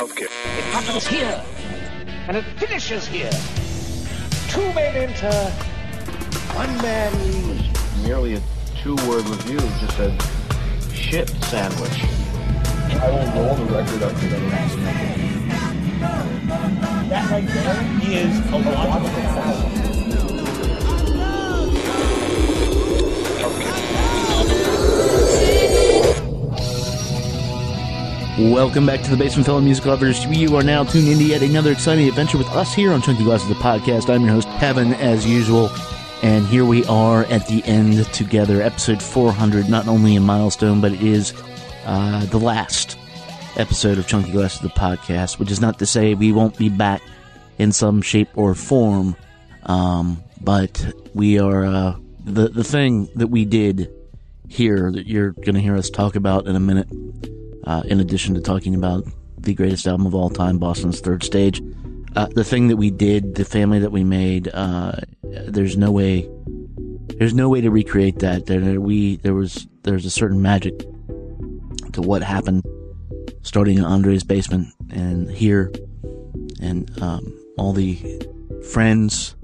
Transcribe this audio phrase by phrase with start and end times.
[0.00, 0.24] Okay.
[0.24, 1.44] It happens here,
[2.26, 3.30] and it finishes here.
[4.48, 5.50] Two men enter,
[6.56, 8.02] one man leaves.
[8.02, 8.42] Merely a
[8.82, 10.18] two-word review just said
[10.90, 12.02] shit sandwich.
[12.96, 14.76] I will roll the record up to the next
[17.10, 19.10] That right there is a logical
[28.40, 30.24] Welcome back to the Basement Fellow Music Lovers.
[30.24, 33.50] You are now tuned into yet another exciting adventure with us here on Chunky Glasses,
[33.50, 34.08] the podcast.
[34.08, 35.68] I'm your host, Kevin, as usual.
[36.22, 39.68] And here we are at the end together, episode 400.
[39.68, 41.34] Not only a milestone, but it is
[41.84, 42.96] uh, the last
[43.56, 47.02] episode of Chunky Glasses, the podcast, which is not to say we won't be back
[47.58, 49.16] in some shape or form.
[49.64, 53.90] Um, but we are, uh, the, the thing that we did
[54.48, 56.88] here that you're going to hear us talk about in a minute
[57.64, 59.04] uh, in addition to talking about
[59.38, 61.62] the greatest album of all time, Boston's Third Stage.
[62.16, 66.28] Uh, the thing that we did, the family that we made, uh, there's no way,
[67.18, 68.46] there's no way to recreate that.
[68.46, 70.78] There, we, there was, there's a certain magic
[71.92, 72.64] to what happened,
[73.42, 75.72] starting in Andre's basement and here,
[76.60, 77.96] and um, all the
[78.72, 79.36] friends,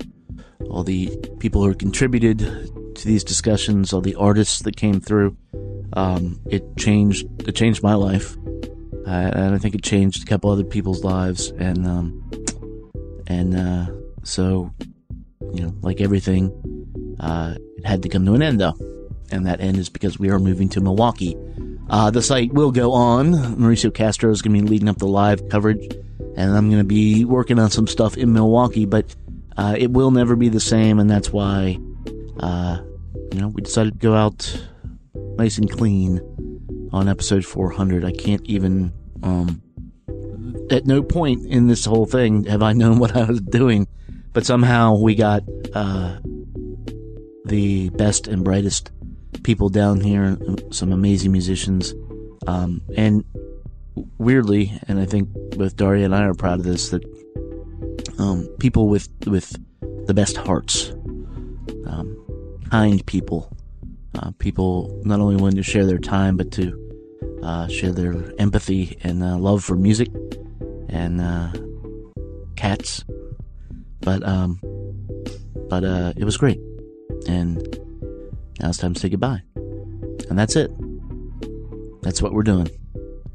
[0.69, 5.36] all the people who contributed to these discussions, all the artists that came through
[5.92, 8.36] um, it changed it changed my life,
[9.06, 12.30] and I think it changed a couple other people's lives, and um,
[13.26, 13.86] and uh,
[14.22, 14.72] so
[15.52, 16.50] you know, like everything,
[17.20, 18.74] uh, it had to come to an end though,
[19.30, 21.36] and that end is because we are moving to Milwaukee.
[21.88, 23.32] Uh, the site will go on.
[23.32, 25.94] Mauricio Castro is going to be leading up the live coverage,
[26.36, 29.14] and I'm going to be working on some stuff in Milwaukee, but
[29.56, 31.78] uh, it will never be the same, and that's why,
[32.40, 32.78] uh,
[33.32, 34.68] you know, we decided to go out
[35.36, 36.20] nice and clean
[36.92, 38.05] on episode 400.
[38.05, 39.62] I can't even, um,
[40.70, 43.87] at no point in this whole thing have I known what I was doing,
[44.33, 45.43] but somehow we got,
[45.75, 46.19] uh,
[47.44, 48.91] the best and brightest
[49.44, 50.37] people down here,
[50.71, 51.94] some amazing musicians,
[52.47, 53.25] um, and
[54.19, 57.05] weirdly, and I think both Daria and I are proud of this, that,
[58.19, 59.56] um, people with, with
[60.06, 60.91] the best hearts,
[61.87, 62.16] um,
[62.71, 63.56] kind people,
[64.19, 66.87] uh, people not only wanting to share their time, but to
[67.43, 70.09] uh, share their empathy and uh, love for music
[70.88, 71.53] and uh,
[72.56, 73.05] cats.
[74.00, 74.60] But um,
[75.69, 76.60] but uh, it was great,
[77.28, 77.56] and
[78.60, 79.43] now it's time to say goodbye,
[80.28, 80.71] and that's it.
[82.03, 82.71] That's what we're doing.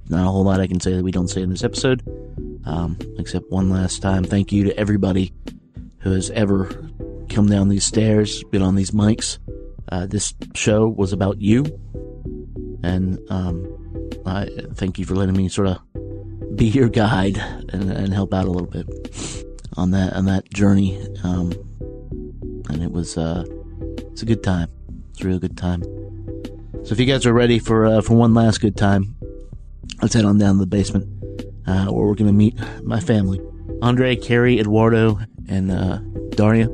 [0.09, 2.03] Not a whole lot I can say that we don't say in this episode,
[2.65, 4.23] um, except one last time.
[4.23, 5.33] Thank you to everybody
[5.99, 6.89] who has ever
[7.29, 9.39] come down these stairs, been on these mics.
[9.91, 11.65] Uh, this show was about you,
[12.81, 17.37] and um, I thank you for letting me sort of be your guide
[17.69, 18.85] and, and, help out a little bit
[19.77, 20.97] on that on that journey.
[21.23, 21.51] Um,
[22.69, 23.43] and it was uh,
[24.11, 24.69] it's a good time.
[25.11, 25.81] It's a real good time.
[26.83, 29.15] So if you guys are ready for uh, for one last good time,
[30.01, 31.05] let's head on down to the basement
[31.67, 33.41] uh, where we're gonna meet my family,
[33.81, 35.97] Andre, Carrie, Eduardo, and uh,
[36.31, 36.67] Daria,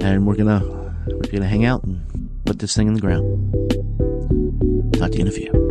[0.00, 0.60] and we're gonna
[1.06, 2.05] we're gonna hang out and
[2.46, 3.26] put this thing in the ground.
[4.94, 5.65] Talk to you in a few.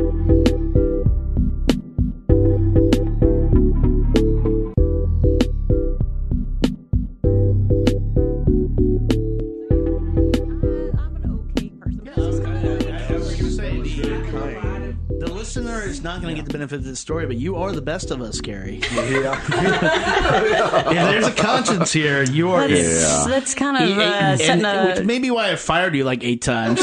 [16.26, 18.42] Going to get the benefit of this story, but you are the best of us,
[18.42, 18.82] Gary.
[18.96, 19.42] Yeah.
[20.86, 22.68] If there's a conscience here, you are.
[22.68, 24.86] That's, that's kind of uh, And- and- a.
[24.96, 26.82] which may be why I fired you like eight times.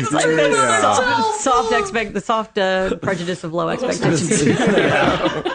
[0.00, 4.42] soft, soft expect the soft uh, prejudice of low expectations.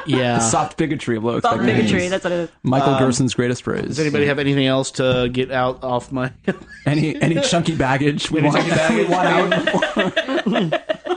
[0.08, 0.40] yeah.
[0.48, 1.92] Soft bigotry of low soft expectations.
[1.92, 2.08] bigotry.
[2.10, 2.50] That's what it is.
[2.64, 3.86] Michael Gerson's greatest phrase.
[3.88, 6.32] Does anybody have anything else to get out off my?
[6.86, 9.08] any any chunky baggage we Any want, chunky baggage?
[10.48, 11.14] we want out?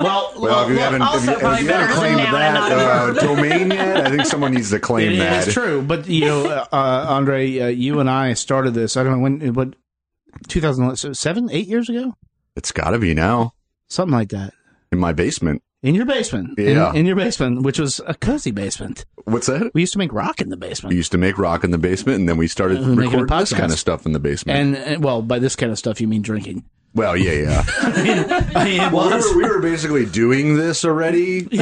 [0.00, 4.06] Well, Well, if you haven't, if you, if you haven't claimed that uh, domain yet,
[4.06, 5.44] I think someone needs to claim It- that.
[5.44, 8.96] It's true, but you know, uh, Andre, uh, you and I started this.
[8.96, 9.74] I don't know when, but
[10.48, 12.14] 2007, eight years ago,
[12.56, 13.54] It's got to be now
[13.88, 14.52] something like that.
[14.92, 15.62] in my basement.
[15.82, 16.92] In your basement, In- Yeah.
[16.92, 19.04] in, your basement, which was a cozy basement.
[19.24, 19.70] What's that?
[19.74, 20.90] We used to make rock in the basement.
[20.90, 23.38] We used to make rock in the basement, and then we started Uh, making recording
[23.38, 24.58] this kind of stuff in the basement.
[24.58, 26.64] and, and well, by this kind of stuff, you mean drinking.
[26.94, 27.64] Well, yeah, yeah.
[27.80, 28.24] I mean,
[28.56, 31.42] I mean, Well, we were, we were basically doing this already.
[31.52, 31.54] right,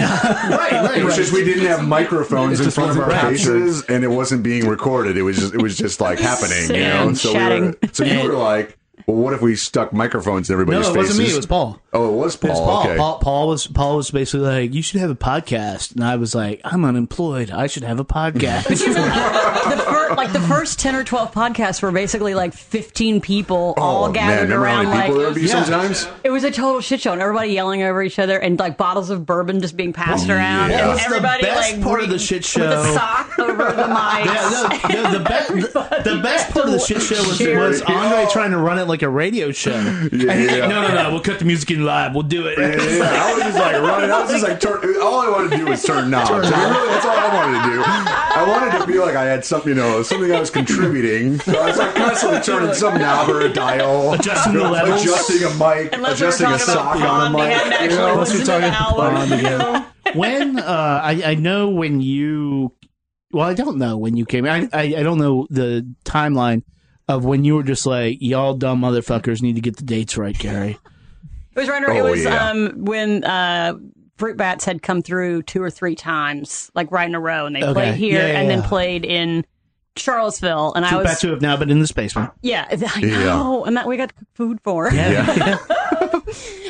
[0.73, 0.99] right.
[0.99, 4.09] It was just we didn't have microphones in front of our wasn't faces, and it
[4.09, 5.17] wasn't being recorded.
[5.17, 7.09] It was just it was just like happening, you know.
[7.09, 7.65] And So we chatting.
[7.67, 11.11] were, so you were like, Well, what if we stuck microphones in everybody's No, everybody's
[11.11, 11.19] it faces?
[11.21, 11.33] wasn't me.
[11.35, 11.81] It was Paul.
[11.93, 12.51] Oh, it was Paul.
[12.51, 12.81] It was Paul.
[12.87, 12.97] Okay.
[12.97, 13.19] Paul.
[13.21, 16.61] Paul was Paul was basically like, "You should have a podcast," and I was like,
[16.65, 17.51] "I'm unemployed.
[17.53, 21.93] I should have a podcast." the fir- like the first ten or twelve podcasts were
[21.93, 24.87] basically like fifteen people oh, all oh, gathered man, around.
[24.87, 26.09] how people there Like would be sometimes?
[26.25, 29.11] it was a total shit show, and everybody yelling over each other, and like bottles
[29.11, 30.81] of bourbon just being passed around, yeah.
[30.81, 32.81] and That's the everybody best like part of the re- shit with show.
[32.81, 34.27] a sock over the mics.
[34.97, 37.83] Yeah, no, no, the, best, the, the best part of the shit show was, was
[37.83, 39.73] Andre trying to run it like a radio show.
[39.77, 42.15] And he's like, no, no, no, we'll cut the music in live.
[42.15, 42.59] We'll do it.
[42.59, 44.11] Yeah, yeah, I was just like running.
[44.11, 44.83] I was just like turn.
[45.01, 46.31] All I wanted to do was turn knobs.
[46.31, 46.43] I mean,
[46.75, 47.83] really, that's all I wanted to do.
[47.87, 51.39] I wanted to feel like I had something, you know, something I was contributing.
[51.41, 55.03] So I was like constantly turning some knob or a dial, Adjusting the levels.
[55.03, 57.35] adjusting a mic, Unless we adjusting a sock on a Bond,
[57.71, 57.81] mic.
[57.91, 58.13] you know?
[58.13, 59.15] Unless we're listened to the talking album.
[59.15, 59.87] Bond again.
[60.15, 62.73] when uh, I, I know when you
[63.33, 66.63] well i don't know when you came I, I i don't know the timeline
[67.09, 70.37] of when you were just like y'all dumb motherfuckers need to get the dates right
[70.39, 70.79] gary
[71.55, 71.83] It was right.
[71.87, 72.51] Oh, it was yeah.
[72.51, 73.75] um, when uh,
[74.19, 77.55] Fruit Bats had come through two or three times, like right in a row, and
[77.57, 77.73] they Okay.
[77.73, 79.45] played here Yeah, yeah, and then played in
[79.97, 83.01] Charlottesville, and I Two was bats who have now been in this basement yeah, I
[83.01, 84.91] know, and that we got food for.
[84.93, 85.59] yeah,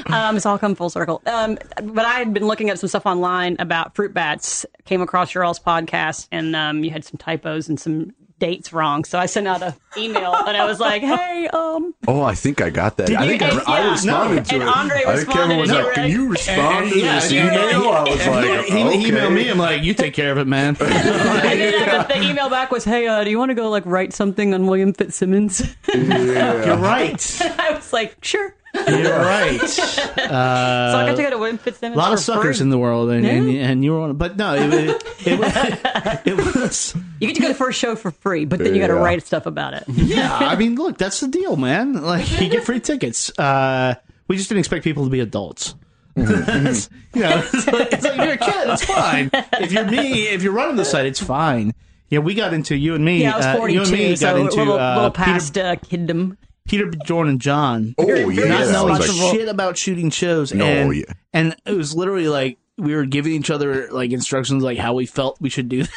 [0.07, 1.21] Um, it's all come full circle.
[1.27, 4.65] Um, but I had been looking at some stuff online about fruit bats.
[4.85, 9.05] Came across your all's podcast, and um, you had some typos and some dates wrong.
[9.05, 12.61] So I sent out a email, and I was like, "Hey, um, Oh, I think
[12.61, 13.11] I got that.
[13.11, 13.47] I think you?
[13.49, 13.91] I, I Yeah.
[13.93, 14.69] responded to And it.
[14.69, 17.47] Andre I think responded, Kevin was and like, "Can you respond to yeah, this yeah,
[17.47, 20.47] email?" I was like, he, he emailed me i'm like you take care of it
[20.47, 23.71] man And then the, the email back was, "Hey, uh, do you want to go
[23.71, 25.61] like write something on William Fitzsimmons?"
[25.95, 28.55] you're right I was like, "Sure."
[28.89, 31.95] You're right so I got to go to William Fitzsimmons.
[31.97, 32.65] a lot of suckers free.
[32.65, 35.53] in the world and, and, and you were on but no it, it, it, was,
[36.25, 38.81] it was You get to go to the first show for free, but then you
[38.81, 39.01] got to Yeah.
[39.01, 39.85] write stuff about it.
[39.89, 42.03] Yeah, I mean, look, that's the deal, man.
[42.03, 43.37] Like, you get free tickets.
[43.39, 43.95] Uh,
[44.29, 45.75] we just didn't expect people to be adults.
[46.17, 48.69] It's- you know, it's like, it's like you're a kid.
[48.71, 49.31] It's fine.
[49.55, 51.73] If you're me, if you're running the site, it's fine.
[52.09, 53.23] Yeah, we got into you and me.
[53.23, 55.11] Yeah, I was uh, you and 42, me so got a into little, uh, little
[55.11, 56.37] past Peter, uh, kiddom.
[56.67, 57.95] Peter, Jordan, and John.
[57.99, 60.53] Oh yeah, not that knowing like, shit about shooting shows.
[60.53, 61.05] No, and, yeah.
[61.33, 65.07] and it was literally like we were giving each other like instructions, like how we
[65.07, 65.85] felt we should do.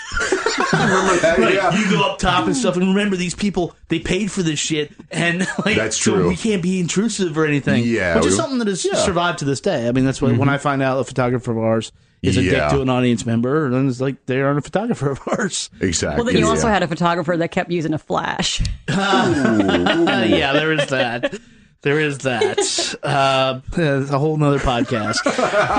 [0.71, 1.37] that?
[1.39, 1.77] Like, yeah.
[1.77, 4.91] you go up top and stuff, and remember these people they paid for this shit,
[5.11, 6.27] and like That's so true.
[6.29, 7.83] we can't be intrusive or anything.
[7.85, 9.87] Yeah, which is something that has survived to this day.
[9.87, 10.49] I mean, that's what when mm-hmm.
[10.49, 13.73] I find out a photographer of ours is a dick to an audience member, and
[13.73, 15.69] then it's like they aren't a photographer of ours.
[15.79, 16.17] Exactly.
[16.17, 16.73] Well, then you also yeah.
[16.73, 18.61] had a photographer that kept using a flash.
[18.87, 21.39] Uh, yeah, there is that.
[21.81, 22.59] There is that.
[23.01, 25.23] Uh, a whole nother podcast,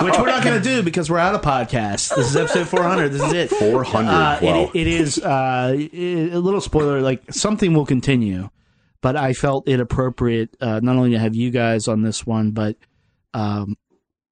[0.04, 2.14] which we're not going to do because we're out of podcasts.
[2.16, 3.12] This is episode 400.
[3.12, 3.50] This is it.
[3.50, 4.10] 400.
[4.10, 4.40] Uh, wow.
[4.40, 7.02] it, it is uh, a little spoiler.
[7.02, 8.48] Like something will continue,
[9.02, 12.52] but I felt it appropriate uh, not only to have you guys on this one,
[12.52, 12.76] but
[13.34, 13.76] um,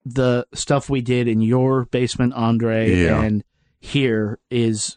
[0.04, 3.22] the stuff we did in your basement, Andre, Yeah.
[3.22, 3.44] and
[3.80, 4.96] here is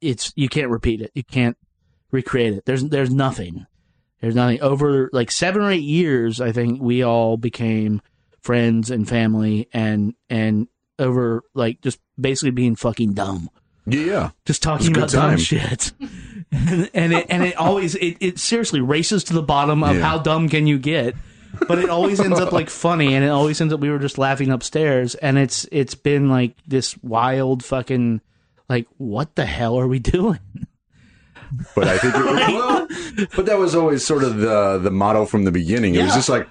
[0.00, 1.10] it's you can't repeat it.
[1.14, 1.56] You can't
[2.10, 2.64] recreate it.
[2.64, 3.66] There's there's nothing.
[4.20, 6.40] There's nothing over like seven or eight years.
[6.40, 8.00] I think we all became
[8.40, 10.68] friends and family, and and
[10.98, 13.48] over like just basically being fucking dumb
[13.86, 14.30] yeah.
[14.44, 15.92] just talking about dumb shit.
[16.50, 20.02] and, and it and it always it, it seriously races to the bottom of Yeah.
[20.02, 21.14] how dumb can you get.
[21.68, 24.18] But it always ends up like funny and it always ends up we were just
[24.18, 28.20] laughing upstairs and it's it's been like this wild fucking
[28.68, 30.40] like what the hell are we doing?
[31.74, 32.88] But I think, it, well,
[33.36, 35.94] but that was always sort of the the motto from the beginning.
[35.94, 36.48] It was just like,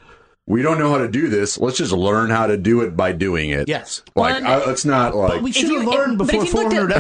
[0.48, 1.58] we don't know how to do this.
[1.60, 3.70] Let's just learn how to do it by doing it.
[3.70, 4.02] Yes.
[4.16, 5.42] Like, Well, I, it's not like.
[5.42, 6.92] We should you- have learned if before you looked 400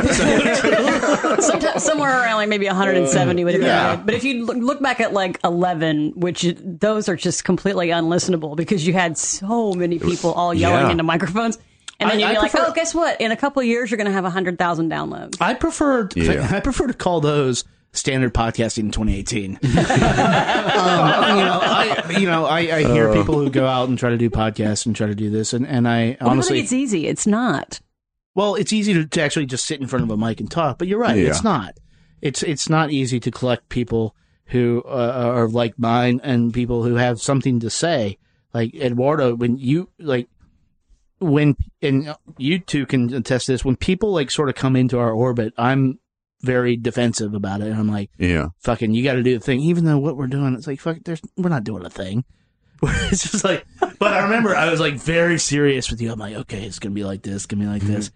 [0.62, 1.45] episodes.
[1.48, 3.88] Sometime, somewhere around like maybe 170 would have been Yeah.
[3.95, 4.05] right.
[4.05, 8.55] But if you look, look back at like 11, which those are just completely unlistenable
[8.55, 10.91] because you had so many people all yelling yeah.
[10.91, 11.57] into microphones.
[12.00, 13.19] And then I- you'd be I like, prefer- oh, guess what?
[13.19, 15.38] In a couple of years, you're going to have 100,000 downloads.
[15.41, 16.48] I prefer Yeah.
[16.55, 19.60] I prefer to call those standard podcasting in 2018.
[19.63, 22.93] um, you know, I you know I, I Uh.
[22.93, 25.53] hear people who go out and try to do podcasts and try to do this,
[25.53, 27.07] and and I Honestly, honestly, it's easy.
[27.07, 27.79] It's not.
[28.36, 30.77] well, it's easy to, to actually just sit in front of a mic and talk,
[30.77, 31.29] but you're right, Yeah.
[31.29, 31.77] it's not.
[32.21, 36.95] It's it's not easy to collect people who uh, are like mine and people who
[36.95, 38.17] have something to say.
[38.53, 40.27] Like Eduardo, when you like
[41.19, 44.98] when and you two can attest to this when people like sort of come into
[44.98, 46.00] our orbit i'm
[46.41, 48.48] very defensive about it and i'm like yeah.
[48.60, 50.98] fucking you got to do the thing even though what we're doing it's like fuck
[51.05, 52.24] there's we're not doing a thing
[52.83, 53.65] it's just like
[54.00, 56.95] but i remember i was like very serious with you i'm like okay it's gonna
[56.95, 58.12] be like this gonna be like this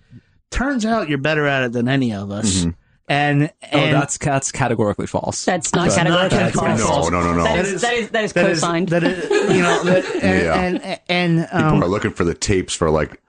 [0.49, 2.65] turns out you're better at it than any of us
[3.07, 5.45] and Oh, that's that's categorically false.
[5.45, 7.11] That's not That's not categorically categorically false.
[7.11, 7.43] No, no, no, no.
[7.43, 8.89] That That is, that is, that is that is co-signed.
[8.89, 10.59] that is you know that, and, Yeah.
[10.59, 13.21] and and People um, are looking for the tapes for like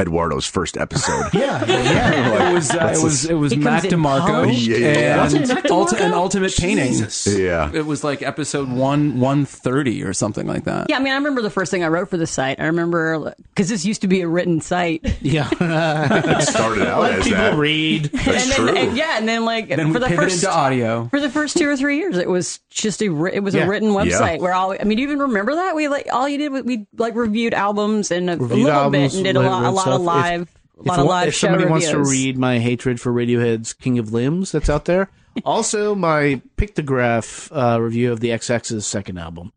[0.00, 1.26] Eduardo's first episode.
[1.32, 4.66] yeah yeah it was uh, it was it was He Mac DeMarco polished.
[4.66, 4.88] Yeah, yeah.
[5.12, 6.00] and, Wasn't ulti- DeMarco?
[6.00, 6.94] and Ultimate Painting.
[7.26, 7.70] yeah.
[7.72, 10.86] It was like episode one one thirty or something like that.
[10.88, 12.60] yeah, I mean, I remember the first thing I wrote for the site.
[12.60, 15.48] I remember because this used to be a written site, yeah.
[15.52, 17.56] It started out Let as people that.
[17.56, 18.04] read.
[18.06, 18.66] That's and true.
[18.66, 21.08] then and, yeah, and then like Then for we the first into audio.
[21.08, 23.64] for the first two or three years, it was just a it was Yeah.
[23.64, 24.42] a written website Yeah.
[24.42, 26.62] where all I mean, do you even remember that we like all you did was
[26.64, 29.62] we like reviewed albums and a, a Reviewed little albums, bit and did a lot,
[29.64, 30.34] a read lot stuff.
[30.34, 31.92] of If- live, a If, lot you of live if show somebody reviews.
[31.94, 35.10] wants to read my hatred for Radiohead's King of Limbs, that's out there.
[35.44, 39.52] Also, my pictograph uh, review of the XX's second album,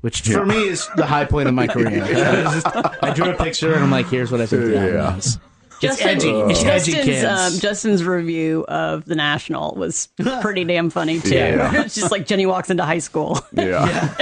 [0.00, 2.04] which for me is the high point of my career.
[2.08, 2.66] It's just-
[3.02, 5.38] I drew a picture and I'm like, here's what I think the album is.
[5.80, 6.30] Justin, edgy.
[6.30, 7.24] It's edgy, Justin's, kids.
[7.24, 10.08] um, Justin's review of the National was
[10.40, 11.34] pretty damn funny too.
[11.34, 11.82] Yeah.
[11.84, 13.40] it's just like Jenny walks into high school.
[13.52, 14.14] yeah.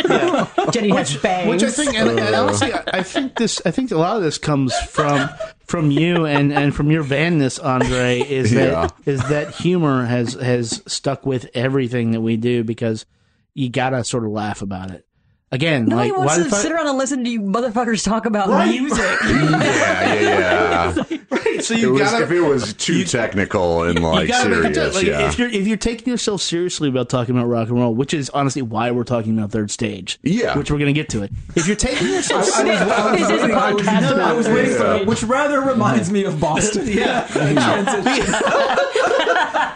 [0.70, 1.48] Jenny has bangs.
[1.48, 4.22] Which I think, and, and honestly, I, I think this, I think a lot of
[4.22, 5.28] this comes from
[5.66, 8.20] from you and and from your bandness, Andre.
[8.20, 9.12] Is that Yeah.
[9.12, 13.06] is that humor has has stuck with everything that we do because
[13.54, 15.06] you gotta sort of laugh about it.
[15.52, 18.02] Again, Nobody like wants why to the fuck- sit around and listen to you motherfuckers
[18.02, 18.98] talk about music.
[19.22, 21.18] yeah, yeah, yeah.
[21.32, 24.94] Right, so you was, gotta if it was too technical and like you gotta serious,
[24.94, 25.28] like yeah.
[25.28, 28.30] if you're if you're taking yourself seriously about talking about rock and roll, which is
[28.30, 30.18] honestly why we're talking about third stage.
[30.22, 30.56] Yeah.
[30.56, 31.32] which we're gonna get to it.
[31.54, 34.78] If you're taking yourself this is a podcast I about was waiting for music.
[34.78, 36.88] that, which rather reminds me of Boston.
[36.88, 37.26] Yeah.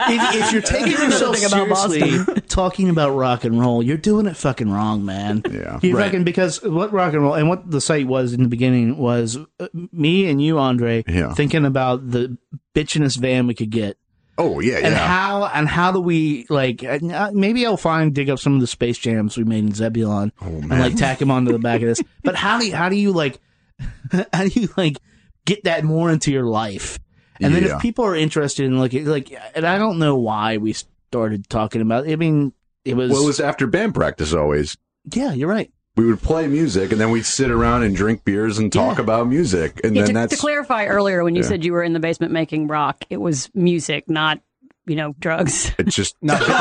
[0.08, 4.26] if, if you're taking yourself Something about seriously talking about rock and roll, you're doing
[4.26, 5.42] it fucking wrong, man.
[5.50, 5.65] Yeah.
[5.82, 6.06] You Right.
[6.06, 9.38] fucking because what rock and roll and what the site was in the beginning was
[9.60, 11.32] uh, me and you, Andre, Yeah.
[11.34, 12.36] thinking about the
[12.74, 13.96] bitchinest van we could get.
[14.38, 15.06] oh yeah, And yeah.
[15.06, 16.84] how and how do we like?
[16.84, 20.32] uh, Maybe I'll find dig up some of the space jams we made in Zebulon
[20.42, 22.02] Oh, and like tack them onto the back of this.
[22.22, 23.38] But how do you, how do you like
[24.32, 24.96] how do you like
[25.44, 26.98] get that more into your life?
[27.40, 30.72] And then if people are interested in like like, and I don't know why we
[30.72, 32.08] started talking about.
[32.08, 32.52] I mean,
[32.84, 34.76] it was, well, it was after band practice always.
[35.12, 35.70] Yeah, you're right.
[35.96, 39.02] We would play music and then we'd sit around and drink beers and talk Yeah.
[39.04, 39.80] about music.
[39.82, 41.48] And Yeah, then to, that's to clarify earlier, when you Yeah.
[41.48, 44.40] said you were in the basement making rock, it was music, not
[44.86, 45.72] you know drugs.
[45.78, 46.56] it's just Not yeah,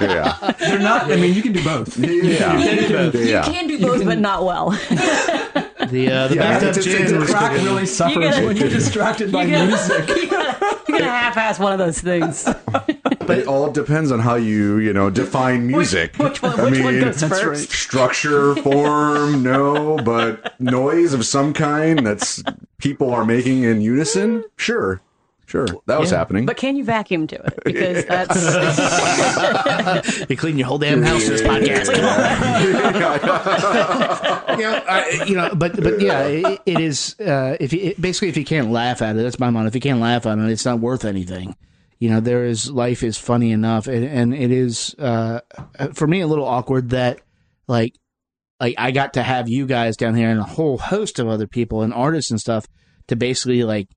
[0.00, 0.08] yeah,
[0.40, 0.50] yeah.
[0.52, 1.10] they're not.
[1.10, 1.98] I mean, you can do both.
[1.98, 2.58] Yeah.
[2.58, 3.42] You can do Yeah.
[3.42, 4.70] can do both, but not well.
[5.88, 7.66] The uh, the Yeah, bathtub it's- it's- gin it's a Crack cooking.
[7.66, 10.08] really suffers gotta- when you're distracted by gotta- music.
[10.16, 12.48] you gotta, you gotta half-ass one of those things.
[13.24, 16.16] But it all depends on how you, you know, define music.
[16.16, 16.58] Which one?
[16.58, 17.60] I Which one mean, goes That's first?
[17.60, 17.70] right.
[17.70, 22.42] structure, form, no, but noise of some kind that's
[22.78, 24.42] people are making in unison.
[24.56, 25.00] Sure,
[25.52, 26.18] sure, that was Yeah.
[26.18, 26.46] happening.
[26.46, 27.60] But can you vacuum to it?
[27.64, 28.34] Because that's
[30.30, 31.92] You clean your whole damn house for this podcast.
[31.92, 32.12] Come on.
[34.58, 37.18] you know, I, you know, but but yeah, it, it is.
[37.20, 39.68] Uh, if you, it, basically if you can't laugh at it, that's my motto.
[39.68, 41.54] If you can't laugh at it, it's not worth anything.
[41.98, 45.40] You know, there is life is funny enough, and, and it is uh,
[45.94, 47.20] for me a little awkward that
[47.68, 47.94] like
[48.58, 51.46] like I got to have you guys down here and a whole host of other
[51.46, 52.66] people and artists and stuff
[53.08, 53.88] to basically like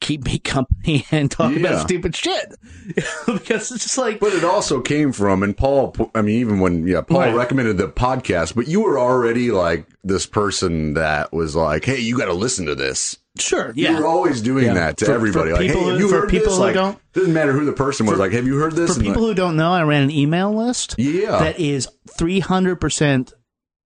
[0.00, 1.60] keep me company and talk Yeah.
[1.60, 2.54] about stupid shit
[3.26, 6.86] because it's just like But it also came from, and Paul, I mean, even when,
[6.86, 7.34] yeah, Paul Right.
[7.34, 12.18] recommended the podcast, but you were already like this person that was like, hey, you
[12.18, 13.16] got to listen to this.
[13.38, 13.92] sure Yeah.
[13.92, 14.74] You were always doing Yeah.
[14.74, 15.52] that to For- for everybody.
[15.52, 16.56] like, people hey, who- you for heard people this?
[16.56, 18.18] who Like, don't- doesn't matter who the person was.
[18.18, 18.90] Like, have you heard this?
[18.90, 20.94] For And people like, who don't know, I ran an email list.
[20.98, 21.38] Yeah.
[21.38, 23.32] That is 300%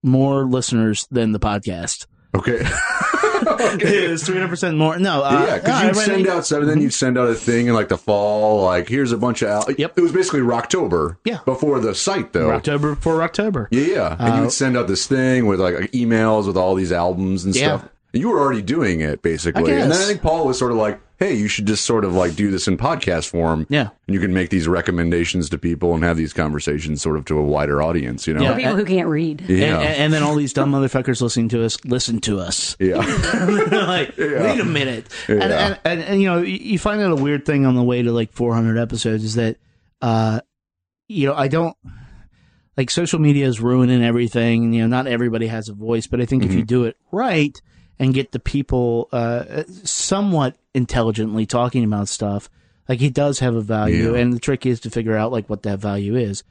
[0.03, 2.07] more listeners than the podcast.
[2.37, 2.63] okay.
[3.43, 4.99] It is 300% more.
[4.99, 7.35] No, uh, Yeah, because no, you'd send out stuff, and then you'd send out a
[7.35, 9.49] thing in like the fall, like here's a bunch of.
[9.49, 9.99] Al- Yep.
[9.99, 11.17] It was basically Rocktober.
[11.25, 11.39] Yeah.
[11.45, 12.51] Before the site, though.
[12.53, 13.69] October before October.
[13.71, 14.17] Yeah, yeah.
[14.19, 17.45] And you Uh, would send out this thing with like emails with all these albums
[17.45, 17.79] and Yeah.
[17.79, 17.89] stuff.
[18.15, 19.73] And you were already doing it basically.
[19.73, 22.15] And then I think Paul was sort of like, "Hey, you should just sort of
[22.15, 23.67] like do this in podcast form.
[23.69, 23.89] Yeah.
[24.07, 27.39] and you can make these recommendations to people and have these conversations sort of to
[27.39, 28.27] a wider audience.
[28.27, 28.43] You know.
[28.43, 28.57] Yeah.
[28.57, 29.43] people who can't read.
[29.49, 29.79] Yeah.
[29.81, 32.77] And, and then all these dumb motherfuckers listening to us, listen to us.
[32.79, 32.97] yeah.
[33.71, 35.07] like, wait a minute.
[35.29, 35.67] And, Yeah.
[35.67, 38.03] and, and, and, you know, you you find out a weird thing on the way
[38.03, 39.57] to like 400 episodes is that,
[40.01, 40.41] uh,
[41.09, 41.77] you know, I don't
[42.77, 44.73] like social media is ruining everything.
[44.73, 47.61] You know, not everybody has a voice, but I think if you do it right
[47.99, 52.49] and get the people, uh, somewhat intelligently talking about stuff,
[52.89, 54.13] like he does have a value.
[54.13, 54.21] Yeah.
[54.21, 56.45] And the trick is to figure out like what that value is.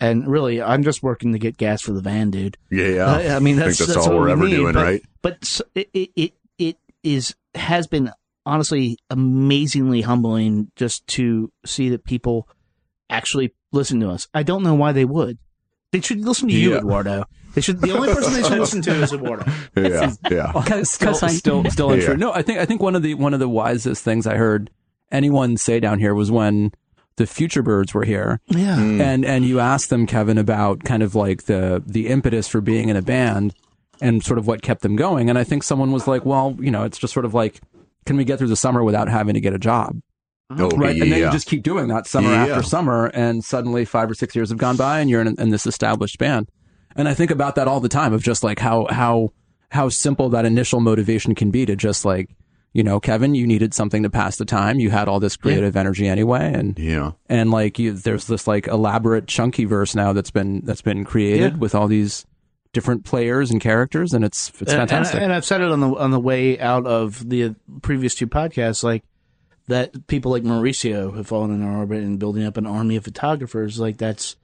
[0.00, 2.56] And really, I'm just working to get gas for the van, dude.
[2.70, 3.06] Yeah, yeah.
[3.06, 5.02] I, I mean, I that's, think that's, all we're we ever need, doing, but, right?
[5.22, 8.10] But it, it it it is has been
[8.44, 12.48] honestly amazingly humbling just to see that people
[13.08, 14.26] actually listen to us.
[14.34, 15.38] I don't know why they would.
[15.92, 16.78] They should listen to you, Yeah.
[16.78, 17.24] Eduardo.
[17.54, 17.80] They should.
[17.80, 19.44] The only person they should listen to is Eduardo.
[19.76, 20.52] Yeah, yeah.
[20.66, 21.30] Co- still, cosign.
[21.30, 22.10] still, still untrue.
[22.10, 22.16] Yeah.
[22.16, 24.70] No, I think I think one of the one of the wisest things I heard
[25.10, 26.72] anyone say down here was when
[27.16, 28.76] the Futurebirds were here, Yeah.
[28.76, 29.00] Mm.
[29.00, 32.88] and and you asked them, Kevin, about kind of like the the impetus for being
[32.88, 33.54] in a band
[34.00, 35.28] and sort of what kept them going.
[35.30, 37.60] And I think someone was like, well, you know, it's just sort of like,
[38.06, 40.00] can we get through the summer without having to get a job?
[40.50, 40.96] Oh, right?
[40.96, 41.04] yeah.
[41.04, 42.46] And then you just keep doing that summer Yeah.
[42.46, 45.50] after summer, and suddenly five or six years have gone by, and you're in, in
[45.50, 46.48] this established band.
[46.96, 49.32] And I think about that all the time of just like how how
[49.70, 52.30] how simple that initial motivation can be to just like
[52.74, 54.80] you know, Kevin, you needed something to pass the time.
[54.80, 57.12] You had all this creative energy anyway, and yeah.
[57.28, 61.52] and like you, there's this like elaborate chunky verse now that's been that's been created
[61.52, 61.58] Yeah.
[61.58, 62.24] with all these
[62.72, 65.20] different players and characters, and it's it's And- and- fantastic.
[65.20, 68.82] And, I've said it on the on the way out of the previous two podcasts,
[68.82, 69.04] like
[69.68, 73.04] that people like Mauricio have fallen in our orbit and building up an army of
[73.04, 73.78] photographers.
[73.78, 74.36] Like that's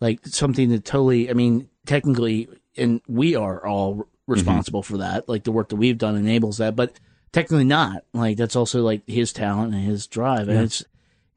[0.00, 1.30] like something that totally.
[1.30, 4.02] I mean, technically, and we are all mm-hmm.
[4.32, 5.28] responsible for that.
[5.28, 6.92] Like the work that we've done enables that, but
[7.32, 8.04] technically not.
[8.12, 10.84] Like that's also like his talent and his drive, and it's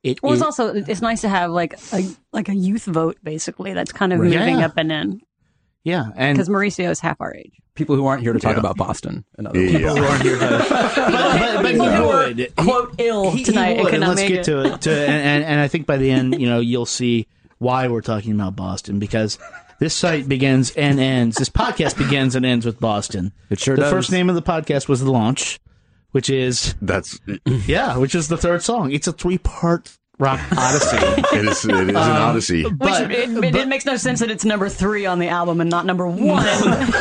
[0.03, 0.21] it.
[0.23, 2.03] Well, it's it- also it's nice to have like a
[2.33, 4.31] like a youth vote basically that's kind of Right.
[4.31, 4.65] moving Yeah.
[4.65, 5.21] up and in
[5.83, 7.53] yeah, and because Mauricio is half our age.
[7.73, 8.59] People who aren't here to talk Yeah.
[8.59, 9.77] about Boston and other Yeah.
[9.77, 9.95] people.
[9.95, 10.39] who aren't here, to-
[10.69, 12.55] but, but, but he People who are, would.
[12.57, 14.43] quote ill He- tonight he and would, cannot let's make get it.
[14.45, 14.81] to it.
[14.81, 17.27] To, and, and, and I think by the end, you know, you'll see
[17.59, 19.39] why we're talking about Boston because
[19.79, 21.37] this site begins and ends.
[21.37, 23.31] This podcast begins and ends with Boston.
[23.49, 23.91] It sure the does.
[23.91, 25.59] first name of the podcast was the launch,
[26.11, 28.91] which is That's yeah, which is the third song.
[28.91, 30.97] It's a three part rock odyssey.
[31.33, 31.33] is.
[31.33, 32.63] It is an um, odyssey.
[32.63, 35.61] Which but- it, it, it makes no sense that it's number three on the album
[35.61, 36.45] and not number one.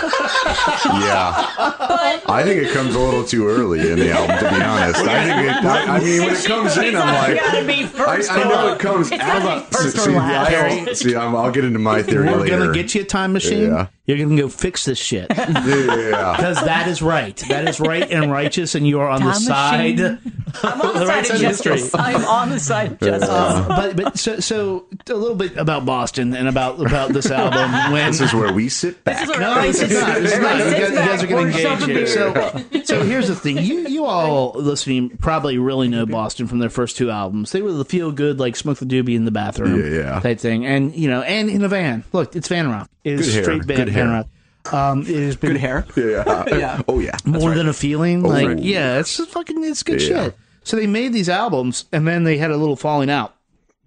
[0.85, 1.33] Yeah,
[2.27, 4.39] I think it comes a little too early in the album.
[4.39, 5.65] To be honest, I think it.
[5.65, 8.51] I, I mean, when it comes in, I'm like, be I, first I or know
[8.51, 8.75] last.
[8.77, 10.17] it comes It's gotta be first or see.
[10.17, 12.59] I see I'm, I'll get into my theory We're later.
[12.59, 13.71] gonna get you a time machine.
[13.71, 13.87] Yeah.
[14.07, 17.37] You're gonna go fix this shit because Yeah, that is right.
[17.51, 19.99] That is right and righteous, and you are on the Time side.
[19.99, 20.19] machine.
[20.63, 21.73] I'm on the The side side of of history.
[21.77, 21.95] justice.
[21.95, 23.29] I'm on the side of justice.
[23.69, 27.59] but but so so a little bit about Boston and about about this album.
[27.93, 29.27] When this is where we sit back.
[29.27, 30.21] This is no, where this is not.
[30.23, 30.57] This is not.
[30.57, 32.07] You everybody guys, sits you guys are back, getting pour yourself engaged a here.
[32.07, 33.59] So, so here's the thing.
[33.59, 37.53] You you all listening probably really know Boston from their first two albums.
[37.53, 40.21] They were the feel good, like smoke the doobie in the bathroom, Yeah, yeah.
[40.21, 42.05] type thing, and you know, and in a van.
[42.13, 42.91] Look, it's van rock.
[43.05, 44.05] It is Good hair, straight van, good hair.
[44.05, 44.27] van rock.
[44.73, 45.87] Um, it has been Good hair.
[45.97, 46.45] Yeah.
[46.49, 46.83] Yeah.
[46.89, 47.17] Oh yeah.
[47.25, 48.23] more than a feeling.
[48.23, 48.59] like, right.
[48.59, 50.25] yeah, it's just fucking, it's good Yeah.
[50.25, 50.37] shit.
[50.65, 53.35] So they made these albums, and then they had a little falling out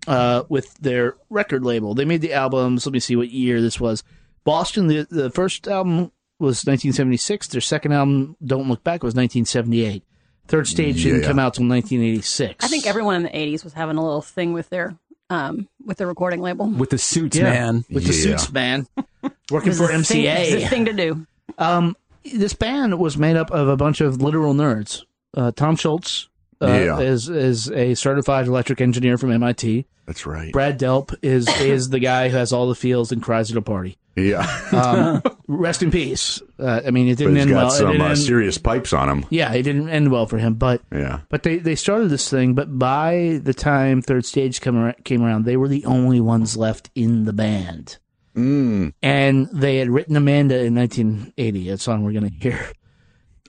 [0.07, 1.93] uh, with their record label.
[1.93, 2.87] They made the albums.
[2.87, 4.03] Let me see what year this was.
[4.43, 4.87] Boston.
[4.87, 7.47] The the first album was 1976.
[7.47, 10.03] Their second album, Don't Look Back, was 1978.
[10.47, 12.65] Third stage didn't come out till 1986.
[12.65, 14.97] I think everyone in the '80s was having a little thing with their
[15.29, 16.67] um with their recording label.
[16.69, 17.85] with the suits, yeah, man.
[17.89, 18.85] with the suits man
[19.51, 20.51] working for a thing- MCA.
[20.51, 21.25] it a thing to do.
[21.57, 25.03] Um, this band was made up of a bunch of literal nerds.
[25.33, 26.27] Uh, Tom Scholz
[26.61, 26.99] uh, Yeah.
[26.99, 29.85] is is a certified electric engineer from MIT.
[30.05, 30.51] That's right.
[30.51, 33.61] Brad Delp is is the guy who has all the feels and cries at a
[33.61, 33.97] party.
[34.17, 34.45] Yeah.
[34.73, 36.41] Um, rest in peace.
[36.59, 37.67] Uh, I mean, it didn't he's end well.
[37.67, 39.25] It some didn't uh, end- serious pipes on him.
[39.29, 40.55] yeah, it didn't end well for him.
[40.55, 41.21] But Yeah.
[41.29, 42.53] but they they started this thing.
[42.53, 46.57] But by the time third stage come ar- came around, they were the only ones
[46.57, 47.99] left in the band.
[48.35, 48.93] Mm.
[49.01, 52.59] And they had written Amanda in 1980, a song we're going to hear.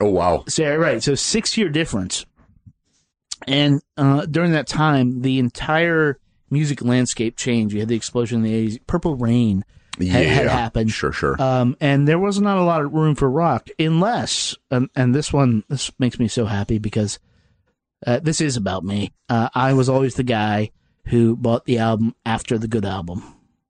[0.01, 0.43] Oh wow.
[0.47, 2.25] So right, so six year difference,
[3.47, 7.73] and uh, during that time, the entire music landscape changed.
[7.73, 8.79] You had the explosion in the eighties.
[8.87, 9.63] Purple Rain
[9.97, 10.13] had, Yeah.
[10.21, 11.11] had happened, Sure.
[11.11, 11.41] Sure.
[11.41, 15.31] um, and there was not a lot of room for rock, unless and, and this
[15.33, 17.19] one this makes me so happy because
[18.05, 19.13] uh, this is about me.
[19.29, 20.71] Uh, I was always the guy
[21.07, 23.23] who bought the album after the good album.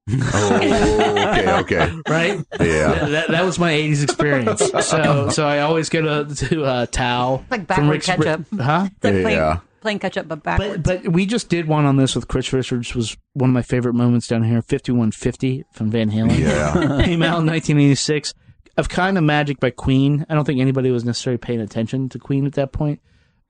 [0.10, 0.56] Oh.
[0.56, 1.58] Okay.
[1.60, 1.94] Okay.
[2.08, 2.46] Right?
[2.60, 2.94] Yeah.
[3.10, 4.62] that, that was my '80s experience.
[4.84, 8.46] So, so I always go to to uh, Tao Like from backward Rick's ketchup.
[8.60, 8.88] huh?
[8.92, 9.60] It's like playing, Yeah.
[9.82, 10.84] playing catch up, but backwards.
[10.84, 13.62] But but we just did one on this with Chris Richards was one of my
[13.62, 14.62] favorite moments down here.
[14.62, 16.38] Fifty one fifty from Van Halen.
[16.38, 17.04] Yeah.
[17.06, 18.34] Came out in nineteen eighty six.
[18.76, 20.26] Of kind of magic by Queen.
[20.30, 23.00] I don't think anybody was necessarily paying attention to Queen at that point.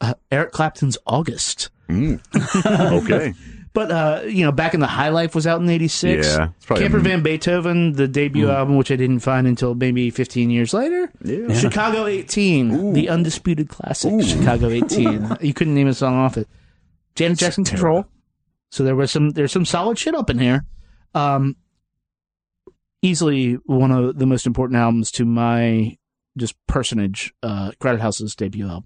[0.01, 1.69] Uh, Eric Clapton's August.
[1.89, 3.33] Okay.
[3.73, 6.27] But uh, you know, back in the High Life was out in '86.
[6.27, 9.73] Yeah, it's probably Camper a- Van Beethoven, the debut album, which I didn't find until
[9.73, 11.11] maybe 15 years later.
[11.23, 11.51] Yeah.
[11.57, 14.23] Chicago 18, the undisputed classic.
[14.23, 15.37] Chicago 18.
[15.41, 16.47] you couldn't name a song off it.
[17.15, 18.05] Janet Jackson Control.
[18.69, 20.65] So there was some there's some solid shit up in here.
[21.15, 21.55] Um,
[23.01, 25.97] easily one of the most important albums to my
[26.37, 27.33] just personage.
[27.41, 28.85] Uh, Crowded House's debut album.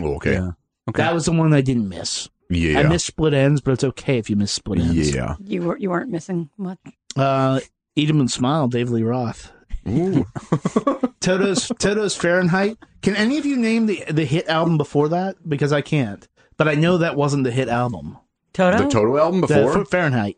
[0.00, 0.32] Oh, okay.
[0.34, 0.50] Yeah.
[0.88, 1.02] Okay.
[1.02, 2.28] That was the one I didn't miss.
[2.50, 2.80] Yeah.
[2.80, 5.14] I missed Split Enz, but it's okay if you miss Split Enz.
[5.14, 5.36] Yeah.
[5.40, 6.78] You were you weren't missing much.
[7.16, 7.60] Uh,
[7.96, 9.52] Eat 'em and Smile, Dave Lee Roth.
[9.88, 10.26] Ooh.
[11.20, 12.76] Toto's Toto's Fahrenheit.
[13.02, 15.36] Can any of you name the the hit album before that?
[15.48, 16.26] Because I can't.
[16.56, 18.16] But I know that wasn't the hit album.
[18.52, 18.78] Toto.
[18.84, 19.80] The Toto album before?
[19.80, 20.36] F- Fahrenheit.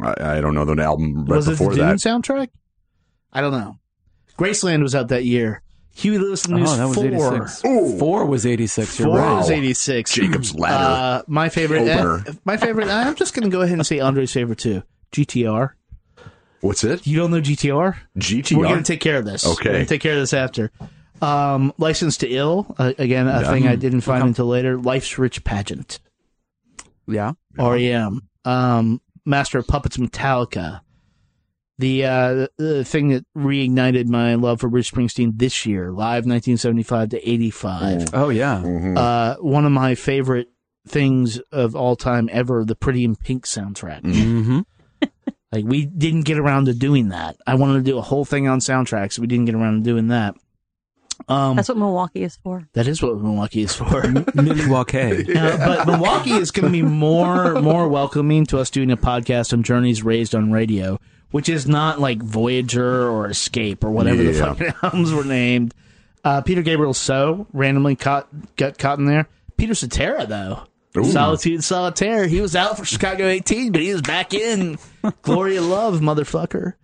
[0.00, 1.96] I, I don't know the album right was it the before Dune that.
[1.96, 2.48] soundtrack?
[3.32, 3.78] I don't know.
[4.38, 5.62] Graceland was out that year.
[5.96, 7.34] Huey Lewis and the News Oh, that was four.
[7.36, 7.64] 86.
[7.64, 7.98] Ooh.
[7.98, 8.98] Four was 86.
[8.98, 9.36] You're Four right.
[9.36, 10.12] was eighty six.
[10.12, 10.84] Jacob's Ladder.
[10.84, 11.82] Uh, my favorite.
[11.88, 12.24] Opener.
[12.28, 12.88] uh, my favorite.
[12.88, 14.82] I'm just going to go ahead and say Andre's favorite too.
[15.12, 15.70] GTR.
[16.60, 17.06] What's it?
[17.06, 17.96] You don't know GTR?
[18.18, 18.56] GTR.
[18.56, 19.46] We're going to take care of this.
[19.46, 19.68] Okay.
[19.68, 20.72] We're going to take care of this after.
[21.22, 22.74] Um, License to Ill.
[22.78, 23.50] Uh, again, a Yeah.
[23.52, 24.76] thing I didn't find until later.
[24.78, 26.00] Life's Rich Pageant.
[27.06, 27.32] Yeah.
[27.56, 28.20] REM.
[28.44, 30.80] Um, Master of Puppets Metallica.
[31.78, 37.08] The, uh, the thing that reignited my love for Bruce Springsteen this year, live 1975
[37.10, 38.10] to 85.
[38.14, 38.60] Oh, yeah.
[38.64, 38.96] Mhm.
[38.96, 40.48] Uh, one of my favorite
[40.86, 44.02] things of all time ever, the Pretty in Pink soundtrack.
[44.02, 44.60] Mm-hmm.
[45.52, 47.36] Like we didn't get around to doing that.
[47.46, 49.20] I wanted to do a whole thing on soundtracks.
[49.20, 50.34] We didn't get around to doing that.
[51.28, 52.66] Um, That's what Milwaukee is for.
[52.72, 54.02] that is what Milwaukee is for.
[54.34, 55.32] Milwaukee.
[55.38, 59.52] Uh, but Milwaukee is going to be more more welcoming to us doing a podcast
[59.52, 60.98] on journeys raised on radio,
[61.34, 64.54] which is not like Voyager or Escape or whatever the Yeah.
[64.54, 65.74] fucking albums were named.
[66.22, 69.26] Uh, Peter Gabriel So randomly caught got caught in there.
[69.56, 70.62] Peter Cetera though.
[70.96, 71.02] Ooh.
[71.04, 72.28] Solitude Solitaire.
[72.28, 74.78] He was out for Chicago 18, but he was back in.
[75.22, 76.74] Glory of Love, motherfucker.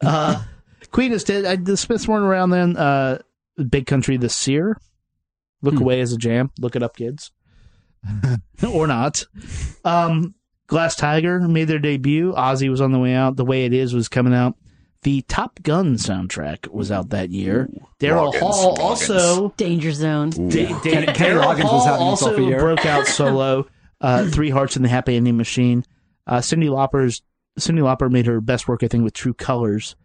[0.00, 0.42] Uh,
[0.90, 1.44] Queen is dead.
[1.44, 2.76] I, the Smiths weren't around then.
[2.76, 3.18] Uh,
[3.68, 4.76] Big Country, The Seer.
[5.62, 6.50] Look away as a jam.
[6.58, 7.30] Look it up, kids.
[8.68, 9.24] or not.
[9.84, 10.34] Um,
[10.70, 12.32] Glass Tiger made their debut.
[12.32, 13.36] Ozzy was on the way out.
[13.36, 14.54] The Way It Is was coming out.
[15.02, 17.68] The Top Gun soundtrack was out that year.
[17.98, 18.80] Daryl Hall Loggins.
[18.80, 20.30] also Danger Zone.
[20.30, 22.58] Da- Da- Kenny Daryl Loggins was Hall also year.
[22.60, 23.66] broke out solo.
[24.00, 25.84] Uh, Three Hearts in the Happy Ending Machine.
[26.26, 27.22] Uh, Cyndi Lauper's
[27.58, 29.96] Cyndi Lauper made her best work, I think, with True Colors.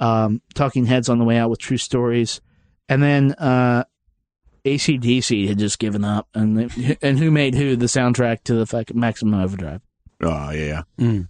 [0.00, 2.40] Um, Talking Heads on the way out with True Stories,
[2.88, 3.84] and then uh,
[4.64, 8.66] ACDC had just given up, and they, and who made who the soundtrack to the
[8.66, 9.80] fucking Maximum Overdrive.
[10.22, 10.82] Oh, yeah.
[10.98, 11.28] Mm.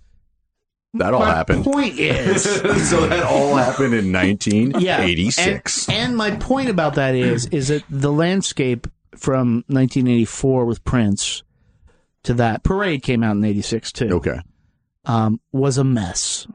[0.94, 1.64] That all My happened.
[1.64, 2.42] point is.
[2.90, 5.88] so that all happened in 1986.
[5.88, 11.42] And, and my point about that is, is that the landscape from 1984 with Prince
[12.24, 14.08] to that Parade came out in 86 too.
[14.16, 14.40] okay.
[15.04, 16.46] Um, was a mess.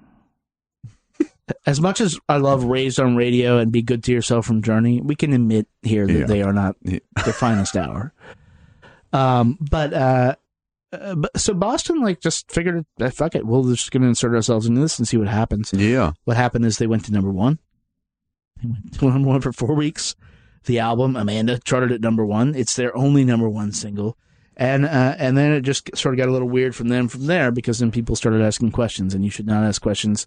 [1.65, 4.99] As much as I love Raised on Radio and Be Good to Yourself from Journey,
[5.01, 6.25] we can admit here that Yeah.
[6.25, 6.99] they are not Yeah.
[7.23, 8.13] the finest hour.
[9.13, 10.35] Um, but, uh,
[11.01, 14.34] uh, but so Boston like just figured, uh, fuck it, we're just going to insert
[14.34, 16.13] ourselves into this and see what happens Yeah.
[16.25, 17.60] what happened is they went to number one.
[18.62, 20.15] They went to number one for four weeks.
[20.65, 22.55] The album Amanda charted at number one.
[22.55, 24.17] It's their only number one single,
[24.58, 27.27] and uh, and then it just sort of got a little weird from them from
[27.27, 30.25] there because then people started asking questions, and you should not ask questions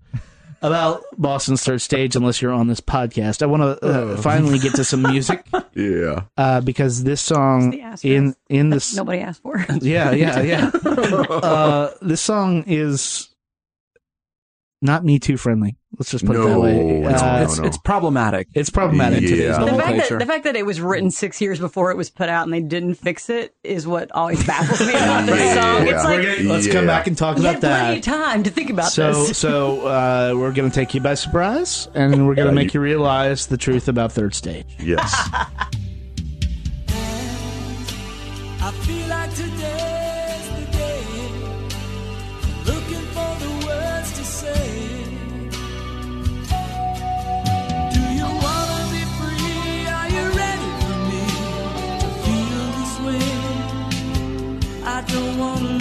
[0.60, 3.42] about Boston's third stage unless you're on this podcast.
[3.42, 6.24] I want to uh, finally get to some music Yeah.
[6.36, 9.64] uh, because this song the in in this Nobody asked for.
[9.80, 10.70] yeah, yeah, yeah.
[10.84, 13.28] uh, this song is
[14.82, 15.77] not Me Too friendly.
[15.96, 17.00] Let's just put it that way.
[17.00, 18.46] it's- Uh, It's, it's problematic.
[18.54, 19.22] it's problematic.
[19.22, 21.96] in today's The fact, that, the fact that it was written six years before it
[21.96, 25.40] was put out and they didn't fix it is what always baffles me about this
[25.40, 25.54] Yeah.
[25.78, 25.88] song.
[25.88, 28.10] It's like, gonna- let's come back and talk you about had plenty of that.
[28.10, 29.38] time to think about So, this.
[29.38, 32.80] so uh, we're going to take you by surprise, and we're going to make you-
[32.80, 34.66] you realize the truth about third stage.
[34.78, 35.10] Yes.
[38.60, 39.77] I feel like today's
[54.98, 55.77] I don't wanna lose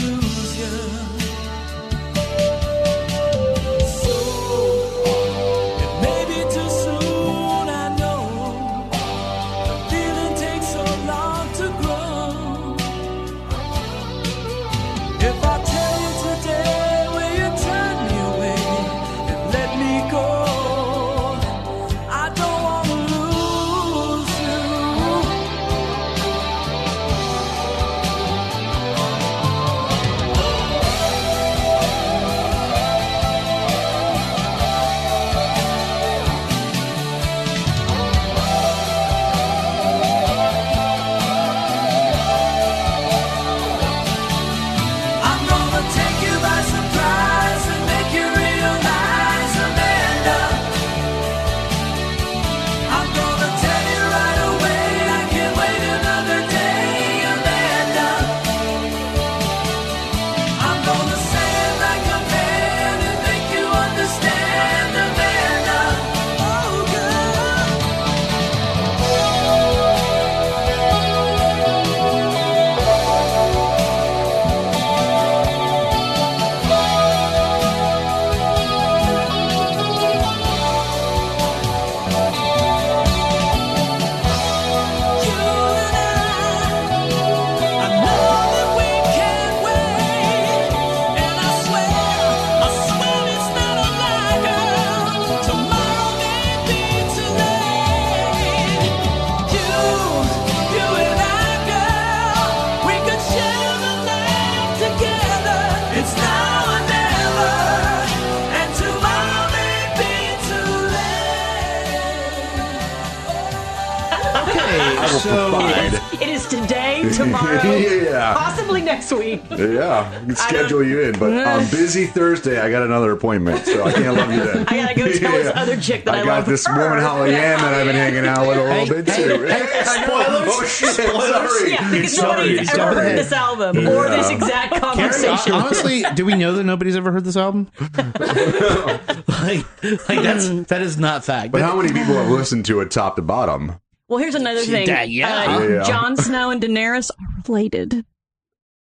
[119.11, 119.41] next week.
[119.59, 123.83] Yeah, I can schedule you in, but on busy Thursday, I got another appointment, so
[123.83, 124.65] I can't love you then.
[124.67, 126.77] I gotta go tell this other chick that I, I got love this her.
[126.77, 129.47] woman Hollyann that I've been hanging out with a little bit too.
[129.47, 130.47] spoilers.
[130.49, 130.95] Oh shit!
[130.95, 131.71] Sorry.
[131.71, 135.51] Yeah, because Sorry, nobody's jump ever heard this album or this exact Carrie, conversation.
[135.53, 137.69] honestly, do we know that nobody's ever heard this album?
[137.97, 139.65] like,
[140.09, 141.51] like that's that is not fact.
[141.51, 143.79] But how many people have listened to it top to bottom?
[144.09, 144.87] Well, here's another thing.
[144.87, 145.57] Yeah, yeah.
[145.57, 145.83] Uh, Yeah.
[145.83, 148.05] Jon Snow and Daenerys are related.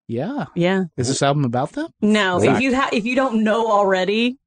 [0.07, 0.85] Yeah, Yeah.
[0.95, 1.87] is this album about them?
[2.01, 2.57] No, Fact.
[2.57, 4.37] if you ha- if you don't know already,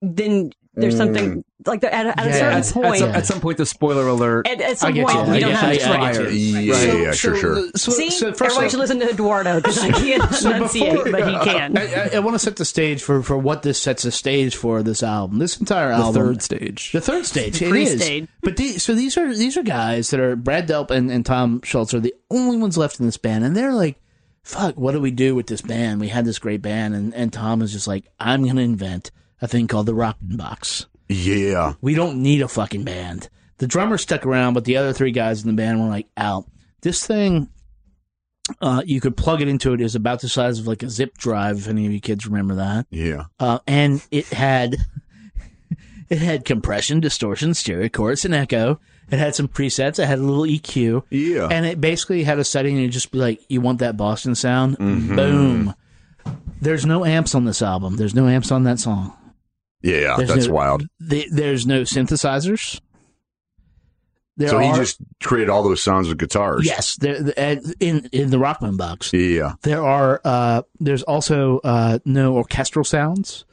[0.00, 0.98] then there's mm.
[0.98, 2.98] something like at a, at a certain At, at point.
[3.00, 4.46] some, at some point, the spoiler alert.
[4.48, 5.34] At, at some I get point, you.
[5.34, 6.12] you I don't get- have to I try.
[6.12, 6.58] get you.
[6.58, 7.70] Yeah, So- yeah, sure, so- sure.
[7.76, 11.28] So, See, so first everybody off- should listen to Eduardo because I can't enunciate, but
[11.28, 11.76] he can.
[11.76, 14.56] I, I, I want to set the stage for, for what this sets the stage
[14.56, 15.38] for this album.
[15.38, 16.92] This entire album, the album, third stage.
[16.92, 18.28] the third stage, The it pre-stage.
[18.42, 21.60] But the, so these are these are guys that are Brad Delp and, and Tom
[21.60, 23.99] Scholz are the only ones left in this band, and they're like,
[24.42, 26.00] "Fuck, what do we do with this band?
[26.00, 29.48] We had this great band," and and Tom is just like, "I'm gonna invent a
[29.48, 30.86] thing called the Rockman Box.
[31.08, 35.12] Yeah, We don't need a fucking band." The drummer stuck around, but the other three
[35.12, 36.46] guys in the band were like out.
[36.80, 37.50] This thing
[38.60, 41.16] uh, you could plug it into it is about the size of like a zip
[41.16, 41.58] drive.
[41.58, 43.24] If any of you kids remember that, yeah.
[43.38, 44.76] uh, and it had
[46.08, 48.80] it had compression, distortion, stereo chorus, and echo.
[49.10, 49.98] It had some presets.
[49.98, 51.02] It had a little EQ.
[51.10, 51.48] Yeah.
[51.50, 52.74] and it basically had a setting.
[52.76, 54.78] And you just be like, you want that Boston sound?
[54.78, 55.16] Mm-hmm.
[55.16, 55.74] Boom.
[56.60, 57.96] There's no amps on this album.
[57.96, 59.16] There's no amps on that song.
[59.82, 60.86] Yeah, There's that's no- wild.
[61.00, 62.80] The, there's no synthesizers.
[64.36, 66.64] There So he are- just created all those sounds with guitars.
[66.64, 67.16] yes, there,
[67.80, 69.12] in in the Rockman box.
[69.12, 69.54] Yeah.
[69.62, 73.44] There are uh there's also uh no orchestral sounds.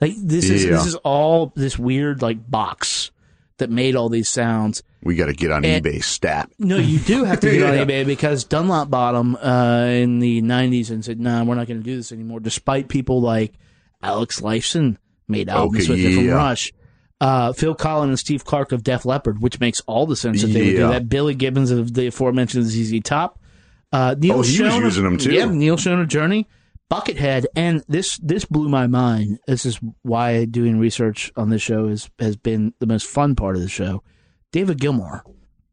[0.00, 0.70] Like this is Yeah.
[0.72, 3.10] this is all this weird like box
[3.58, 4.82] that made all these sounds.
[5.02, 6.50] We got to get on And- eBay stat.
[6.58, 10.40] No, you do have to get on eBay because Dunlop bought them uh, in the
[10.42, 13.54] '90s and said, "No, nah, we're not going to do this anymore." Despite people like
[14.02, 14.96] Alex Lifeson
[15.28, 16.28] made albums Okay, with it from.
[16.30, 16.72] Rush,
[17.20, 20.48] uh, Phil Collins and Steve Clark of Def Leppard, which makes all the sense that
[20.48, 21.08] they would do that.
[21.08, 23.38] Billy Gibbons of the aforementioned ZZ Top,
[23.92, 25.32] uh, Neil Oh, he was of- using 'em too.
[25.32, 26.48] Yeah, Neil Schon of Journey,
[26.92, 29.38] Buckethead, and this this blew my mind.
[29.46, 33.56] This is why doing research on this show is has been the most fun part
[33.56, 34.02] of the show.
[34.52, 35.22] David Gilmour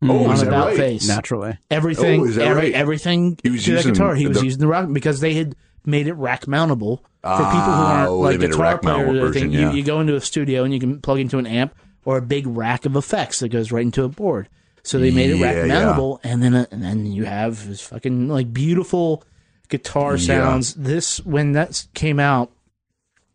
[0.01, 0.77] Oh, on About right?
[0.77, 1.57] Face Naturally.
[1.69, 2.73] everything, Oh, every, right?
[2.73, 4.15] everything He was to that using guitar.
[4.15, 7.49] He was the- using the rock because they had made it rack mountable for people
[7.49, 9.29] who Ah, aren't oh, like they made a guitar mountable players.
[9.35, 9.71] I think version, yeah.
[9.71, 12.21] you, you go into a studio and you can plug into an amp or a
[12.21, 14.47] big rack of effects that goes right into a board.
[14.83, 15.73] So they made it rack Yeah, yeah.
[15.83, 19.25] mountable, and then and then you have this fucking like beautiful
[19.69, 20.25] guitar Yeah.
[20.41, 20.73] sounds.
[20.75, 22.51] This when that came out,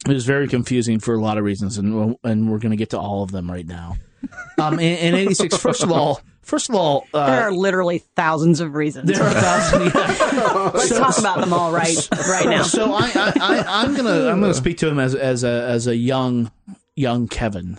[0.07, 2.91] it was very confusing for a lot of reasons, and and we're going to get
[2.91, 3.97] to all of them right now.
[4.59, 8.61] Um, in, in '86, first of all, first of all, uh, There are literally thousands
[8.61, 9.11] of reasons.
[9.11, 9.83] there are a thousand.
[9.95, 10.71] yeah.
[10.75, 11.97] Let's talk about them all right
[12.29, 12.63] right now.
[12.63, 15.87] So I, I, I I'm gonna I'm gonna speak to him as as a as
[15.87, 16.51] a young
[16.97, 17.79] young Kevin,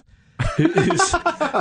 [0.57, 1.11] who, who's,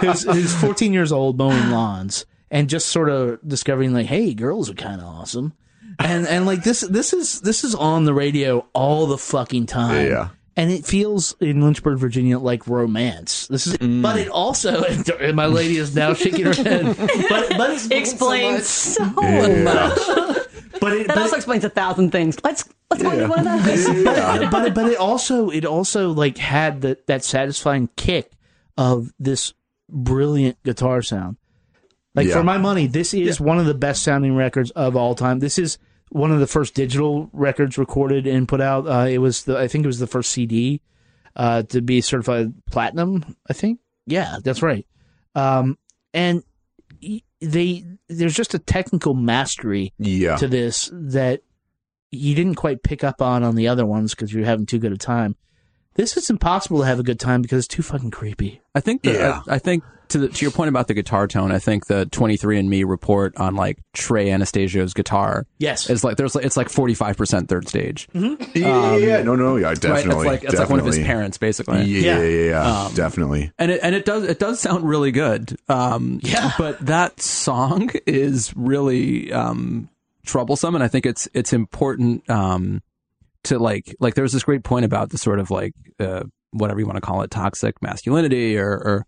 [0.01, 4.69] who's who's 14 years old mowing lawns and just sort of discovering like, hey, girls
[4.69, 5.55] are kind of awesome,
[5.99, 10.07] and and like this this is this is on the radio all the fucking time.
[10.07, 10.29] Yeah.
[10.57, 13.49] And it feels in Lynchburg, Virginia, like romance.
[13.49, 14.03] This is, Mm.
[14.03, 16.97] but it also, and my lady is now shaking her head.
[16.97, 19.63] But, but it's Explains so Yeah.
[19.65, 19.99] much.
[20.81, 22.37] But it, That but also explains a thousand things.
[22.45, 23.87] Let's let's go into one of those.
[24.05, 28.31] but, but but it also it also like had that that satisfying kick
[28.77, 29.55] of this
[29.89, 31.37] brilliant guitar sound.
[32.15, 32.35] Like Yeah.
[32.35, 35.41] for my money, this is one of the best sounding records of all time.
[35.41, 35.79] This is
[36.11, 38.87] one of the first digital records recorded and put out.
[38.87, 40.81] Uh, it was the I think it was the first CD
[41.35, 43.37] uh, to be certified platinum.
[43.51, 44.87] I think yeah, that's right.
[45.35, 45.77] Um,
[46.13, 46.45] and
[47.41, 50.37] they there's just a technical mastery Yeah.
[50.37, 51.41] to this that
[52.11, 54.93] you didn't quite pick up on on the other ones because you're having too good
[54.93, 55.37] a time.
[55.95, 58.61] This is impossible to have a good time because it's too fucking creepy.
[58.75, 59.43] I think that, Yeah.
[59.49, 62.05] I, I think to the, to your point about the guitar tone, I think the
[62.07, 65.89] 23andMe report on like Trey Anastasio's guitar Yes.
[65.89, 68.09] is like there's like it's like 45% third stage.
[68.13, 69.23] yeah, yeah, yeah.
[69.23, 69.81] No, no, yeah, Right?
[69.81, 70.17] definitely.
[70.17, 71.85] It's like it's like one of his parents basically.
[71.85, 72.23] Yeah, Yeah.
[72.23, 72.49] yeah, yeah,
[72.89, 72.91] yeah.
[72.95, 73.53] definitely.
[73.59, 75.57] and it and it does it does sound really good.
[75.69, 76.51] Um, Yeah.
[76.59, 79.89] but that song is really um,
[80.27, 82.83] troublesome, and I think it's it's important um,
[83.45, 86.81] to like like there was this great point about the sort of like uh, whatever
[86.81, 89.07] you want to call it, toxic masculinity or, or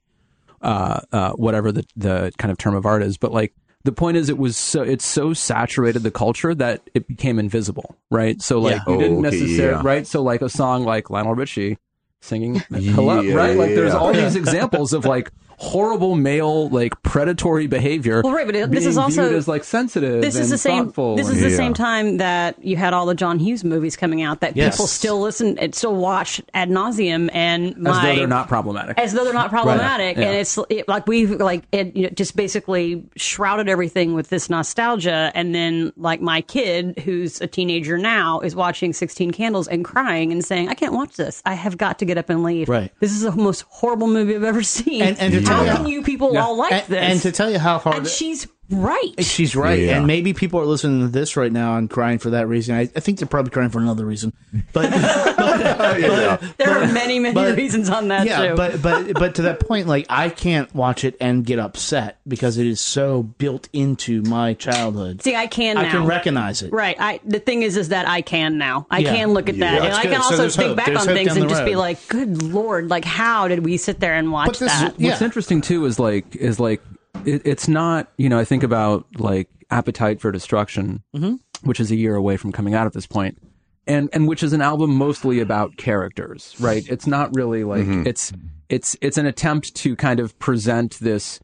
[0.62, 3.52] uh, uh, whatever the the kind of term of art is, but like.
[3.84, 7.94] The point is, it was so it's so saturated the culture that it became invisible,
[8.10, 8.42] right?
[8.42, 8.92] So like Yeah.
[8.92, 9.82] you didn't Okay, necessarily, yeah.
[9.84, 10.04] right?
[10.04, 11.78] So like a song like Lionel Richie,
[12.20, 13.56] singing hello, Yeah, right?
[13.56, 13.98] Like there's yeah.
[13.98, 18.20] all these examples of like horrible male like predatory behavior.
[18.22, 20.20] Well, right, but it- this is also- viewed as like sensitive.
[20.20, 20.86] this is the same.
[20.86, 21.56] thoughtful This and- is the Yeah.
[21.56, 24.74] same time that you had all the John Hughes movies coming out that Yes.
[24.76, 28.98] people still listen and still watch ad nauseum, and as my though they're not problematic.
[28.98, 30.24] as though they're not problematic, Yeah.
[30.24, 34.50] and it's it, like we've like it you know, just basically shrouded everything with this
[34.50, 39.86] nostalgia, and then like my kid who's a teenager now is watching Sixteen Candles and
[39.86, 41.40] crying and saying, "I can't watch this.
[41.46, 42.68] I have got to get up and leave.
[42.68, 42.92] Right.
[43.00, 45.02] This is the most horrible movie I've ever seen.
[45.02, 46.98] And- and to how tell you- can you people all like and, this?
[46.98, 49.12] and to tell you how hard And she's right.
[49.24, 49.98] She's right, Yeah.
[49.98, 52.74] and maybe people are listening to this right now and crying for that reason.
[52.74, 54.32] I, I think they're probably crying for another reason,
[54.72, 56.36] but yeah.
[56.58, 58.54] There are many, many but- reasons on that yeah, too.
[58.56, 62.58] but but but to that point, like I can't watch it and get upset because
[62.58, 65.22] it is so built into my childhood.
[65.22, 65.82] See, I can now.
[65.82, 66.72] I can recognize it.
[66.72, 66.96] Right.
[66.98, 68.86] I the thing is is that I can now.
[68.90, 69.14] I Yeah.
[69.14, 69.74] can look at that.
[69.82, 69.84] Yeah.
[69.86, 70.76] and I can So also there's think hope.
[70.76, 73.76] back There's on things and the just be like, Good Lord, like how did we
[73.76, 75.00] sit there and watch But this is- that?
[75.00, 75.10] yeah.
[75.10, 76.82] What's interesting too is like is like
[77.26, 81.34] it, it's not you know I think about like Appetite for Destruction, mm-hmm.
[81.62, 83.38] which is a year away from coming out at this point,
[83.86, 86.88] and and which is an album mostly about characters, right?
[86.88, 88.06] It's not really like mm-hmm.
[88.06, 88.32] it's
[88.68, 91.40] it's it's an attempt to kind of present this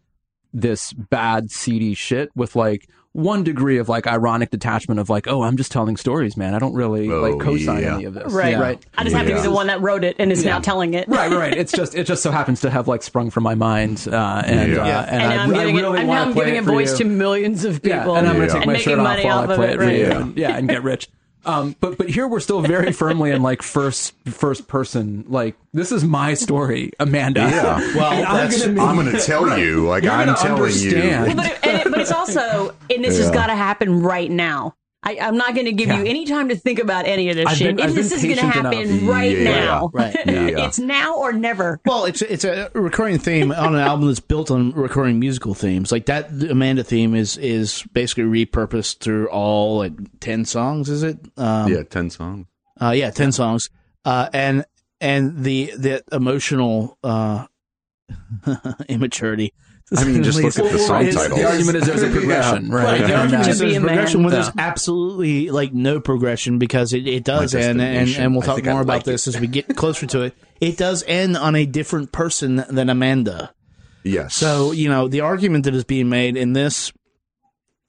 [0.52, 5.42] this bad seedy shit with like one degree of like ironic detachment of like oh
[5.42, 7.94] I'm just telling stories man I don't really Oh, like co-sign yeah.
[7.96, 8.56] any of this right.
[8.58, 10.94] right I just have to be the one that wrote it and is now telling
[10.94, 11.06] it.
[11.08, 11.36] right, right.
[11.38, 11.54] Right.
[11.56, 14.72] It's just it just so happens to have like sprung from my mind, uh, and
[14.72, 14.78] Yeah.
[15.00, 16.00] uh, and, And I, now I'm I giving really it.
[16.00, 16.98] I'm now I'm giving it a voice you.
[16.98, 18.14] to millions of people.
[18.14, 18.60] Yeah, and I'm going to Yeah.
[18.60, 19.84] take and my making shirt off money while off I of play it, it for
[19.84, 19.96] right.
[19.96, 20.20] you, Yeah.
[20.20, 21.08] and, yeah, and get rich.
[21.44, 25.24] Um, but but here we're still very firmly in like first first person.
[25.28, 27.40] Like this is my story, Amanda.
[27.40, 27.78] Yeah.
[27.96, 31.30] Well, And I'm gonna I'm going to tell you, like I'm gonna telling understand.
[31.30, 31.36] you.
[31.36, 34.74] But, it, and it, but it's also, and this has got to happen right now.
[35.04, 35.98] I, I'm not going to give Yeah.
[35.98, 37.74] you any time to think about any of this I've shit.
[37.76, 39.08] been- I've this is going to happen enough.
[39.10, 39.64] right Yeah.
[39.64, 39.90] now.
[39.92, 40.14] Right.
[40.26, 40.66] Yeah.
[40.66, 41.80] it's now or never.
[41.84, 45.90] Well, it's it's a recurring theme on an album that's built on recurring musical themes.
[45.90, 50.88] Like that the Amanda theme is is basically repurposed through all like ten songs.
[50.88, 51.18] Is it?
[51.36, 52.46] Um, yeah, ten songs.
[52.80, 53.70] Uh, yeah, ten songs.
[54.04, 54.64] Uh, and
[55.00, 57.46] and the the emotional uh,
[58.88, 59.52] immaturity.
[59.96, 61.36] I mean, just look at the song title.
[61.36, 62.84] The argument is there's a progression, right?
[63.00, 63.88] Right, the argument is there's a man.
[63.88, 64.42] progression where Yeah.
[64.42, 68.68] there's absolutely like no progression because it, it does end, and, and we'll talk think
[68.68, 70.34] I more about like this as we get closer to it.
[70.60, 73.52] It does end on a different person than Amanda.
[74.04, 74.34] Yes.
[74.34, 76.92] So, you know, the argument that is being made in this,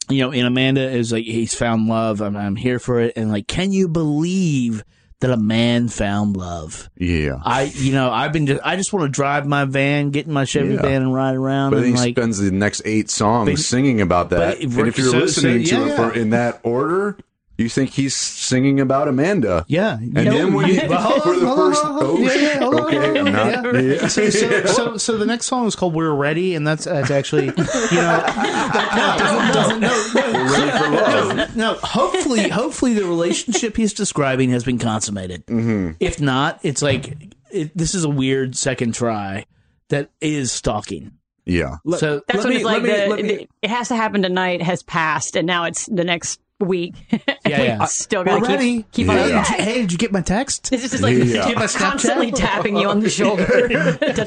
[0.09, 2.21] you know, in Amanda is like, he's found love.
[2.21, 3.13] I'm, I'm here for it.
[3.15, 4.83] And like, can you believe
[5.23, 6.89] that a man found love?
[6.97, 7.39] yeah.
[7.43, 10.31] I, you know, I've been just, I just want to drive my van, get in
[10.31, 10.81] my Chevy Yeah.
[10.83, 11.71] van and ride around.
[11.71, 14.59] But and he like, spends the next eight songs But- singing about that.
[14.61, 17.17] it- and if you're so- listening so- to yeah, it for, in that order,
[17.57, 19.63] you think he's singing about Amanda.
[19.67, 19.93] yeah.
[19.97, 23.73] And then when you, Well, for the hold first, oh, Yeah, yeah, okay, I'm not.
[23.75, 23.79] yeah.
[23.81, 24.07] yeah.
[24.07, 27.45] So, so, so, so the next song is called "We're Ready," and that's that's actually,
[27.45, 29.17] you know, no,
[29.53, 31.55] no, no, no, Ready for love.
[31.55, 31.73] no.
[31.75, 35.45] Hopefully, hopefully, the relationship he's describing has been consummated.
[35.47, 35.91] Mm-hmm.
[35.99, 39.45] If not, it's like it, this is a weird second try
[39.89, 41.11] that is stalking.
[41.45, 41.75] Yeah.
[41.97, 44.61] so That's Let when me- it's like me- the, the- it has to happen tonight
[44.61, 46.93] has passed and now it's the next week.
[47.45, 47.83] Yeah, we yeah.
[47.83, 48.77] Uh, still got to ready.
[48.77, 49.13] keep, keep Yeah.
[49.13, 49.43] on Hey, Yeah.
[49.43, 50.71] did you, hey, did you get my text?
[50.71, 51.45] It's just like Yeah.
[51.49, 51.77] Get my Snapchat?
[51.91, 53.69] constantly tapping you on the shoulder.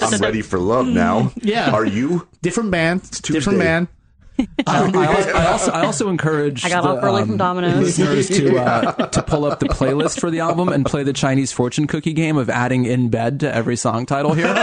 [0.03, 1.33] I'm ready for love now.
[1.37, 1.71] Yeah.
[1.71, 2.29] Are you?
[2.43, 3.03] Different band.
[3.11, 3.57] Different Tuesday.
[3.59, 3.89] band.
[4.39, 7.37] Um, I, also, I also I also encourage I got the, off early um, from
[7.37, 7.99] Domino's.
[7.99, 11.53] listeners to uh, to pull up the playlist for the album and play the Chinese
[11.53, 14.49] fortune cookie game of adding in bed to every song title here.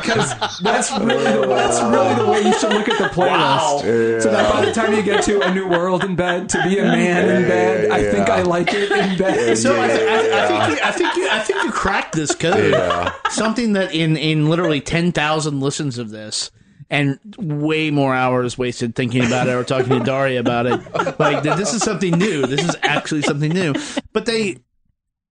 [0.00, 4.22] because that's really the, that's really the way you should look at the playlist.
[4.22, 6.78] So that by the time you get to a new world in bed, to be
[6.78, 8.28] a man in bed, I think.
[8.28, 9.56] I like it in bed.
[9.56, 12.72] So I, I, I think you, I think you, I think you cracked this code.
[12.72, 13.12] Yeah.
[13.30, 16.50] Something that in in literally ten thousand listens of this,
[16.90, 21.18] and way more hours wasted thinking about it or talking to Daria about it.
[21.18, 22.46] Like this is something new.
[22.46, 23.74] This is actually something new.
[24.12, 24.56] But they,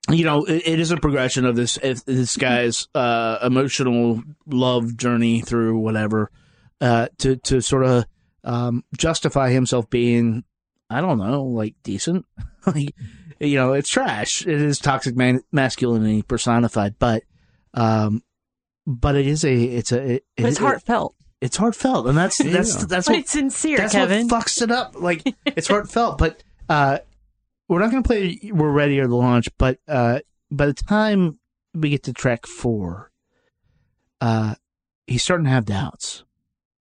[0.10, 5.42] you know, it, it is a progression of this this guy's uh, emotional love journey
[5.42, 6.32] through whatever
[6.80, 8.06] uh, to to sort of
[8.44, 10.44] um, justify himself being,
[10.90, 12.26] I don't know, like decent.
[12.68, 12.94] like
[13.40, 14.46] you know, it's trash.
[14.46, 17.24] It is toxic man- masculinity personified, but
[17.74, 18.24] um,
[18.86, 21.16] but it is a it's a it, but it's it- heartfelt.
[21.42, 24.28] It's heartfelt, and that's that's that's But what it's sincere, that's Kevin.
[24.28, 25.00] what fucks it up.
[25.00, 27.00] Like it's heartfelt, but uh,
[27.68, 28.40] we're not going to play.
[28.52, 30.20] We're ready or the launch, but uh,
[30.50, 31.40] by the time
[31.74, 33.12] we get to track four,
[34.22, 34.56] uh,
[35.06, 36.24] he's starting to have doubts.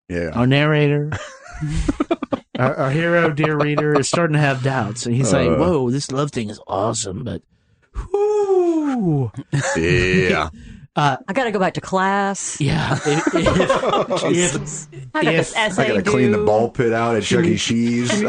[0.07, 0.29] Yeah.
[0.33, 1.11] Our narrator,
[2.57, 5.55] our, our hero, dear reader, is starting to have doubts, and he's like, Uh.
[5.57, 7.41] "Whoa, this love thing is awesome, but."
[7.93, 8.21] whew,
[8.97, 9.31] Ooh.
[10.97, 11.17] Yeah.
[11.27, 12.59] I got to go back to class.
[12.59, 12.97] Yeah.
[13.89, 16.91] Oh, if, if, if, I got If- this essay I gotta clean the ball pit
[16.93, 17.57] out at Chuck E.
[17.57, 18.09] Cheese.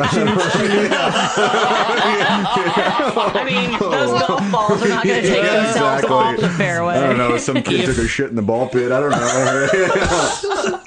[2.20, 6.10] I mean, those golf balls are not going to take Yeah, themselves exactly.
[6.10, 6.94] off the fairway.
[6.94, 7.36] I don't know.
[7.38, 8.92] Some kid took a shit in the ball pit.
[8.92, 10.80] I don't know.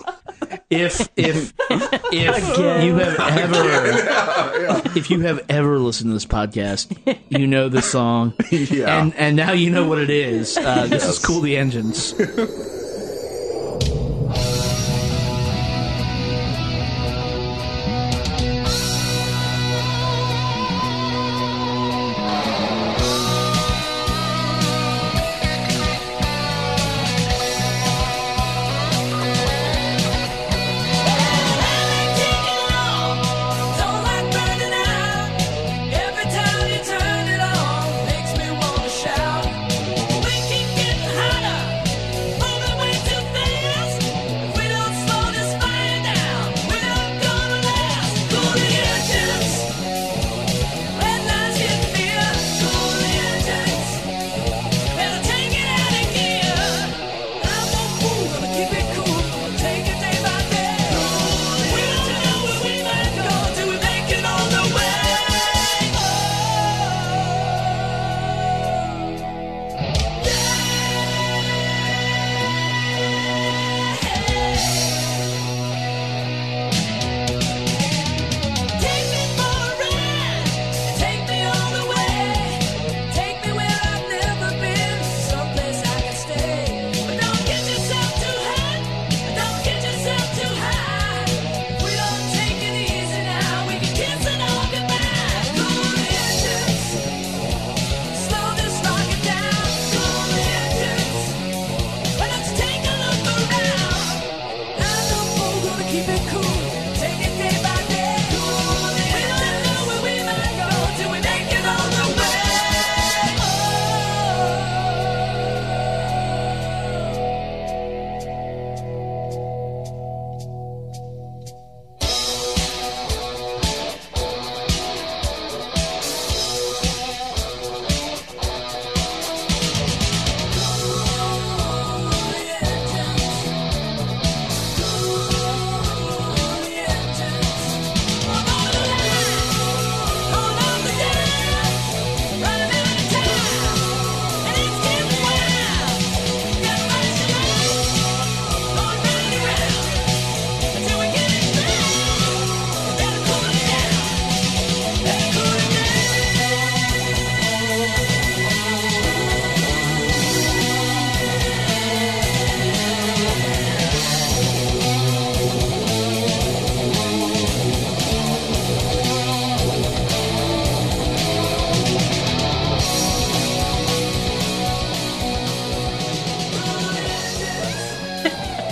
[0.72, 1.54] If if
[2.12, 6.88] if you have ever if you have ever listened to this podcast,
[7.30, 9.02] you know the song, Yeah.
[9.02, 10.58] and and now you know what it is.
[10.58, 11.42] Uh, this is cool.
[11.42, 12.16] The engines.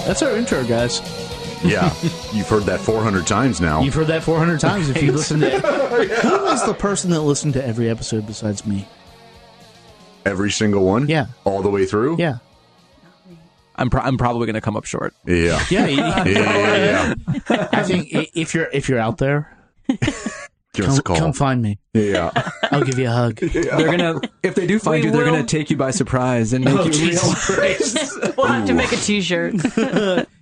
[0.06, 1.02] That's our intro, guys.
[1.64, 1.94] yeah.
[2.34, 3.82] You've heard that 400 times now.
[3.82, 5.62] You've heard that 400 times if you listen to it.
[5.62, 8.88] Who is the person that listened to every episode besides me?
[10.26, 11.08] Every single one?
[11.08, 11.28] Yeah.
[11.44, 12.18] All the way through?
[12.18, 12.38] Yeah.
[13.76, 15.14] I'm pro- I'm probably going to come up short.
[15.26, 15.64] Yeah.
[15.70, 15.86] Yeah.
[15.88, 15.98] you-
[16.34, 17.14] Yeah.
[17.50, 19.56] I think i- if you're if you're out there,
[20.82, 21.18] Give us come, a call.
[21.18, 21.80] come find me.
[21.94, 22.32] yeah.
[22.72, 23.36] I'll give you a hug.
[23.40, 23.64] They're
[23.98, 26.68] gonna if they do find We you, they're will- gonna take you by surprise and
[26.68, 28.36] oh, make Oh, you Jesus realize.
[28.38, 29.56] We'll have to make a T-shirt.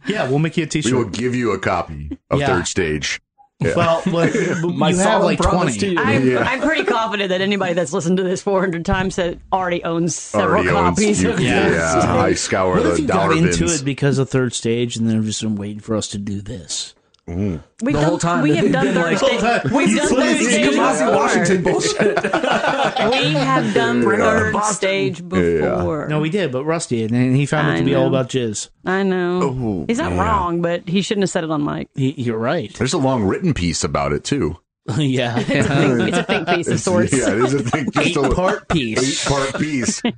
[0.07, 0.91] Yeah, we'll make you a t-shirt.
[0.93, 2.47] We will give you a copy of Yeah.
[2.47, 3.19] Third Stage.
[3.59, 4.29] Well, well,
[4.69, 5.95] My you have solemn like promise twenty.
[5.95, 6.07] to you.
[6.07, 6.39] I'm, Yeah.
[6.47, 10.59] I'm pretty confident that anybody that's listened to this 400 times that already owns several
[10.59, 11.81] Already owns copies you- of yeah, this.
[12.05, 13.81] I scour What the if you dollar got into bins.
[13.81, 16.93] it because of third stage, and then just been waiting for us to do this?
[17.27, 17.61] Mm.
[17.81, 19.41] We've The done, whole time we they've done been third like, stage.
[19.43, 21.15] Oh, We've done third stage Kamasi before.
[21.15, 22.17] Washington bullshit.
[23.11, 26.07] We have done third stage before.
[26.07, 28.69] No, we did, but Rusty, and he found it I to be all about jizz.
[28.85, 29.41] I know.
[29.43, 30.21] Oh, He's not yeah.
[30.23, 31.89] wrong, but he shouldn't have said it on mic.
[31.95, 32.73] He, you're right.
[32.73, 34.57] There's a long written piece about it too.
[34.97, 37.11] yeah, It's a think piece of sorts.
[37.11, 37.91] Yeah, it is a thing.
[37.91, 39.25] Just eight a part piece.
[39.25, 40.01] eight part piece.
[40.03, 40.11] you